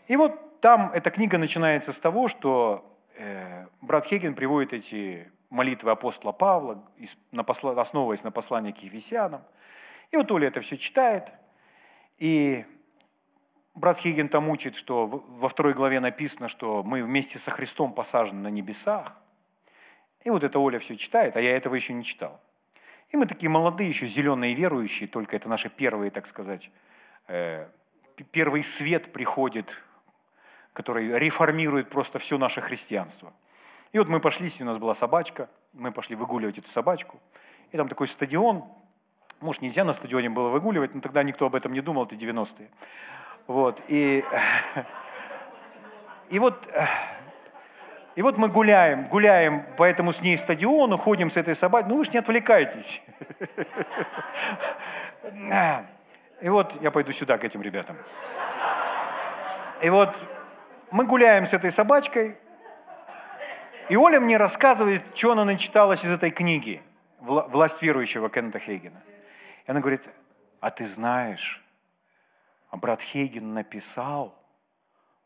И 0.06 0.16
вот 0.16 0.60
там 0.60 0.90
эта 0.94 1.10
книга 1.10 1.38
начинается 1.38 1.92
с 1.92 1.98
того, 1.98 2.28
что 2.28 2.84
э, 3.16 3.66
брат 3.80 4.06
Хеген 4.06 4.34
приводит 4.34 4.72
эти 4.72 5.30
молитвы 5.50 5.90
апостола 5.90 6.32
Павла, 6.32 6.82
на 7.30 7.44
посла, 7.44 7.78
основываясь 7.80 8.24
на 8.24 8.30
послании 8.30 8.72
к 8.72 8.78
Ефесянам. 8.78 9.42
И 10.10 10.16
вот 10.16 10.30
Оля 10.32 10.48
это 10.48 10.60
все 10.60 10.76
читает, 10.76 11.32
и 12.18 12.64
брат 13.74 13.98
Хеген 13.98 14.28
там 14.28 14.48
учит, 14.48 14.76
что 14.76 15.06
во 15.06 15.48
второй 15.48 15.72
главе 15.72 16.00
написано, 16.00 16.48
что 16.48 16.82
мы 16.82 17.02
вместе 17.02 17.38
со 17.38 17.50
Христом 17.50 17.92
посажены 17.92 18.40
на 18.42 18.48
небесах. 18.48 19.16
И 20.24 20.30
вот 20.30 20.44
это 20.44 20.58
Оля 20.58 20.78
все 20.78 20.96
читает, 20.96 21.36
а 21.36 21.40
я 21.40 21.56
этого 21.56 21.74
еще 21.74 21.92
не 21.92 22.04
читал. 22.04 22.40
И 23.10 23.16
мы 23.16 23.26
такие 23.26 23.50
молодые, 23.50 23.88
еще 23.88 24.06
зеленые 24.06 24.54
верующие, 24.54 25.08
только 25.08 25.36
это 25.36 25.48
наши 25.48 25.68
первые, 25.68 26.10
так 26.10 26.26
сказать, 26.26 26.70
э, 27.28 27.68
первый 28.30 28.62
свет 28.62 29.12
приходит 29.12 29.76
который 30.72 31.18
реформирует 31.18 31.90
просто 31.90 32.18
все 32.18 32.38
наше 32.38 32.60
христианство. 32.60 33.32
И 33.92 33.98
вот 33.98 34.08
мы 34.08 34.20
пошли, 34.20 34.50
у 34.60 34.64
нас 34.64 34.78
была 34.78 34.94
собачка, 34.94 35.50
мы 35.74 35.92
пошли 35.92 36.16
выгуливать 36.16 36.58
эту 36.58 36.68
собачку. 36.68 37.20
И 37.72 37.76
там 37.76 37.88
такой 37.88 38.08
стадион, 38.08 38.64
может, 39.40 39.60
нельзя 39.60 39.84
на 39.84 39.92
стадионе 39.92 40.30
было 40.30 40.48
выгуливать, 40.48 40.94
но 40.94 41.00
тогда 41.00 41.22
никто 41.22 41.46
об 41.46 41.54
этом 41.54 41.72
не 41.72 41.80
думал, 41.80 42.04
это 42.04 42.14
90-е. 42.14 42.70
Вот, 43.46 43.82
и, 43.88 44.24
и 46.30 46.38
вот 46.38 46.68
и 48.14 48.20
вот 48.20 48.36
мы 48.36 48.48
гуляем, 48.48 49.04
гуляем 49.08 49.64
по 49.76 49.84
этому 49.84 50.12
с 50.12 50.20
ней 50.20 50.36
стадиону, 50.36 50.98
ходим 50.98 51.30
с 51.30 51.36
этой 51.38 51.54
собакой. 51.54 51.88
Ну 51.88 51.96
вы 51.96 52.04
же 52.04 52.10
не 52.10 52.18
отвлекайтесь. 52.18 53.02
И 56.42 56.48
вот 56.48 56.76
я 56.82 56.90
пойду 56.90 57.12
сюда 57.12 57.38
к 57.38 57.44
этим 57.44 57.62
ребятам. 57.62 57.96
И 59.80 59.88
вот 59.88 60.14
мы 60.90 61.04
гуляем 61.06 61.46
с 61.46 61.54
этой 61.54 61.70
собачкой, 61.70 62.36
и 63.88 63.96
Оля 63.96 64.20
мне 64.20 64.36
рассказывает, 64.36 65.02
что 65.14 65.32
она 65.32 65.44
начиталась 65.44 66.04
из 66.04 66.10
этой 66.10 66.30
книги 66.30 66.82
«Власть 67.20 67.82
верующего» 67.82 68.28
Кеннета 68.28 68.58
Хейгена. 68.58 69.00
И 69.66 69.70
она 69.70 69.80
говорит, 69.80 70.08
а 70.60 70.70
ты 70.70 70.86
знаешь, 70.86 71.61
а 72.72 72.78
брат 72.78 73.02
Хейген 73.02 73.52
написал, 73.52 74.34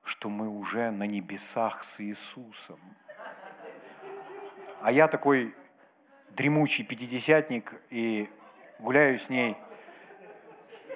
что 0.02 0.28
мы 0.28 0.48
уже 0.48 0.90
на 0.90 1.04
небесах 1.04 1.84
с 1.84 2.00
Иисусом. 2.00 2.80
А 4.82 4.90
я 4.90 5.06
такой 5.06 5.54
дремучий 6.30 6.84
пятидесятник 6.84 7.72
и 7.88 8.28
гуляю 8.80 9.16
с 9.20 9.30
ней 9.30 9.56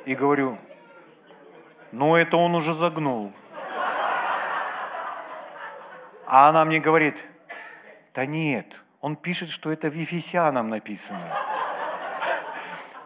и 0.04 0.16
говорю, 0.16 0.58
ну 1.92 2.16
это 2.16 2.36
он 2.36 2.56
уже 2.56 2.74
загнул. 2.74 3.32
А 6.26 6.48
она 6.48 6.64
мне 6.64 6.80
говорит, 6.80 7.24
да 8.12 8.26
нет, 8.26 8.80
он 9.00 9.14
пишет, 9.14 9.50
что 9.50 9.70
это 9.70 9.88
в 9.88 9.94
Ефесянам 9.94 10.68
написано. 10.68 11.32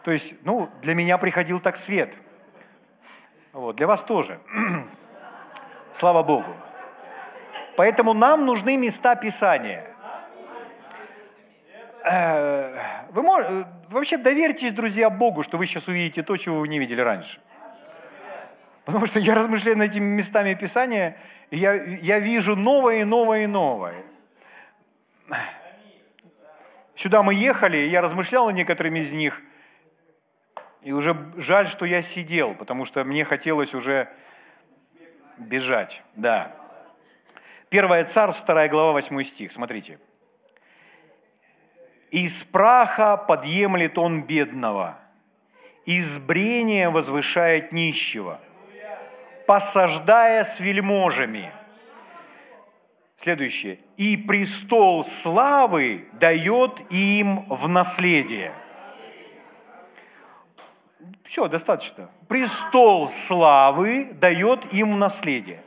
То 0.03 0.13
есть, 0.13 0.35
ну, 0.45 0.71
для 0.81 0.95
меня 0.95 1.19
приходил 1.19 1.61
так 1.61 1.77
свет. 1.77 2.15
Вот, 3.55 3.77
для 3.77 3.87
вас 3.87 4.03
тоже. 4.03 4.41
Слава 5.93 6.25
Богу. 6.25 6.53
Поэтому 7.77 8.13
нам 8.13 8.45
нужны 8.45 8.77
места 8.77 9.15
Писания. 9.15 9.85
Э, 12.05 12.77
вы 13.11 13.23
можете, 13.23 13.67
вообще 13.89 14.19
доверьтесь, 14.19 14.73
друзья, 14.73 15.09
Богу, 15.09 15.45
что 15.45 15.57
вы 15.57 15.67
сейчас 15.67 15.87
увидите 15.87 16.25
то, 16.25 16.37
чего 16.37 16.59
вы 16.59 16.69
не 16.69 16.81
видели 16.81 17.01
раньше. 17.01 17.39
Потому 18.85 19.07
что 19.07 19.21
я 19.21 19.37
размышляю 19.37 19.79
над 19.79 19.91
этими 19.91 20.05
местами 20.05 20.55
Писания, 20.55 21.17
и 21.51 21.57
я, 21.57 21.75
я 21.75 22.19
вижу 22.19 22.57
новое 22.57 23.03
и 23.03 23.05
новое 23.05 23.45
и 23.45 23.47
новое. 23.47 24.03
Сюда 26.97 27.23
мы 27.23 27.35
ехали, 27.35 27.77
и 27.77 27.89
я 27.89 28.01
размышлял 28.01 28.49
о 28.49 28.53
некоторыми 28.53 28.99
из 28.99 29.13
них, 29.13 29.43
и 30.85 30.93
уже 30.93 31.17
жаль, 31.37 31.67
что 31.67 31.87
я 31.87 32.03
сидел, 32.03 32.55
потому 32.55 32.85
что 32.85 33.03
мне 33.05 33.25
хотелось 33.25 33.75
уже 33.75 34.09
бежать. 35.39 36.03
Да. 36.15 36.55
Первое 37.71 38.05
царство, 38.05 38.45
вторая 38.45 38.69
глава, 38.69 38.93
восьмой 38.93 39.25
стих. 39.25 39.51
Смотрите. 39.51 39.99
«Из 42.11 42.45
праха 42.45 43.17
подъемлет 43.17 43.99
он 43.99 44.23
бедного, 44.23 44.97
из 45.85 46.19
брения 46.19 46.91
возвышает 46.91 47.73
нищего, 47.73 48.41
посаждая 49.47 50.45
с 50.45 50.61
вельможами». 50.61 51.51
Следующее. 53.17 53.79
«И 53.97 54.19
престол 54.19 55.03
славы 55.03 56.07
дает 56.13 56.93
им 56.93 57.47
в 57.49 57.69
наследие». 57.69 58.53
Все, 61.25 61.49
достаточно. 61.49 62.09
Престол 62.29 63.09
славы 63.09 64.13
дает 64.13 64.73
им 64.75 64.99
наследие. 64.99 65.63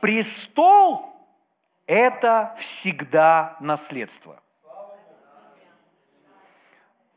Престол– 0.00 1.12
это 1.86 2.54
всегда 2.56 3.56
наследство. 3.60 4.40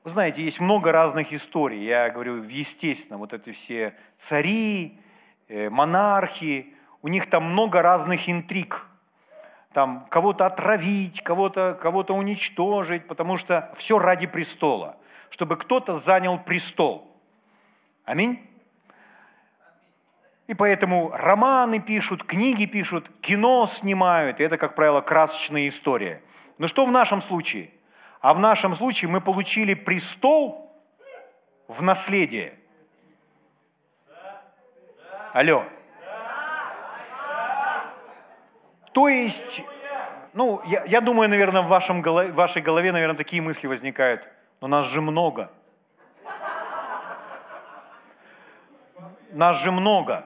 Вы 0.03 0.09
знаете, 0.09 0.43
есть 0.43 0.59
много 0.59 0.91
разных 0.91 1.31
историй. 1.31 1.83
Я 1.85 2.09
говорю, 2.09 2.43
естественно, 2.43 3.19
вот 3.19 3.33
эти 3.33 3.51
все 3.51 3.93
цари, 4.17 4.99
э, 5.47 5.69
монархи, 5.69 6.73
у 7.03 7.07
них 7.07 7.29
там 7.29 7.43
много 7.43 7.83
разных 7.83 8.27
интриг. 8.27 8.87
Там 9.73 10.07
кого-то 10.09 10.47
отравить, 10.47 11.21
кого-то 11.21 11.77
кого 11.79 11.99
уничтожить, 11.99 13.07
потому 13.07 13.37
что 13.37 13.71
все 13.75 13.99
ради 13.99 14.25
престола, 14.25 14.97
чтобы 15.29 15.57
кто-то 15.57 15.93
занял 15.93 16.39
престол. 16.39 17.08
Аминь. 18.09 18.43
И 20.47 20.55
поэтому 20.55 21.11
романы 21.13 21.79
пишут, 21.79 22.23
книги 22.23 22.65
пишут, 22.65 23.05
кино 23.21 23.67
снимают. 23.67 24.39
И 24.39 24.43
это, 24.43 24.57
как 24.57 24.73
правило, 24.73 24.99
красочная 24.99 25.67
история. 25.67 26.19
Но 26.57 26.67
что 26.67 26.85
в 26.85 26.91
нашем 26.91 27.21
случае? 27.21 27.69
А 28.19 28.33
в 28.33 28.39
нашем 28.39 28.75
случае 28.75 29.11
мы 29.11 29.21
получили 29.21 29.75
престол 29.75 30.75
в 31.67 31.83
наследие. 31.83 32.55
Алло. 35.31 35.63
То 38.91 39.07
есть, 39.07 39.61
ну, 40.33 40.63
я, 40.65 40.83
я 40.85 40.99
думаю, 40.99 41.29
наверное, 41.29 41.61
в, 41.61 41.67
вашем 41.67 42.01
в 42.01 42.31
вашей 42.31 42.63
голове, 42.63 42.91
наверное, 42.91 43.15
такие 43.15 43.43
мысли 43.43 43.67
возникают. 43.67 44.27
Но 44.61 44.67
нас 44.67 44.87
же 44.87 44.99
много. 44.99 45.51
Нас 49.31 49.61
же 49.61 49.71
много. 49.71 50.25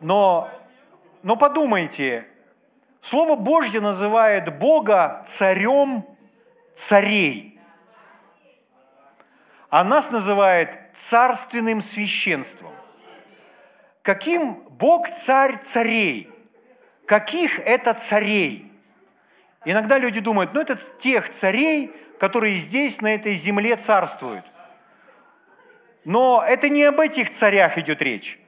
Но, 0.00 0.50
но 1.22 1.36
подумайте, 1.36 2.26
Слово 3.00 3.36
Божье 3.36 3.80
называет 3.80 4.56
Бога 4.58 5.24
царем 5.26 6.04
царей, 6.74 7.60
а 9.70 9.84
нас 9.84 10.10
называет 10.10 10.70
царственным 10.94 11.80
священством. 11.80 12.72
Каким 14.02 14.54
Бог 14.70 15.08
царь 15.10 15.56
царей? 15.62 16.30
Каких 17.06 17.58
это 17.60 17.94
царей? 17.94 18.72
Иногда 19.64 19.98
люди 19.98 20.20
думают, 20.20 20.52
ну 20.54 20.60
это 20.60 20.76
тех 20.98 21.28
царей, 21.28 21.92
которые 22.18 22.56
здесь, 22.56 23.00
на 23.00 23.14
этой 23.14 23.34
земле 23.34 23.76
царствуют. 23.76 24.44
Но 26.04 26.44
это 26.46 26.68
не 26.68 26.84
об 26.84 26.98
этих 27.00 27.30
царях 27.30 27.78
идет 27.78 28.02
речь. 28.02 28.38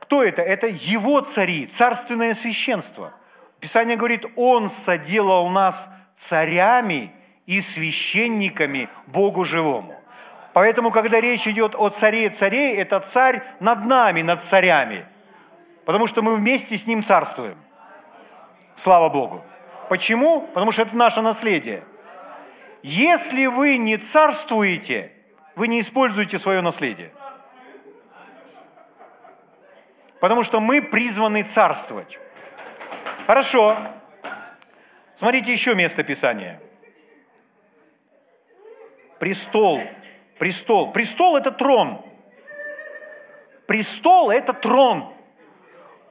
Кто 0.00 0.22
это? 0.22 0.42
Это 0.42 0.66
его 0.68 1.20
цари, 1.20 1.66
царственное 1.66 2.34
священство. 2.34 3.12
Писание 3.58 3.96
говорит, 3.96 4.26
Он 4.36 4.68
соделал 4.68 5.48
нас 5.48 5.90
царями 6.14 7.10
и 7.46 7.60
священниками 7.60 8.88
Богу 9.06 9.44
живому. 9.44 9.98
Поэтому, 10.52 10.92
когда 10.92 11.20
речь 11.20 11.48
идет 11.48 11.74
о 11.74 11.88
царе 11.88 12.28
царей, 12.28 12.76
это 12.76 13.00
царь 13.00 13.42
над 13.58 13.86
нами, 13.86 14.22
над 14.22 14.42
царями. 14.42 15.04
Потому 15.84 16.06
что 16.06 16.22
мы 16.22 16.36
вместе 16.36 16.76
с 16.76 16.86
ним 16.86 17.02
царствуем. 17.02 17.56
Слава 18.76 19.08
Богу. 19.08 19.42
Почему? 19.88 20.42
Потому 20.54 20.70
что 20.70 20.82
это 20.82 20.96
наше 20.96 21.22
наследие. 21.22 21.82
Если 22.82 23.46
вы 23.46 23.78
не 23.78 23.96
царствуете, 23.96 25.13
вы 25.56 25.68
не 25.68 25.80
используете 25.80 26.38
свое 26.38 26.60
наследие. 26.60 27.12
Потому 30.20 30.42
что 30.42 30.60
мы 30.60 30.80
призваны 30.82 31.42
царствовать. 31.42 32.18
Хорошо. 33.26 33.76
Смотрите 35.14 35.52
еще 35.52 35.74
место 35.74 36.02
Писания. 36.02 36.60
Престол. 39.18 39.82
Престол. 40.38 40.92
Престол– 40.92 41.36
это 41.38 41.50
трон. 41.50 42.04
Престол– 43.66 44.30
это 44.32 44.52
трон. 44.52 45.12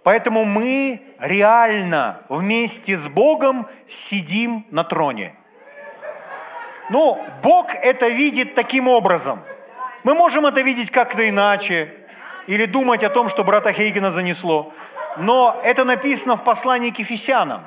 Поэтому 0.03 0.43
мы 0.45 1.15
реально 1.19 2.23
вместе 2.29 2.97
с 2.97 3.07
Богом 3.07 3.67
сидим 3.87 4.65
на 4.69 4.83
троне– 4.83 5.35
но 6.93 7.19
Бог 7.41 7.73
это 7.73 8.07
видит 8.07 8.53
таким 8.53 8.87
образом. 8.87 9.41
Мы 10.03 10.13
можем 10.13 10.45
это 10.45 10.61
видеть 10.61 10.91
как-то 10.91 11.27
иначе, 11.27 11.91
или 12.45 12.65
думать 12.65 13.03
о 13.03 13.09
том, 13.09 13.29
что 13.29 13.43
брата 13.43 13.73
Хейгена 13.73 14.11
занесло. 14.11 14.71
Но 15.17 15.59
это 15.63 15.85
написано 15.85 16.37
в 16.37 16.43
послании 16.43 16.91
к 16.91 16.99
Ефесянам. 16.99 17.63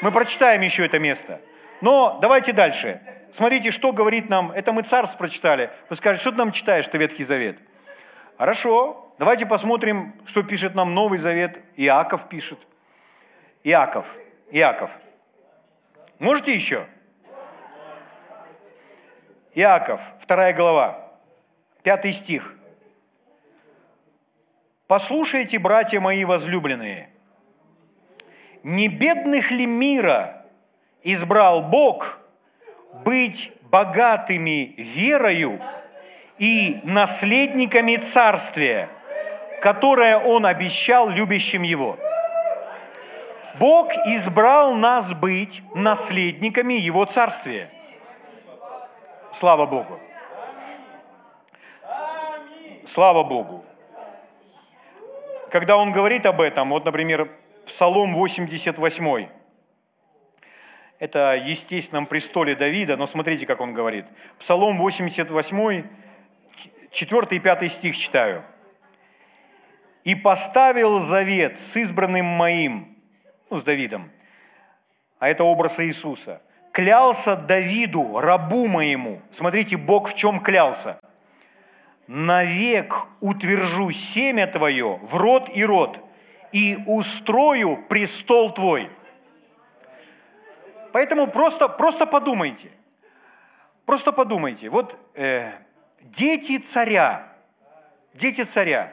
Мы 0.00 0.10
прочитаем 0.12 0.62
еще 0.62 0.86
это 0.86 0.98
место. 0.98 1.42
Но 1.82 2.18
давайте 2.22 2.54
дальше. 2.54 3.02
Смотрите, 3.32 3.70
что 3.70 3.92
говорит 3.92 4.30
нам, 4.30 4.50
это 4.52 4.72
мы 4.72 4.82
царств 4.82 5.18
прочитали. 5.18 5.68
Вы 5.90 5.96
скажете, 5.96 6.22
что 6.22 6.32
ты 6.32 6.38
нам 6.38 6.50
читаешь, 6.50 6.86
что 6.86 6.96
Ветхий 6.96 7.24
Завет? 7.24 7.58
Хорошо, 8.38 9.12
давайте 9.18 9.44
посмотрим, 9.44 10.14
что 10.24 10.42
пишет 10.42 10.74
нам 10.74 10.94
Новый 10.94 11.18
Завет. 11.18 11.60
Иаков 11.76 12.30
пишет. 12.30 12.60
Иаков, 13.62 14.06
Иаков. 14.50 14.90
Можете 16.18 16.54
еще? 16.54 16.86
Иаков, 19.58 20.00
вторая 20.20 20.52
глава, 20.52 21.00
пятый 21.82 22.12
стих. 22.12 22.54
«Послушайте, 24.86 25.58
братья 25.58 25.98
мои 25.98 26.24
возлюбленные, 26.24 27.08
не 28.62 28.86
бедных 28.86 29.50
ли 29.50 29.66
мира 29.66 30.44
избрал 31.02 31.60
Бог 31.60 32.20
быть 33.04 33.52
богатыми 33.62 34.74
верою 34.76 35.60
и 36.38 36.78
наследниками 36.84 37.96
царствия, 37.96 38.88
которое 39.60 40.18
Он 40.18 40.46
обещал 40.46 41.08
любящим 41.08 41.64
Его?» 41.64 41.98
Бог 43.58 43.92
избрал 44.06 44.74
нас 44.74 45.12
быть 45.12 45.64
наследниками 45.74 46.74
Его 46.74 47.04
царствия– 47.06 47.68
Слава 49.30 49.66
Богу. 49.66 50.00
Слава 52.84 53.24
Богу. 53.24 53.64
Когда 55.50 55.76
он 55.76 55.92
говорит 55.92 56.24
об 56.26 56.40
этом, 56.40 56.70
вот, 56.70 56.84
например, 56.84 57.30
Псалом 57.66 58.14
88, 58.14 59.28
это 60.98 61.36
естественном 61.36 62.06
престоле 62.06 62.54
Давида, 62.54 62.96
но 62.96 63.06
смотрите, 63.06 63.46
как 63.46 63.60
он 63.60 63.74
говорит. 63.74 64.06
Псалом 64.38 64.78
88, 64.78 65.84
4 66.90 67.26
и 67.30 67.38
5 67.38 67.70
стих 67.70 67.96
читаю. 67.96 68.42
«И 70.04 70.14
поставил 70.14 71.00
завет 71.00 71.58
с 71.58 71.76
избранным 71.76 72.24
моим, 72.24 72.96
ну, 73.50 73.58
с 73.58 73.62
Давидом, 73.62 74.10
а 75.18 75.28
это 75.28 75.44
образ 75.44 75.80
Иисуса, 75.80 76.40
клялся 76.72 77.36
Давиду, 77.36 78.20
рабу 78.20 78.66
моему. 78.66 79.20
Смотрите, 79.30 79.76
Бог 79.76 80.08
в 80.08 80.14
чем 80.14 80.40
клялся. 80.40 80.98
Навек 82.06 83.06
утвержу 83.20 83.90
семя 83.90 84.46
твое 84.46 84.98
в 85.02 85.16
род 85.16 85.50
и 85.54 85.64
род, 85.64 85.98
и 86.52 86.78
устрою 86.86 87.84
престол 87.88 88.50
твой. 88.50 88.88
Поэтому 90.92 91.26
просто, 91.26 91.68
просто 91.68 92.06
подумайте. 92.06 92.70
Просто 93.84 94.12
подумайте. 94.12 94.70
Вот 94.70 94.98
э, 95.14 95.52
дети 96.00 96.58
царя, 96.58 97.32
дети 98.14 98.42
царя, 98.44 98.92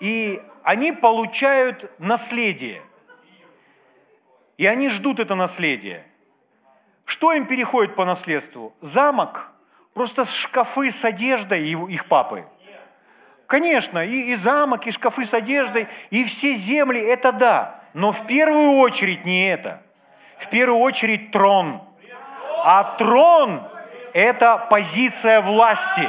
и 0.00 0.42
они 0.62 0.92
получают 0.92 1.90
наследие. 1.98 2.82
И 4.58 4.66
они 4.66 4.90
ждут 4.90 5.20
это 5.20 5.34
наследие. 5.34 6.04
Что 7.08 7.32
им 7.32 7.46
переходит 7.46 7.96
по 7.96 8.04
наследству? 8.04 8.74
Замок, 8.82 9.50
просто 9.94 10.26
шкафы 10.26 10.90
с 10.90 11.06
одеждой 11.06 11.66
их 11.66 12.04
папы. 12.04 12.44
Конечно, 13.46 14.04
и, 14.04 14.32
и 14.32 14.34
замок, 14.34 14.86
и 14.86 14.90
шкафы 14.90 15.24
с 15.24 15.32
одеждой, 15.32 15.88
и 16.10 16.22
все 16.24 16.52
земли, 16.52 17.00
это 17.00 17.32
да. 17.32 17.80
Но 17.94 18.12
в 18.12 18.26
первую 18.26 18.72
очередь 18.72 19.24
не 19.24 19.48
это. 19.48 19.80
В 20.36 20.50
первую 20.50 20.80
очередь 20.80 21.30
трон. 21.30 21.80
А 22.62 22.84
трон– 22.98 23.66
это 24.12 24.66
позиция 24.68 25.40
власти. 25.40 26.06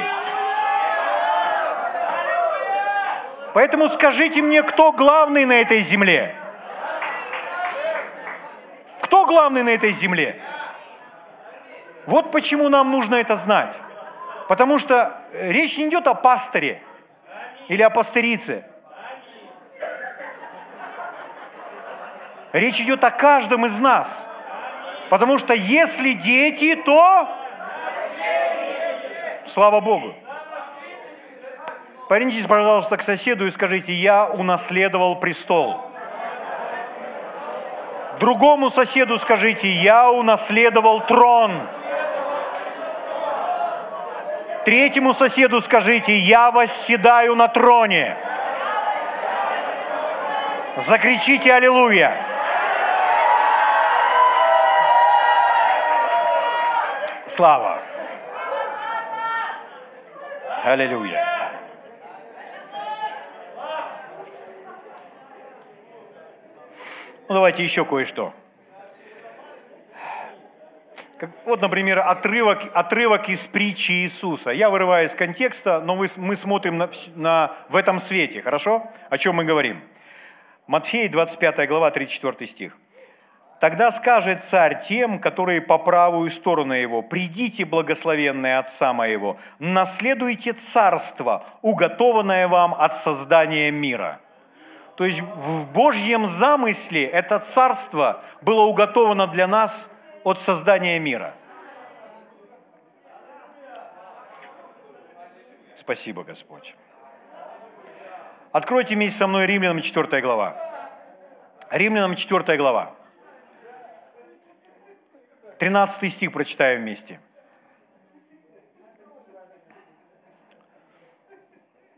Поэтому 3.54 3.88
скажите 3.88 4.42
мне, 4.42 4.62
кто 4.62 4.92
главный 4.92 5.46
на 5.46 5.62
этой 5.62 5.80
земле? 5.80 6.34
Кто 9.00 9.24
главный 9.24 9.62
на 9.62 9.70
этой 9.70 9.92
земле? 9.92 10.38
Вот 12.10 12.32
почему 12.32 12.68
нам 12.68 12.90
нужно 12.90 13.14
это 13.14 13.36
знать. 13.36 13.78
Потому 14.48 14.80
что 14.80 15.16
речь 15.32 15.78
не 15.78 15.88
идет 15.88 16.08
о 16.08 16.14
пасторе 16.14 16.82
или 17.68 17.82
о 17.82 17.88
пастырице. 17.88 18.64
Речь 22.52 22.80
идет 22.80 23.04
о 23.04 23.12
каждом 23.12 23.64
из 23.64 23.78
нас. 23.78 24.28
Потому 25.08 25.38
что 25.38 25.54
если 25.54 26.14
дети, 26.14 26.74
то... 26.74 27.28
Слава 29.46 29.80
Богу. 29.80 30.12
Повернитесь, 32.08 32.46
пожалуйста, 32.46 32.96
к 32.96 33.02
соседу 33.02 33.46
и 33.46 33.52
скажите, 33.52 33.92
я 33.92 34.26
унаследовал 34.26 35.20
престол. 35.20 35.80
Другому 38.18 38.68
соседу 38.68 39.16
скажите, 39.16 39.68
я 39.68 40.10
унаследовал 40.10 41.06
трон. 41.06 41.52
Третьему 44.64 45.14
соседу 45.14 45.60
скажите, 45.60 46.16
я 46.16 46.50
восседаю 46.50 47.34
на 47.34 47.48
троне. 47.48 48.16
Закричите 50.76 51.52
«Аллилуйя!» 51.52 52.26
Слава! 57.26 57.80
Аллилуйя! 60.62 61.52
Ну, 67.28 67.34
давайте 67.34 67.62
еще 67.62 67.84
кое-что. 67.84 68.34
Как, 71.20 71.28
вот, 71.44 71.60
например, 71.60 71.98
отрывок, 71.98 72.62
отрывок 72.72 73.28
из 73.28 73.46
притчи 73.46 73.92
Иисуса. 73.92 74.52
Я 74.52 74.70
вырываю 74.70 75.06
из 75.06 75.14
контекста, 75.14 75.82
но 75.84 75.94
мы, 75.94 76.06
мы 76.16 76.34
смотрим 76.34 76.78
на, 76.78 76.88
на, 77.14 77.52
в 77.68 77.76
этом 77.76 78.00
свете, 78.00 78.40
хорошо? 78.40 78.90
О 79.10 79.18
чем 79.18 79.34
мы 79.34 79.44
говорим? 79.44 79.82
Матфей, 80.66 81.08
25 81.08 81.68
глава, 81.68 81.90
34 81.90 82.46
стих. 82.46 82.78
«Тогда 83.60 83.92
скажет 83.92 84.44
царь 84.44 84.80
тем, 84.80 85.18
которые 85.18 85.60
по 85.60 85.76
правую 85.76 86.30
сторону 86.30 86.72
его, 86.72 87.02
«Придите, 87.02 87.66
благословенные 87.66 88.56
Отца 88.56 88.94
моего, 88.94 89.36
наследуйте 89.58 90.54
царство, 90.54 91.44
уготованное 91.60 92.48
вам 92.48 92.72
от 92.72 92.96
создания 92.96 93.70
мира». 93.70 94.20
То 94.96 95.04
есть 95.04 95.20
в 95.20 95.66
Божьем 95.66 96.26
замысле 96.26 97.04
это 97.04 97.40
царство 97.40 98.22
было 98.40 98.62
уготовано 98.62 99.26
для 99.26 99.46
нас 99.46 99.90
от 100.24 100.40
создания 100.40 100.98
мира. 100.98 101.34
Спасибо, 105.74 106.24
Господь. 106.24 106.76
Откройте 108.52 108.94
вместе 108.94 109.18
со 109.18 109.26
мной 109.26 109.46
Римлянам 109.46 109.80
4 109.80 110.20
глава. 110.22 110.56
Римлянам 111.70 112.14
4 112.14 112.58
глава. 112.58 112.94
13 115.58 116.12
стих 116.12 116.32
прочитаем 116.32 116.80
вместе. 116.80 117.20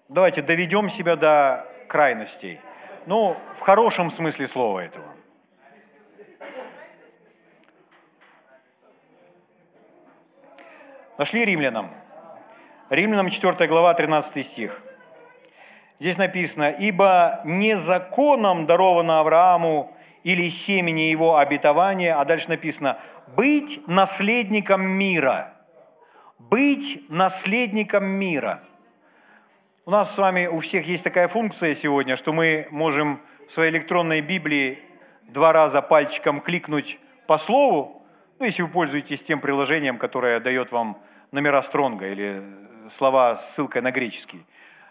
Давайте 0.08 0.42
доведем 0.42 0.90
себя 0.90 1.16
до 1.16 1.66
крайностей– 1.88 2.60
ну, 3.06 3.36
в 3.56 3.60
хорошем 3.60 4.10
смысле 4.10 4.46
слова 4.46 4.80
этого. 4.80 5.11
Нашли 11.18 11.44
римлянам? 11.44 11.90
Римлянам 12.90 13.30
4 13.30 13.68
глава, 13.68 13.94
13 13.94 14.44
стих. 14.44 14.82
Здесь 15.98 16.18
написано, 16.18 16.70
«Ибо 16.70 17.40
не 17.44 17.76
законом 17.76 18.66
даровано 18.66 19.20
Аврааму 19.20 19.96
или 20.24 20.48
семени 20.48 21.10
его 21.10 21.36
обетования», 21.36 22.18
а 22.18 22.24
дальше 22.24 22.48
написано, 22.48 22.98
«быть 23.36 23.80
наследником 23.86 24.82
мира». 24.82 25.52
Быть 26.38 27.06
наследником 27.08 28.04
мира– 28.04 28.60
у 29.84 29.90
нас 29.90 30.14
с 30.14 30.18
вами 30.18 30.46
у 30.46 30.60
всех 30.60 30.86
есть 30.86 31.02
такая 31.02 31.26
функция 31.26 31.74
сегодня, 31.74 32.14
что 32.14 32.32
мы 32.32 32.68
можем 32.70 33.20
в 33.48 33.52
своей 33.52 33.72
электронной 33.72 34.20
Библии 34.20 34.78
два 35.22 35.52
раза 35.52 35.82
пальчиком 35.82 36.40
кликнуть 36.40 37.00
по 37.26 37.36
слову, 37.36 38.01
ну, 38.42 38.46
если 38.46 38.62
вы 38.62 38.70
пользуетесь 38.70 39.22
тем 39.22 39.38
приложением, 39.38 39.98
которое 39.98 40.40
дает 40.40 40.72
вам 40.72 41.00
номера 41.30 41.62
Стронга 41.62 42.08
или 42.08 42.42
слова 42.90 43.36
с 43.36 43.54
ссылкой 43.54 43.82
на 43.82 43.92
греческий. 43.92 44.44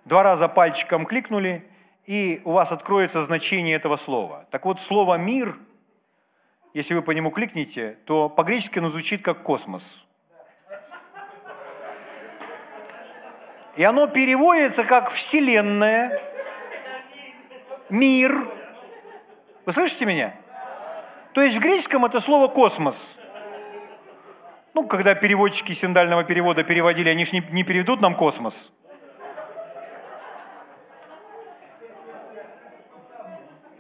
Два 0.06 0.24
раза 0.24 0.48
пальчиком 0.48 1.06
кликнули, 1.06 1.70
и 2.06 2.42
у 2.46 2.54
вас 2.54 2.72
откроется 2.72 3.22
значение 3.22 3.76
этого 3.76 3.98
слова. 3.98 4.46
Так 4.52 4.64
вот, 4.64 4.80
слово 4.80 5.18
«мир», 5.18 5.58
если 6.74 6.94
вы 6.94 7.02
по 7.02 7.12
нему 7.12 7.30
кликнете, 7.30 7.98
то 8.06 8.30
по-гречески 8.30 8.80
оно 8.80 8.90
звучит 8.90 9.22
как 9.22 9.44
«космос». 9.44 10.06
И 13.76 13.84
оно 13.84 14.08
переводится 14.08 14.86
как 14.86 15.10
«вселенная», 15.12 16.18
«мир». 17.90 18.48
Вы 19.66 19.74
слышите 19.74 20.06
меня? 20.06 20.34
То 21.34 21.42
есть 21.42 21.58
в 21.58 21.60
греческом 21.60 22.06
это 22.06 22.22
слово 22.22 22.48
«космос». 22.48 23.18
Ну, 24.74 24.88
когда 24.88 25.16
переводчики 25.16 25.74
синдального 25.74 26.24
перевода 26.24 26.64
переводили, 26.64 27.10
они 27.10 27.26
же 27.26 27.36
не, 27.36 27.44
не 27.52 27.64
переведут 27.64 28.02
нам 28.02 28.16
космос. 28.16 28.74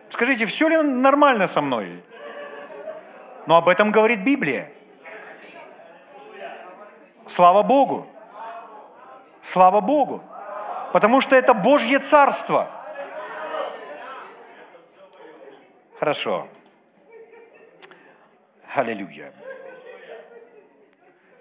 Скажите, 0.09 0.45
все 0.45 0.67
ли 0.67 0.81
нормально 0.81 1.47
со 1.47 1.61
мной? 1.61 2.03
Но 3.47 3.55
об 3.55 3.69
этом 3.69 3.91
говорит 3.91 4.23
Библия. 4.23 4.71
Слава 7.25 7.63
Богу. 7.63 8.07
Слава 9.41 9.81
Богу. 9.81 10.21
Потому 10.91 11.21
что 11.21 11.35
это 11.35 11.53
Божье 11.53 11.99
Царство. 11.99 12.69
Хорошо. 15.97 16.47
Аллилуйя. 18.75 19.31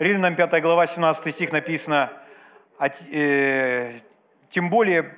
Римлянам 0.00 0.34
5 0.34 0.62
глава, 0.62 0.86
17 0.86 1.30
стих 1.30 1.52
написано, 1.52 2.10
а, 2.78 2.88
э, 3.12 3.92
тем 4.48 4.70
более 4.70 5.14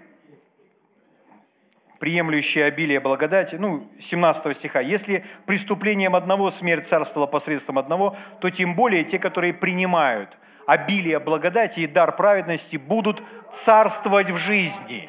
приемлющие 2.01 2.65
обилие 2.65 2.99
благодати, 2.99 3.55
ну, 3.55 3.89
17 4.01 4.57
стиха, 4.57 4.81
если 4.81 5.25
преступлением 5.47 6.17
одного 6.17 6.51
смерть 6.51 6.89
царствовала 6.89 7.29
посредством 7.29 7.79
одного, 7.79 8.17
то 8.41 8.51
тем 8.51 8.75
более 8.75 9.05
те, 9.05 9.21
которые 9.21 9.55
принимают 9.55 10.37
обилие 10.67 11.21
благодати 11.21 11.79
и 11.79 11.87
дар 11.87 12.17
праведности 12.17 12.77
будут 12.77 13.23
царствовать 13.53 14.31
в 14.31 14.37
жизни. 14.37 15.09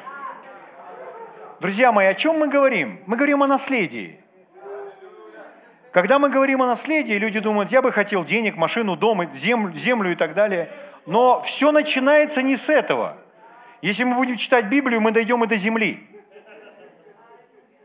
Друзья 1.58 1.90
мои, 1.90 2.06
о 2.06 2.14
чем 2.14 2.38
мы 2.38 2.46
говорим? 2.46 3.00
Мы 3.06 3.16
говорим 3.16 3.42
о 3.42 3.48
наследии. 3.48 4.23
Когда 5.94 6.18
мы 6.18 6.28
говорим 6.28 6.60
о 6.60 6.66
наследии, 6.66 7.12
люди 7.12 7.38
думают, 7.38 7.70
я 7.70 7.80
бы 7.80 7.92
хотел 7.92 8.24
денег, 8.24 8.56
машину, 8.56 8.96
дом, 8.96 9.32
землю, 9.32 10.10
и 10.10 10.16
так 10.16 10.34
далее. 10.34 10.72
Но 11.06 11.40
все 11.42 11.70
начинается 11.70 12.42
не 12.42 12.56
с 12.56 12.68
этого. 12.68 13.16
Если 13.80 14.02
мы 14.02 14.16
будем 14.16 14.36
читать 14.36 14.64
Библию, 14.64 15.00
мы 15.00 15.12
дойдем 15.12 15.44
и 15.44 15.46
до 15.46 15.56
земли. 15.56 16.04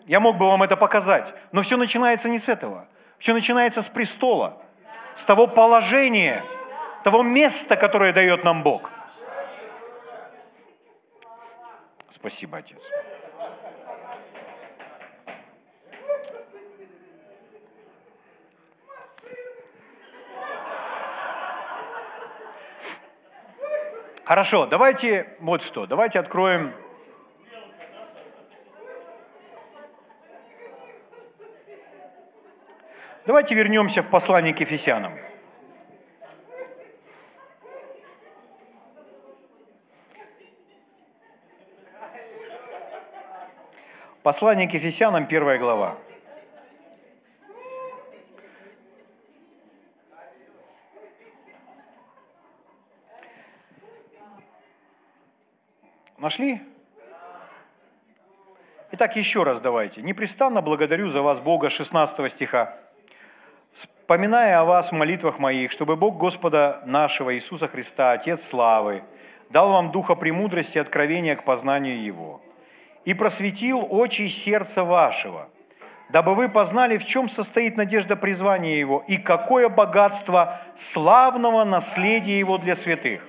Я 0.07 0.19
мог 0.19 0.39
бы 0.39 0.47
вам 0.47 0.63
это 0.63 0.75
показать. 0.75 1.35
Но 1.51 1.61
все 1.61 1.77
начинается 1.77 2.29
не 2.29 2.39
с 2.39 2.49
этого. 2.49 2.87
Все 3.19 3.31
начинается 3.31 3.83
с 3.83 3.87
престола, 3.87 4.59
с 5.13 5.23
того 5.23 5.45
положения, 5.45 6.43
того 7.03 7.21
места, 7.21 7.75
которое 7.75 8.11
дает 8.11 8.43
нам 8.43 8.63
Бог. 8.63 8.89
Спасибо, 12.09 12.57
Отец. 12.57 12.81
Хорошо, 24.29 24.67
давайте 24.67 25.27
вот 25.39 25.63
что, 25.63 25.87
давайте 25.87 26.19
откроем 26.19 26.71
Давайте 33.25 33.55
вернемся 33.55 34.03
в 34.03 34.07
послание 34.07 34.53
к 34.53 34.59
Ефесянам. 34.59 35.13
Послание 44.21 44.67
к 44.67 44.73
Ефесянам, 44.75 45.25
первая 45.25 45.57
глава. 45.57 45.97
Нашли? 56.19 56.61
Итак, 58.91 59.15
еще 59.15 59.43
раз 59.43 59.61
давайте. 59.61 60.01
«Непрестанно 60.01 60.61
благодарю 60.61 61.07
за 61.07 61.21
вас 61.21 61.39
Бога» 61.39 61.69
16 61.69 62.29
стиха. 62.29 62.75
«Вспоминая 63.71 64.59
о 64.59 64.65
вас 64.65 64.91
в 64.91 64.95
молитвах 64.95 65.39
моих, 65.39 65.71
чтобы 65.71 65.95
Бог 65.95 66.17
Господа 66.17 66.81
нашего 66.85 67.33
Иисуса 67.33 67.69
Христа, 67.69 68.11
Отец 68.11 68.45
славы, 68.45 69.03
дал 69.49 69.71
вам 69.71 69.91
духа 69.91 70.15
премудрости 70.15 70.77
и 70.77 70.81
откровения 70.81 71.37
к 71.37 71.45
познанию 71.45 72.03
Его, 72.03 72.41
и 73.05 73.13
просветил 73.13 73.87
очи 73.89 74.27
сердца 74.27 74.83
вашего, 74.83 75.47
дабы 76.09 76.35
вы 76.35 76.49
познали, 76.49 76.97
в 76.97 77.05
чем 77.05 77.29
состоит 77.29 77.77
надежда 77.77 78.17
призвания 78.17 78.75
Его, 78.75 79.05
и 79.07 79.17
какое 79.17 79.69
богатство 79.69 80.59
славного 80.75 81.63
наследия 81.63 82.39
Его 82.39 82.57
для 82.57 82.75
святых, 82.75 83.28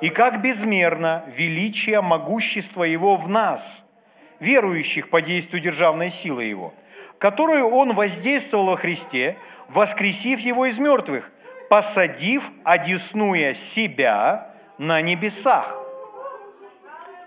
и 0.00 0.10
как 0.10 0.42
безмерно 0.42 1.24
величие 1.26 2.00
могущества 2.00 2.84
Его 2.84 3.16
в 3.16 3.28
нас, 3.28 3.84
верующих 4.40 5.08
по 5.08 5.22
действию 5.22 5.62
державной 5.62 6.10
силы 6.10 6.44
Его, 6.44 6.74
которую 7.18 7.68
Он 7.68 7.92
воздействовал 7.92 8.66
во 8.66 8.76
Христе, 8.76 9.36
воскресив 9.68 10.40
Его 10.40 10.66
из 10.66 10.78
мертвых, 10.78 11.30
посадив, 11.70 12.50
одесную 12.62 13.54
себя 13.54 14.50
на 14.78 15.00
небесах. 15.00 15.80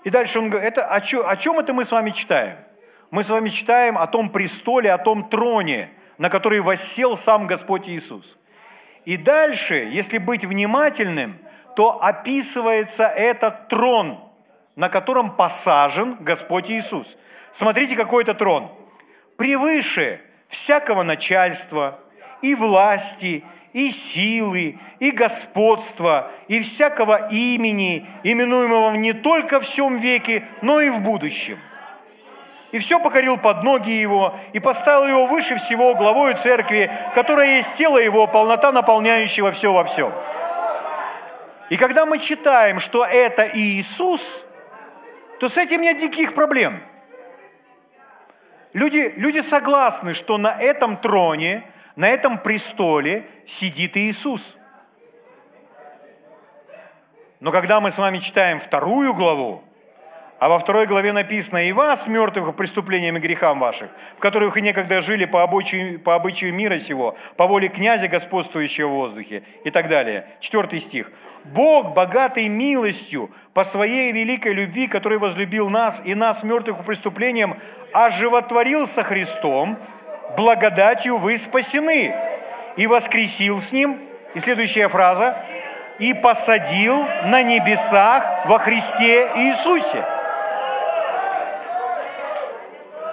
И 0.03 0.09
дальше 0.09 0.39
он 0.39 0.49
говорит, 0.49 0.72
это, 0.72 0.88
о, 0.88 1.01
чем, 1.01 1.28
о 1.28 1.36
чем 1.36 1.59
это 1.59 1.74
мы 1.74 1.84
с 1.84 1.91
вами 1.91 2.11
читаем? 2.11 2.55
Мы 3.11 3.24
с 3.24 3.30
вами 3.30 3.49
читаем 3.49 3.97
о 3.97 4.07
том 4.07 4.30
престоле, 4.30 4.93
о 4.93 4.97
том 4.97 5.28
троне, 5.28 5.89
на 6.17 6.30
который 6.30 6.61
воссел 6.61 7.17
сам 7.17 7.47
Господь 7.47 7.89
Иисус. 7.89 8.38
И 9.03 9.17
дальше, 9.17 9.89
если 9.91 10.20
быть 10.20 10.45
внимательным– 10.45 11.36
то 11.76 12.03
описывается 12.03 13.07
этот 13.07 13.67
трон, 13.67 14.20
на 14.76 14.89
котором 14.89 15.32
посажен 15.32 16.17
Господь 16.20 16.70
Иисус. 16.72 17.17
Смотрите, 17.51 17.95
какой 17.95 18.24
это 18.24 18.34
трон. 18.34 18.70
Превыше 19.38 20.22
всякого 20.47 21.03
начальства 21.03 21.99
и 22.41 22.55
власти, 22.55 23.43
и 23.74 23.91
силы, 23.91 24.78
и 24.99 25.11
господства, 25.11 26.32
и 26.47 26.59
всякого 26.59 27.28
имени, 27.30 28.05
именуемого 28.24 28.95
не 28.95 29.13
только 29.13 29.59
в 29.59 29.63
всем 29.63 29.97
веке, 29.97 30.43
но 30.61 30.82
и 30.82 30.89
в 30.89 31.01
будущем. 31.01 31.57
И 32.72 32.78
все 32.78 32.99
покорил 32.99 33.38
под 33.38 33.63
ноги 33.63 33.89
его, 33.89 34.36
и 34.53 34.59
поставил 34.59 35.07
его 35.07 35.26
выше 35.26 35.55
всего 35.55 35.95
главою 35.95 36.38
церкви, 36.38 36.91
которая 37.15 37.57
есть 37.57 37.76
тело 37.78 37.97
его, 37.97 38.28
полнота 38.28 38.72
наполняющего 38.72 39.51
все 39.51 39.74
во 39.74 39.84
всем. 39.84 40.11
И 41.70 41.78
когда 41.78 42.05
мы 42.05 42.17
читаем, 42.17 42.80
что 42.80 43.05
это 43.05 43.49
Иисус, 43.53 44.45
то 45.39 45.47
с 45.47 45.57
этим 45.57 45.82
нет 45.82 46.01
никаких 46.01 46.34
проблем. 46.34 46.80
Люди, 48.74 49.13
люди 49.17 49.39
согласны, 49.39 50.13
что 50.13 50.38
на 50.38 50.51
этом 50.59 50.97
троне, 50.97 51.63
на 51.95 52.07
этом 52.09 52.38
престоле 52.38 53.26
сидит 53.45 53.97
Иисус. 53.97 54.57
Но 57.39 57.51
когда 57.51 57.80
мы 57.80 57.89
с 57.89 57.97
вами 57.97 58.20
читаем 58.20 58.59
вторую 58.59 59.13
главу, 59.13 59.63
а 60.39 60.47
во 60.47 60.57
второй 60.57 60.86
главе 60.86 61.11
написано, 61.11 61.67
«И 61.67 61.74
вас, 61.74 62.07
мертвых 62.07 62.55
преступлениям 62.55 63.17
и 63.17 63.20
грехам 63.20 63.59
ваших, 63.59 63.89
в 64.17 64.20
которых 64.20 64.55
вы 64.55 64.61
некогда 64.61 65.01
жили 65.01 65.26
по 65.26 65.43
обычаю, 65.43 65.99
по 65.99 66.15
обычаю 66.15 66.53
мира 66.53 66.80
сего, 66.80 67.17
по 67.36 67.45
воле 67.45 67.67
князя, 67.67 68.07
господствующего 68.07 68.88
в 68.88 68.91
воздухе» 68.91 69.43
и 69.65 69.70
так 69.70 69.89
далее. 69.89 70.28
Четвертый 70.39 70.80
стих. 70.80 71.11
«Бог, 71.46 71.94
богатый 71.94 72.48
милостью, 72.48 73.30
по 73.54 73.64
своей 73.64 74.12
великой 74.12 74.54
любви, 74.54 74.88
который 74.88 75.18
возлюбил 75.18 75.70
нас 75.70 76.02
и 76.06 76.14
нас, 76.16 76.44
мертвых 76.44 76.78
по 76.78 76.84
преступлениям, 76.84 77.58
оживотворил 77.94 78.86
со 78.86 79.04
Христом, 79.04 79.78
благодатью 80.38 81.18
вы 81.18 81.38
спасены, 81.38 82.14
и 82.78 82.88
воскресил 82.88 83.62
с 83.62 83.72
Ним». 83.72 84.00
И 84.36 84.40
следующая 84.40 84.88
фраза. 84.88 85.38
«И 85.98 86.14
посадил 86.14 87.04
на 87.26 87.42
небесах 87.42 88.46
во 88.46 88.60
Христе 88.60 89.30
Иисусе». 89.36 90.06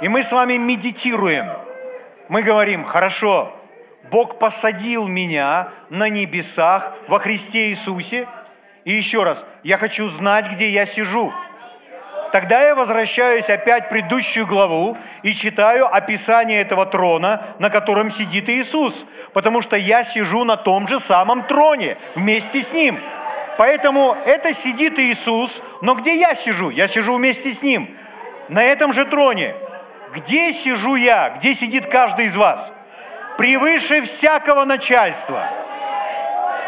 И 0.02 0.08
мы 0.08 0.22
с 0.22 0.30
вами 0.30 0.58
медитируем. 0.58 1.46
Мы 2.28 2.42
говорим, 2.42 2.84
хорошо, 2.84 3.50
Бог 4.10 4.38
посадил 4.38 5.06
меня 5.06 5.68
на 5.90 6.08
небесах 6.08 6.92
во 7.08 7.18
Христе 7.18 7.68
Иисусе. 7.68 8.26
И 8.84 8.92
еще 8.92 9.24
раз, 9.24 9.46
я 9.62 9.76
хочу 9.76 10.08
знать, 10.08 10.50
где 10.52 10.68
я 10.68 10.86
сижу. 10.86 11.32
Тогда 12.32 12.60
я 12.62 12.74
возвращаюсь 12.74 13.48
опять 13.48 13.86
в 13.86 13.88
предыдущую 13.88 14.46
главу 14.46 14.96
и 15.22 15.32
читаю 15.32 15.92
описание 15.92 16.60
этого 16.60 16.84
трона, 16.84 17.42
на 17.58 17.70
котором 17.70 18.10
сидит 18.10 18.48
Иисус. 18.48 19.06
Потому 19.32 19.62
что 19.62 19.76
я 19.76 20.04
сижу 20.04 20.44
на 20.44 20.56
том 20.56 20.86
же 20.86 21.00
самом 21.00 21.42
троне 21.44 21.96
вместе 22.14 22.62
с 22.62 22.72
Ним. 22.72 22.98
Поэтому 23.58 24.16
это 24.26 24.52
сидит 24.52 24.98
Иисус, 24.98 25.62
но 25.80 25.94
где 25.94 26.18
я 26.18 26.34
сижу? 26.34 26.68
Я 26.68 26.88
сижу 26.88 27.14
вместе 27.14 27.52
с 27.52 27.62
Ним. 27.62 27.88
На 28.48 28.62
этом 28.62 28.92
же 28.92 29.06
троне. 29.06 29.54
Где 30.14 30.52
сижу 30.52 30.94
я? 30.94 31.30
Где 31.38 31.54
сидит 31.54 31.86
каждый 31.86 32.26
из 32.26 32.36
вас? 32.36 32.72
Превыше 33.36 34.02
всякого 34.02 34.64
начальства 34.64 35.48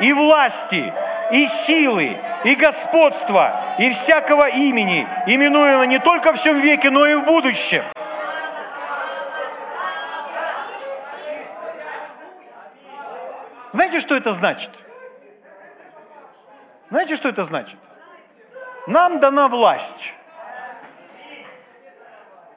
и 0.01 0.13
власти, 0.13 0.93
и 1.33 1.47
силы, 1.47 2.17
и 2.45 2.55
господства, 2.55 3.61
и 3.79 3.91
всякого 3.91 4.49
имени, 4.49 5.07
именуемого 5.27 5.85
не 5.85 5.99
только 5.99 6.33
в 6.33 6.37
всем 6.37 6.59
веке, 6.61 6.91
но 6.91 7.07
и 7.07 7.15
в 7.17 7.25
будущем. 7.25 7.83
Знаете, 13.73 14.01
что 14.01 14.17
это 14.17 14.33
значит? 14.33 14.71
Знаете, 16.91 17.17
что 17.17 17.29
это 17.29 17.45
значит? 17.45 17.79
Нам 18.87 19.21
дана 19.21 19.49
власть. 19.49 20.15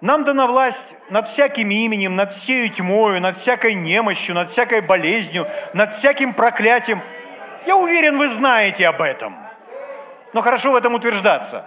Нам 0.01 0.23
дана 0.23 0.47
власть 0.47 0.95
над 1.11 1.27
всяким 1.27 1.69
именем, 1.69 2.15
над 2.15 2.33
всею 2.33 2.69
тьмою, 2.69 3.21
над 3.21 3.37
всякой 3.37 3.75
немощью, 3.75 4.33
над 4.33 4.49
всякой 4.49 4.81
болезнью, 4.81 5.47
над 5.73 5.93
всяким 5.93 6.33
проклятием. 6.33 7.01
Я 7.67 7.77
уверен, 7.77 8.17
вы 8.17 8.27
знаете 8.27 8.87
об 8.87 8.99
этом. 9.01 9.35
Но 10.33 10.41
хорошо 10.41 10.71
в 10.71 10.75
этом 10.75 10.95
утверждаться. 10.95 11.65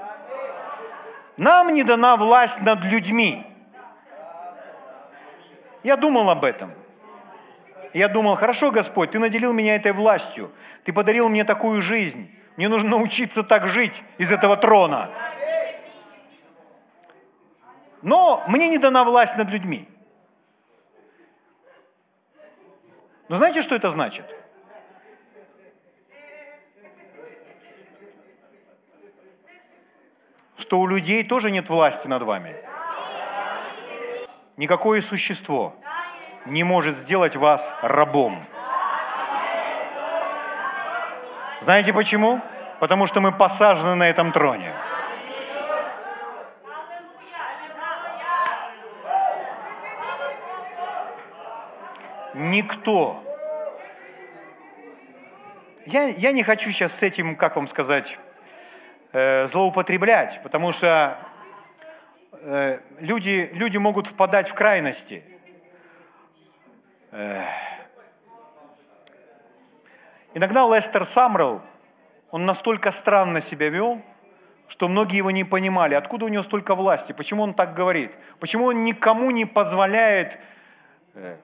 Нам 1.37 1.73
не 1.73 1.85
дана 1.85 2.17
власть 2.17 2.61
над 2.63 2.83
людьми. 2.85 3.47
Я 5.85 5.97
думал 5.97 6.29
об 6.29 6.45
этом. 6.45 6.73
Я 7.93 8.09
думал, 8.09 8.35
хорошо, 8.35 8.73
Господь, 8.73 9.13
Ты 9.13 9.21
наделил 9.21 9.53
меня 9.53 9.77
этой 9.77 9.93
властью. 9.93 10.51
Ты 10.83 10.93
подарил 10.93 11.29
мне 11.29 11.45
такую 11.45 11.81
жизнь. 11.81 12.29
Мне 12.57 12.69
нужно 12.69 12.91
научиться 12.91 13.45
так 13.45 13.69
жить 13.69 14.03
из 14.19 14.33
этого 14.33 14.57
трона. 14.57 15.09
Но 18.05 18.45
мне 18.49 18.69
не 18.69 18.77
дана 18.77 19.03
власть 19.03 19.35
над 19.39 19.49
людьми. 19.49 19.89
Но 23.29 23.37
знаете, 23.37 23.63
что 23.63 23.75
это 23.75 23.91
значит? 23.91 24.27
Что 30.59 30.81
у 30.81 30.87
людей 30.87 31.25
тоже 31.25 31.51
нет 31.51 31.71
власти 31.71 32.07
над 32.07 32.23
вами. 32.23 32.55
Никакое 34.59 35.01
существо 35.01 35.75
не 36.45 36.63
может 36.63 36.99
сделать 36.99 37.37
вас 37.37 37.75
рабом. 37.81 38.39
Знаете 41.63 41.95
почему? 41.95 42.43
Потому 42.81 43.07
что 43.07 43.23
мы 43.23 43.33
посажены 43.33 43.95
на 43.95 44.11
этом 44.11 44.31
троне. 44.31 44.75
Никто. 52.35 53.23
Я, 55.87 56.07
я 56.09 56.33
не 56.33 56.43
хочу 56.43 56.71
сейчас 56.71 56.93
с 56.93 57.03
этим, 57.03 57.37
как 57.37 57.55
вам 57.55 57.69
сказать, 57.69 58.19
э, 59.13 59.47
злоупотреблять, 59.47 60.41
потому 60.43 60.73
что 60.73 61.17
э, 62.33 62.81
люди, 62.99 63.51
люди 63.53 63.77
могут 63.77 64.09
впадать 64.09 64.49
в 64.49 64.55
крайности. 64.55 65.23
Э, 67.13 67.43
иногда 70.35 70.67
Лестер 70.67 71.05
Самрелл, 71.07 71.63
он 72.33 72.47
настолько 72.47 72.91
странно 72.91 73.41
себя 73.41 73.69
вел, 73.69 74.03
что 74.67 74.89
многие 74.89 75.19
его 75.19 75.31
не 75.31 75.45
понимали, 75.45 75.95
откуда 75.95 76.25
у 76.25 76.29
него 76.29 76.43
столько 76.43 76.75
власти, 76.75 77.13
почему 77.13 77.45
он 77.45 77.55
так 77.55 77.75
говорит, 77.75 78.19
почему 78.41 78.65
он 78.65 78.83
никому 78.83 79.31
не 79.31 79.45
позволяет 79.45 80.41
э, 81.15 81.37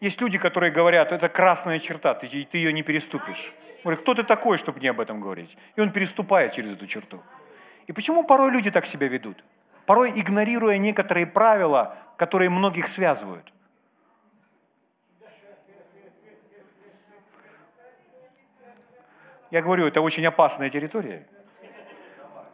есть 0.00 0.20
люди, 0.20 0.38
которые 0.38 0.70
говорят, 0.70 1.12
это 1.12 1.28
красная 1.28 1.78
черта, 1.78 2.14
ты, 2.14 2.26
ты 2.26 2.58
ее 2.58 2.72
не 2.72 2.82
переступишь. 2.82 3.52
Говорю, 3.82 4.00
кто 4.00 4.14
ты 4.14 4.22
такой, 4.22 4.58
чтобы 4.58 4.78
мне 4.78 4.90
об 4.90 5.00
этом 5.00 5.20
говорить? 5.20 5.56
И 5.76 5.80
он 5.80 5.90
переступает 5.90 6.52
через 6.52 6.72
эту 6.72 6.86
черту. 6.86 7.22
И 7.86 7.92
почему 7.92 8.24
порой 8.24 8.50
люди 8.50 8.70
так 8.70 8.84
себя 8.86 9.08
ведут? 9.08 9.44
Порой 9.86 10.10
игнорируя 10.10 10.76
некоторые 10.78 11.26
правила, 11.26 11.96
которые 12.16 12.50
многих 12.50 12.88
связывают. 12.88 13.52
Я 19.52 19.62
говорю, 19.62 19.86
это 19.86 20.00
очень 20.00 20.26
опасная 20.26 20.68
территория. 20.68 21.26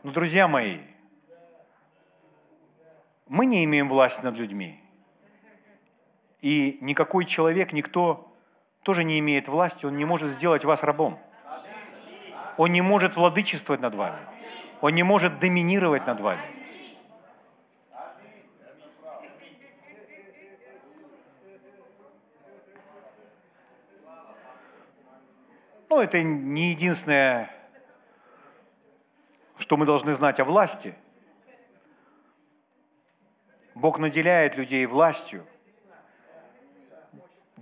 Но, 0.03 0.13
друзья 0.13 0.47
мои, 0.47 0.81
мы 3.27 3.47
не 3.47 3.65
имеем 3.65 3.89
власти 3.89 4.23
над 4.23 4.37
людьми. 4.37 4.82
И 6.43 6.79
никакой 6.81 7.25
человек, 7.25 7.73
никто 7.73 8.29
тоже 8.83 9.05
не 9.05 9.21
имеет 9.21 9.47
власти, 9.47 9.87
он 9.87 9.97
не 9.97 10.05
может 10.05 10.29
сделать 10.29 10.65
вас 10.65 10.83
рабом. 10.83 11.19
Он 12.57 12.73
не 12.73 12.83
может 12.83 13.17
владычествовать 13.17 13.81
над 13.81 13.95
вами. 13.95 14.19
Он 14.81 14.93
не 14.93 15.05
может 15.05 15.39
доминировать 15.39 16.05
над 16.05 16.21
вами. 16.21 16.43
Ну, 25.89 26.01
это 26.01 26.23
не 26.23 26.71
единственное, 26.71 27.55
что 29.59 29.77
мы 29.77 29.87
должны 29.87 30.13
знать 30.15 30.41
о 30.41 30.45
власти. 30.45 30.95
Бог 33.77 34.01
наделяет 34.01 34.57
людей 34.57 34.85
властью– 34.87 35.47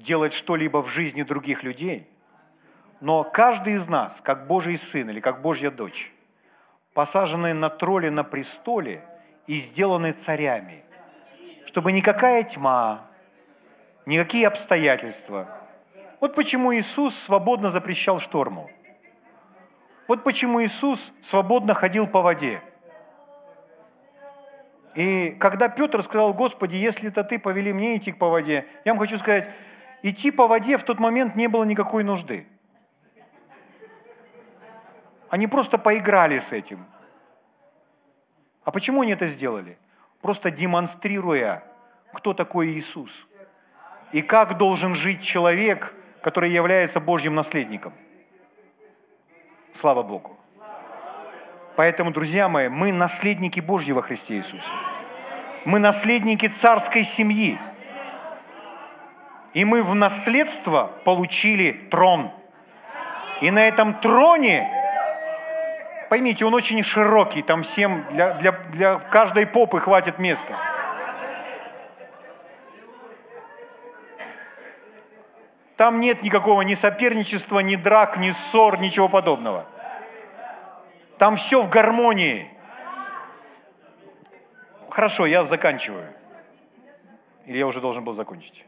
делать 0.00 0.32
что-либо 0.32 0.82
в 0.82 0.88
жизни 0.88 1.22
других 1.22 1.62
людей, 1.62 2.08
но 3.00 3.24
каждый 3.24 3.74
из 3.74 3.88
нас, 3.88 4.20
как 4.20 4.46
Божий 4.46 4.76
сын 4.76 5.08
или 5.08 5.20
как 5.20 5.40
Божья 5.40 5.70
дочь, 5.70 6.12
посаженные 6.92 7.54
на 7.54 7.70
тролле 7.70 8.10
на 8.10 8.24
престоле 8.24 9.02
и 9.46 9.56
сделаны 9.56 10.12
царями, 10.12 10.84
чтобы 11.64 11.92
никакая 11.92 12.42
тьма, 12.42 13.06
никакие 14.06 14.46
обстоятельства. 14.46 15.48
Вот 16.20 16.34
почему 16.34 16.74
Иисус 16.74 17.14
свободно 17.14 17.70
запрещал 17.70 18.18
шторму. 18.18 18.70
Вот 20.06 20.24
почему 20.24 20.62
Иисус 20.62 21.12
свободно 21.22 21.72
ходил 21.72 22.06
по 22.06 22.20
воде. 22.20 22.60
И 24.94 25.36
когда 25.38 25.68
Петр 25.68 26.02
сказал, 26.02 26.34
Господи, 26.34 26.76
если 26.76 27.08
это 27.08 27.22
Ты 27.22 27.38
повели 27.38 27.72
мне 27.72 27.96
идти 27.96 28.12
по 28.12 28.28
воде, 28.28 28.66
я 28.84 28.92
вам 28.92 28.98
хочу 28.98 29.16
сказать, 29.18 29.48
идти 30.02 30.30
по 30.30 30.46
воде 30.46 30.76
в 30.76 30.82
тот 30.82 31.00
момент 31.00 31.36
не 31.36 31.48
было 31.48 31.64
никакой 31.64 32.04
нужды. 32.04 32.46
Они 35.28 35.46
просто 35.46 35.78
поиграли 35.78 36.38
с 36.38 36.52
этим. 36.52 36.84
А 38.64 38.72
почему 38.72 39.02
они 39.02 39.12
это 39.12 39.26
сделали? 39.26 39.78
Просто 40.20 40.50
демонстрируя, 40.50 41.62
кто 42.12 42.34
такой 42.34 42.68
Иисус. 42.70 43.26
И 44.12 44.22
как 44.22 44.58
должен 44.58 44.94
жить 44.94 45.22
человек, 45.22 45.94
который 46.20 46.50
является 46.50 47.00
Божьим 47.00 47.34
наследником. 47.34 47.92
Слава 49.72 50.02
Богу. 50.02 50.36
Поэтому, 51.76 52.10
друзья 52.10 52.48
мои, 52.48 52.68
мы 52.68 52.92
наследники 52.92 53.60
Божьи 53.60 53.92
во 53.92 54.02
Христе 54.02 54.34
Иисусе. 54.34 54.70
Мы 55.64 55.78
наследники 55.78 56.46
царской 56.46 57.04
семьи. 57.04 57.58
И 59.52 59.64
мы 59.64 59.82
в 59.82 59.94
наследство 59.94 60.90
получили 61.04 61.72
трон. 61.72 62.30
И 63.40 63.50
на 63.50 63.66
этом 63.66 63.94
троне, 63.94 64.70
поймите, 66.08 66.44
он 66.44 66.54
очень 66.54 66.82
широкий, 66.84 67.42
там 67.42 67.62
всем, 67.62 68.04
для, 68.10 68.34
для, 68.34 68.52
для 68.52 68.96
каждой 68.96 69.46
попы 69.46 69.80
хватит 69.80 70.18
места. 70.18 70.54
Там 75.76 75.98
нет 75.98 76.22
никакого 76.22 76.60
ни 76.60 76.74
соперничества, 76.74 77.60
ни 77.60 77.74
драк, 77.74 78.18
ни 78.18 78.30
ссор, 78.32 78.78
ничего 78.78 79.08
подобного. 79.08 79.66
Там 81.16 81.36
все 81.36 81.62
в 81.62 81.70
гармонии. 81.70 82.50
Хорошо, 84.90 85.24
я 85.24 85.42
заканчиваю. 85.44 86.06
Или 87.46 87.56
я 87.56 87.66
уже 87.66 87.80
должен 87.80 88.04
был 88.04 88.12
закончить? 88.12 88.66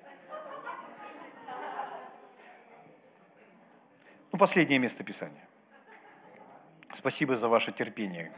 Ну, 4.33 4.39
последнее 4.39 4.79
место 4.79 5.05
Писания. 5.05 5.47
Спасибо 6.91 7.37
за 7.37 7.49
ваше 7.49 7.71
терпение. 7.71 8.33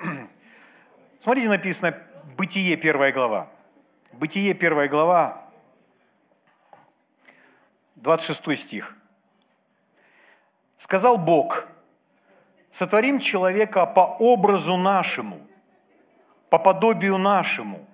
Смотрите, 1.18 1.48
написано 1.48 1.98
Бытие, 2.36 2.76
первая 2.76 3.12
глава. 3.12 3.50
Бытие, 4.12 4.54
первая 4.54 4.88
глава, 4.88 5.42
26 7.96 8.56
стих. 8.56 8.96
«Сказал 10.76 11.18
Бог, 11.18 11.66
сотворим 12.70 13.18
человека 13.18 13.84
по 13.84 14.16
образу 14.20 14.76
нашему, 14.76 15.40
по 16.50 16.58
подобию 16.58 17.18
нашему, 17.18 17.84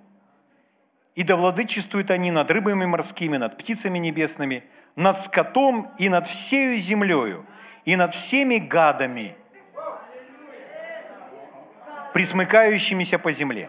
и 1.14 1.22
да 1.22 1.36
владычествуют 1.36 2.10
они 2.10 2.30
над 2.30 2.50
рыбами 2.50 2.84
морскими, 2.84 3.38
над 3.38 3.56
птицами 3.56 3.96
небесными– 3.96 4.64
над 4.96 5.18
скотом 5.18 5.90
и 5.98 6.08
над 6.08 6.26
всею 6.26 6.78
землею, 6.78 7.44
и 7.84 7.96
над 7.96 8.14
всеми 8.14 8.58
гадами, 8.58 9.36
присмыкающимися 12.14 13.18
по 13.18 13.32
земле. 13.32 13.68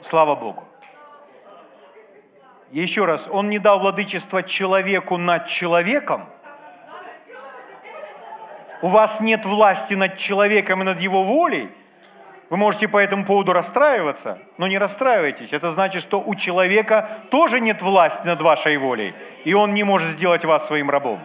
Слава 0.00 0.34
Богу. 0.34 0.64
Еще 2.70 3.04
раз, 3.04 3.28
Он 3.30 3.48
не 3.48 3.58
дал 3.58 3.80
владычество 3.80 4.42
человеку 4.42 5.16
над 5.16 5.46
человеком. 5.46 6.26
У 8.82 8.88
вас 8.88 9.20
нет 9.20 9.46
власти 9.46 9.94
над 9.94 10.16
человеком 10.16 10.82
и 10.82 10.84
над 10.84 11.00
его 11.00 11.22
волей– 11.22 11.68
вы 12.52 12.58
можете 12.58 12.86
по 12.86 12.98
этому 12.98 13.24
поводу 13.24 13.54
расстраиваться, 13.54 14.38
но 14.58 14.66
не 14.66 14.76
расстраивайтесь. 14.76 15.54
Это 15.54 15.70
значит, 15.70 16.02
что 16.02 16.20
у 16.20 16.34
человека 16.34 17.08
тоже 17.30 17.60
нет 17.60 17.80
власти 17.80 18.26
над 18.26 18.42
вашей 18.42 18.76
волей, 18.76 19.14
и 19.46 19.54
он 19.54 19.72
не 19.72 19.84
может 19.84 20.08
сделать 20.08 20.44
вас 20.44 20.66
своим 20.66 20.90
рабом. 20.90 21.18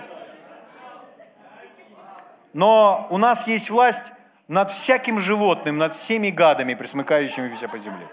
Но 2.53 3.07
у 3.09 3.17
нас 3.17 3.45
есть 3.49 3.69
власть 3.69 4.13
над 4.47 4.71
всяким 4.71 5.19
животным, 5.19 5.77
над 5.77 5.95
всеми 5.95 6.29
гадами, 6.29 6.75
присмыкающимися 6.75 7.67
по 7.67 7.77
земле. 7.77 8.07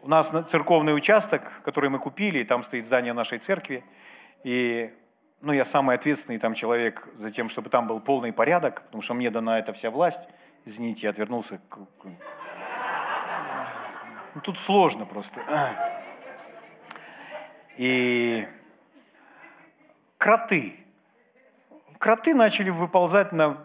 У 0.00 0.08
нас 0.08 0.32
церковный 0.48 0.96
участок, 0.96 1.60
который 1.66 1.90
мы 1.90 1.98
купили, 1.98 2.44
там 2.44 2.62
стоит 2.62 2.86
здание 2.86 3.12
нашей 3.12 3.40
церкви, 3.40 3.84
и 4.42 4.90
ну, 5.40 5.52
я 5.52 5.64
самый 5.64 5.96
ответственный 5.96 6.38
там 6.38 6.54
человек 6.54 7.08
за 7.14 7.30
тем, 7.30 7.48
чтобы 7.48 7.70
там 7.70 7.86
был 7.86 8.00
полный 8.00 8.32
порядок, 8.32 8.82
потому 8.82 9.02
что 9.02 9.14
мне 9.14 9.30
дана 9.30 9.58
эта 9.58 9.72
вся 9.72 9.90
власть. 9.90 10.20
Извините, 10.66 11.06
я 11.06 11.10
отвернулся. 11.10 11.60
Ну, 14.34 14.40
тут 14.42 14.58
сложно 14.58 15.06
просто. 15.06 15.40
И 17.78 18.46
кроты. 20.18 20.76
Кроты 21.98 22.34
начали 22.34 22.70
выползать 22.70 23.32
на 23.32 23.58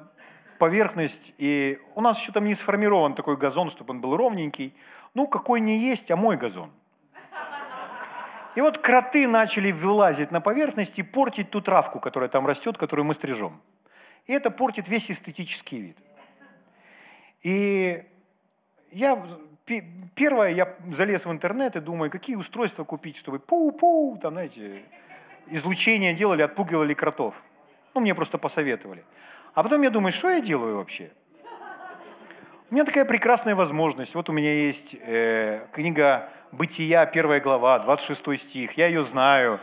поверхность, 0.58 1.34
и 1.38 1.82
у 1.96 2.02
нас 2.02 2.20
еще 2.20 2.32
там 2.32 2.46
не 2.46 2.56
сформирован 2.56 3.14
такой 3.14 3.36
газон, 3.36 3.70
чтобы 3.70 3.92
он 3.92 4.00
был 4.00 4.16
ровненький. 4.16 4.74
Ну, 5.14 5.28
какой 5.28 5.60
не 5.60 5.78
есть, 5.78 6.10
а 6.12 6.16
мой 6.16 6.38
газон. 6.38 6.72
И 8.56 8.62
вот 8.62 8.78
кроты 8.78 9.28
начали 9.28 9.72
вылазить 9.72 10.32
на 10.32 10.40
поверхность 10.40 10.98
и 10.98 11.04
портить 11.04 11.52
ту 11.52 11.62
травку, 11.62 12.00
которая 12.00 12.30
там 12.30 12.48
растет, 12.48 12.78
которую 12.78 13.06
мы 13.06 13.14
стрижем. 13.14 13.62
И 14.28 14.34
это 14.34 14.50
портит 14.50 14.88
весь 14.88 15.12
эстетический 15.12 15.80
вид. 15.80 15.98
И 17.44 18.04
я, 18.92 19.24
первое, 20.16 20.50
я 20.52 20.74
залез 20.92 21.26
в 21.26 21.32
интернет 21.32 21.76
и 21.76 21.82
думаю, 21.82 22.10
какие 22.10 22.38
устройства 22.38 22.86
купить, 22.86 23.18
чтобы 23.18 23.40
пу-пу, 23.40 24.18
там, 24.20 24.34
знаете, 24.34 24.84
излучение 25.48 26.14
делали, 26.14 26.42
отпугивали 26.42 26.94
кротов. 26.94 27.44
Ну, 27.94 28.02
мне 28.02 28.16
просто 28.16 28.38
посоветовали. 28.38 29.04
А 29.54 29.64
потом 29.64 29.82
я 29.82 29.90
думаю, 29.90 30.12
что 30.12 30.30
я 30.30 30.40
делаю 30.40 30.78
вообще? 30.78 31.12
У 32.72 32.74
меня 32.74 32.84
такая 32.84 33.06
прекрасная 33.06 33.54
возможность. 33.54 34.16
Вот 34.16 34.30
у 34.30 34.34
меня 34.34 34.52
есть 34.52 34.96
э, 35.02 35.68
книга 35.72 36.30
«Бытия», 36.56 37.06
первая 37.06 37.42
глава, 37.42 37.80
26 37.80 38.40
стих. 38.40 38.78
Я 38.78 38.88
ее 38.88 39.04
знаю. 39.04 39.60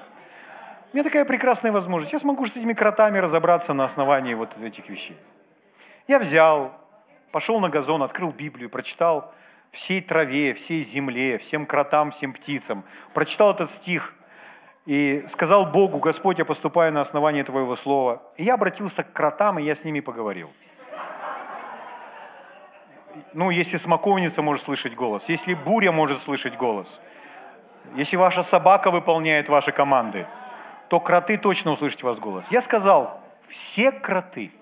У 0.92 0.96
меня 0.96 1.04
такая 1.04 1.24
прекрасная 1.24 1.72
возможность. 1.72 2.12
Я 2.12 2.18
смогу 2.18 2.44
с 2.44 2.50
этими 2.50 2.74
кротами 2.74 3.16
разобраться 3.16 3.72
на 3.72 3.84
основании 3.84 4.34
вот 4.34 4.56
этих 4.62 4.90
вещей. 4.90 5.16
Я 6.06 6.18
взял, 6.18 6.74
пошел 7.30 7.60
на 7.60 7.70
газон, 7.70 8.02
открыл 8.02 8.30
Библию, 8.30 8.68
прочитал 8.68 9.32
всей 9.70 10.02
траве, 10.02 10.52
всей 10.52 10.82
земле, 10.84 11.38
всем 11.38 11.64
кротам, 11.64 12.10
всем 12.10 12.34
птицам. 12.34 12.84
Прочитал 13.14 13.52
этот 13.52 13.70
стих 13.70 14.14
и 14.84 15.24
сказал 15.28 15.64
Богу, 15.64 15.98
Господь, 15.98 16.38
я 16.38 16.44
поступаю 16.44 16.92
на 16.92 17.00
основании 17.00 17.42
Твоего 17.42 17.74
слова. 17.74 18.22
И 18.36 18.44
я 18.44 18.54
обратился 18.54 19.02
к 19.02 19.14
кротам, 19.14 19.58
и 19.58 19.62
я 19.62 19.74
с 19.74 19.84
ними 19.84 20.00
поговорил 20.00 20.50
ну, 23.32 23.50
если 23.50 23.76
смоковница 23.76 24.42
может 24.42 24.64
слышать 24.64 24.94
голос, 24.94 25.28
если 25.28 25.54
буря 25.54 25.92
может 25.92 26.20
слышать 26.20 26.56
голос, 26.56 27.00
если 27.94 28.16
ваша 28.16 28.42
собака 28.42 28.90
выполняет 28.90 29.48
ваши 29.48 29.72
команды, 29.72 30.26
то 30.88 31.00
кроты 31.00 31.38
точно 31.38 31.72
услышат 31.72 32.02
вас 32.02 32.18
голос. 32.18 32.46
Я 32.50 32.60
сказал, 32.60 33.20
все 33.46 33.92
кроты, 33.92 34.52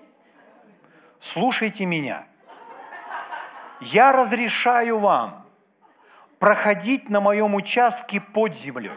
слушайте 1.19 1.85
меня. 1.85 2.25
Я 3.79 4.11
разрешаю 4.11 4.99
вам 4.99 5.45
проходить 6.39 7.09
на 7.09 7.19
моем 7.19 7.55
участке 7.55 8.21
под 8.21 8.55
землей. 8.55 8.91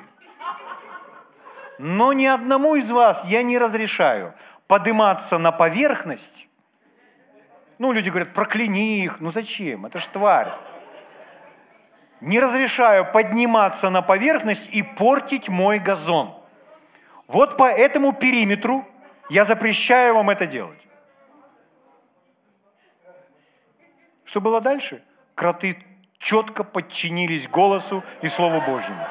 Но 1.78 2.12
ни 2.12 2.26
одному 2.26 2.76
из 2.76 2.90
вас 2.90 3.24
я 3.26 3.42
не 3.42 3.58
разрешаю 3.58 4.34
подниматься 4.66 5.38
на 5.38 5.52
поверхность 5.52 6.48
ну, 7.78 7.92
люди 7.92 8.08
говорят, 8.08 8.32
прокляни 8.32 9.02
их. 9.02 9.20
Ну 9.20 9.30
зачем? 9.30 9.86
Это 9.86 9.98
ж 9.98 10.06
тварь. 10.06 10.48
Не 12.20 12.40
разрешаю 12.40 13.04
подниматься 13.10 13.90
на 13.90 14.00
поверхность 14.02 14.74
и 14.74 14.82
портить 14.82 15.48
мой 15.48 15.78
газон. 15.78 16.34
Вот 17.26 17.56
по 17.56 17.64
этому 17.64 18.12
периметру 18.12 18.86
я 19.28 19.44
запрещаю 19.44 20.14
вам 20.14 20.30
это 20.30 20.46
делать. 20.46 20.78
Что 24.24 24.40
было 24.40 24.60
дальше? 24.60 25.02
Кроты 25.34 25.76
четко 26.18 26.64
подчинились 26.64 27.48
голосу 27.48 28.02
и 28.22 28.28
Слову 28.28 28.60
Божьему. 28.60 29.06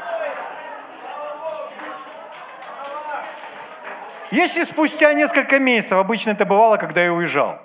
Если 4.31 4.63
спустя 4.63 5.13
несколько 5.13 5.59
месяцев, 5.59 5.99
обычно 5.99 6.31
это 6.31 6.45
бывало, 6.45 6.77
когда 6.77 7.03
я 7.03 7.13
уезжал, 7.13 7.61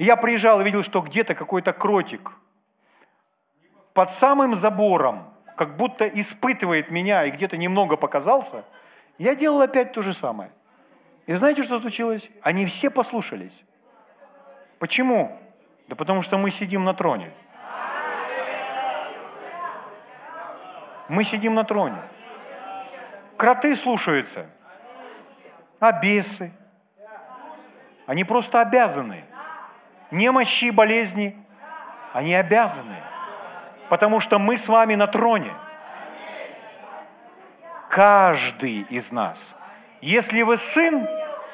и 0.00 0.04
я 0.04 0.16
приезжал 0.16 0.62
и 0.62 0.64
видел, 0.64 0.82
что 0.82 1.02
где-то 1.02 1.34
какой-то 1.34 1.74
кротик 1.74 2.32
под 3.92 4.08
самым 4.08 4.56
забором, 4.56 5.24
как 5.58 5.76
будто 5.76 6.08
испытывает 6.08 6.90
меня 6.90 7.26
и 7.26 7.30
где-то 7.30 7.58
немного 7.58 7.98
показался, 7.98 8.64
я 9.18 9.34
делал 9.34 9.60
опять 9.60 9.92
то 9.92 10.00
же 10.00 10.14
самое. 10.14 10.52
И 11.26 11.34
знаете, 11.34 11.62
что 11.64 11.78
случилось? 11.80 12.30
Они 12.40 12.64
все 12.64 12.88
послушались. 12.88 13.62
Почему? 14.78 15.38
Да 15.86 15.96
потому 15.96 16.22
что 16.22 16.38
мы 16.38 16.50
сидим 16.50 16.82
на 16.82 16.94
троне. 16.94 17.30
Мы 21.08 21.24
сидим 21.24 21.54
на 21.54 21.64
троне. 21.64 22.00
Кроты 23.36 23.76
слушаются, 23.76 24.46
а 25.78 25.92
бесы. 26.00 26.54
Они 28.06 28.24
просто 28.24 28.62
обязаны 28.62 29.26
немощи 30.10 30.66
и 30.66 30.70
болезни, 30.70 31.36
они 32.12 32.34
обязаны, 32.34 32.96
потому 33.88 34.20
что 34.20 34.38
мы 34.38 34.58
с 34.58 34.68
вами 34.68 34.94
на 34.94 35.06
троне. 35.06 35.52
Каждый 37.88 38.86
из 38.90 39.12
нас. 39.12 39.56
Если 40.00 40.42
вы 40.42 40.56
сын, 40.56 41.08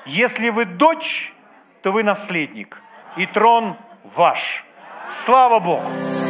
если 0.05 0.51
вы 0.51 0.65
дочь, 0.65 1.35
то 1.83 1.93
вы 1.93 2.03
наследник, 2.03 2.83
и 3.17 3.27
трон 3.27 3.77
ваш. 4.05 4.65
Слава 5.09 5.61
Богу! 5.61 6.26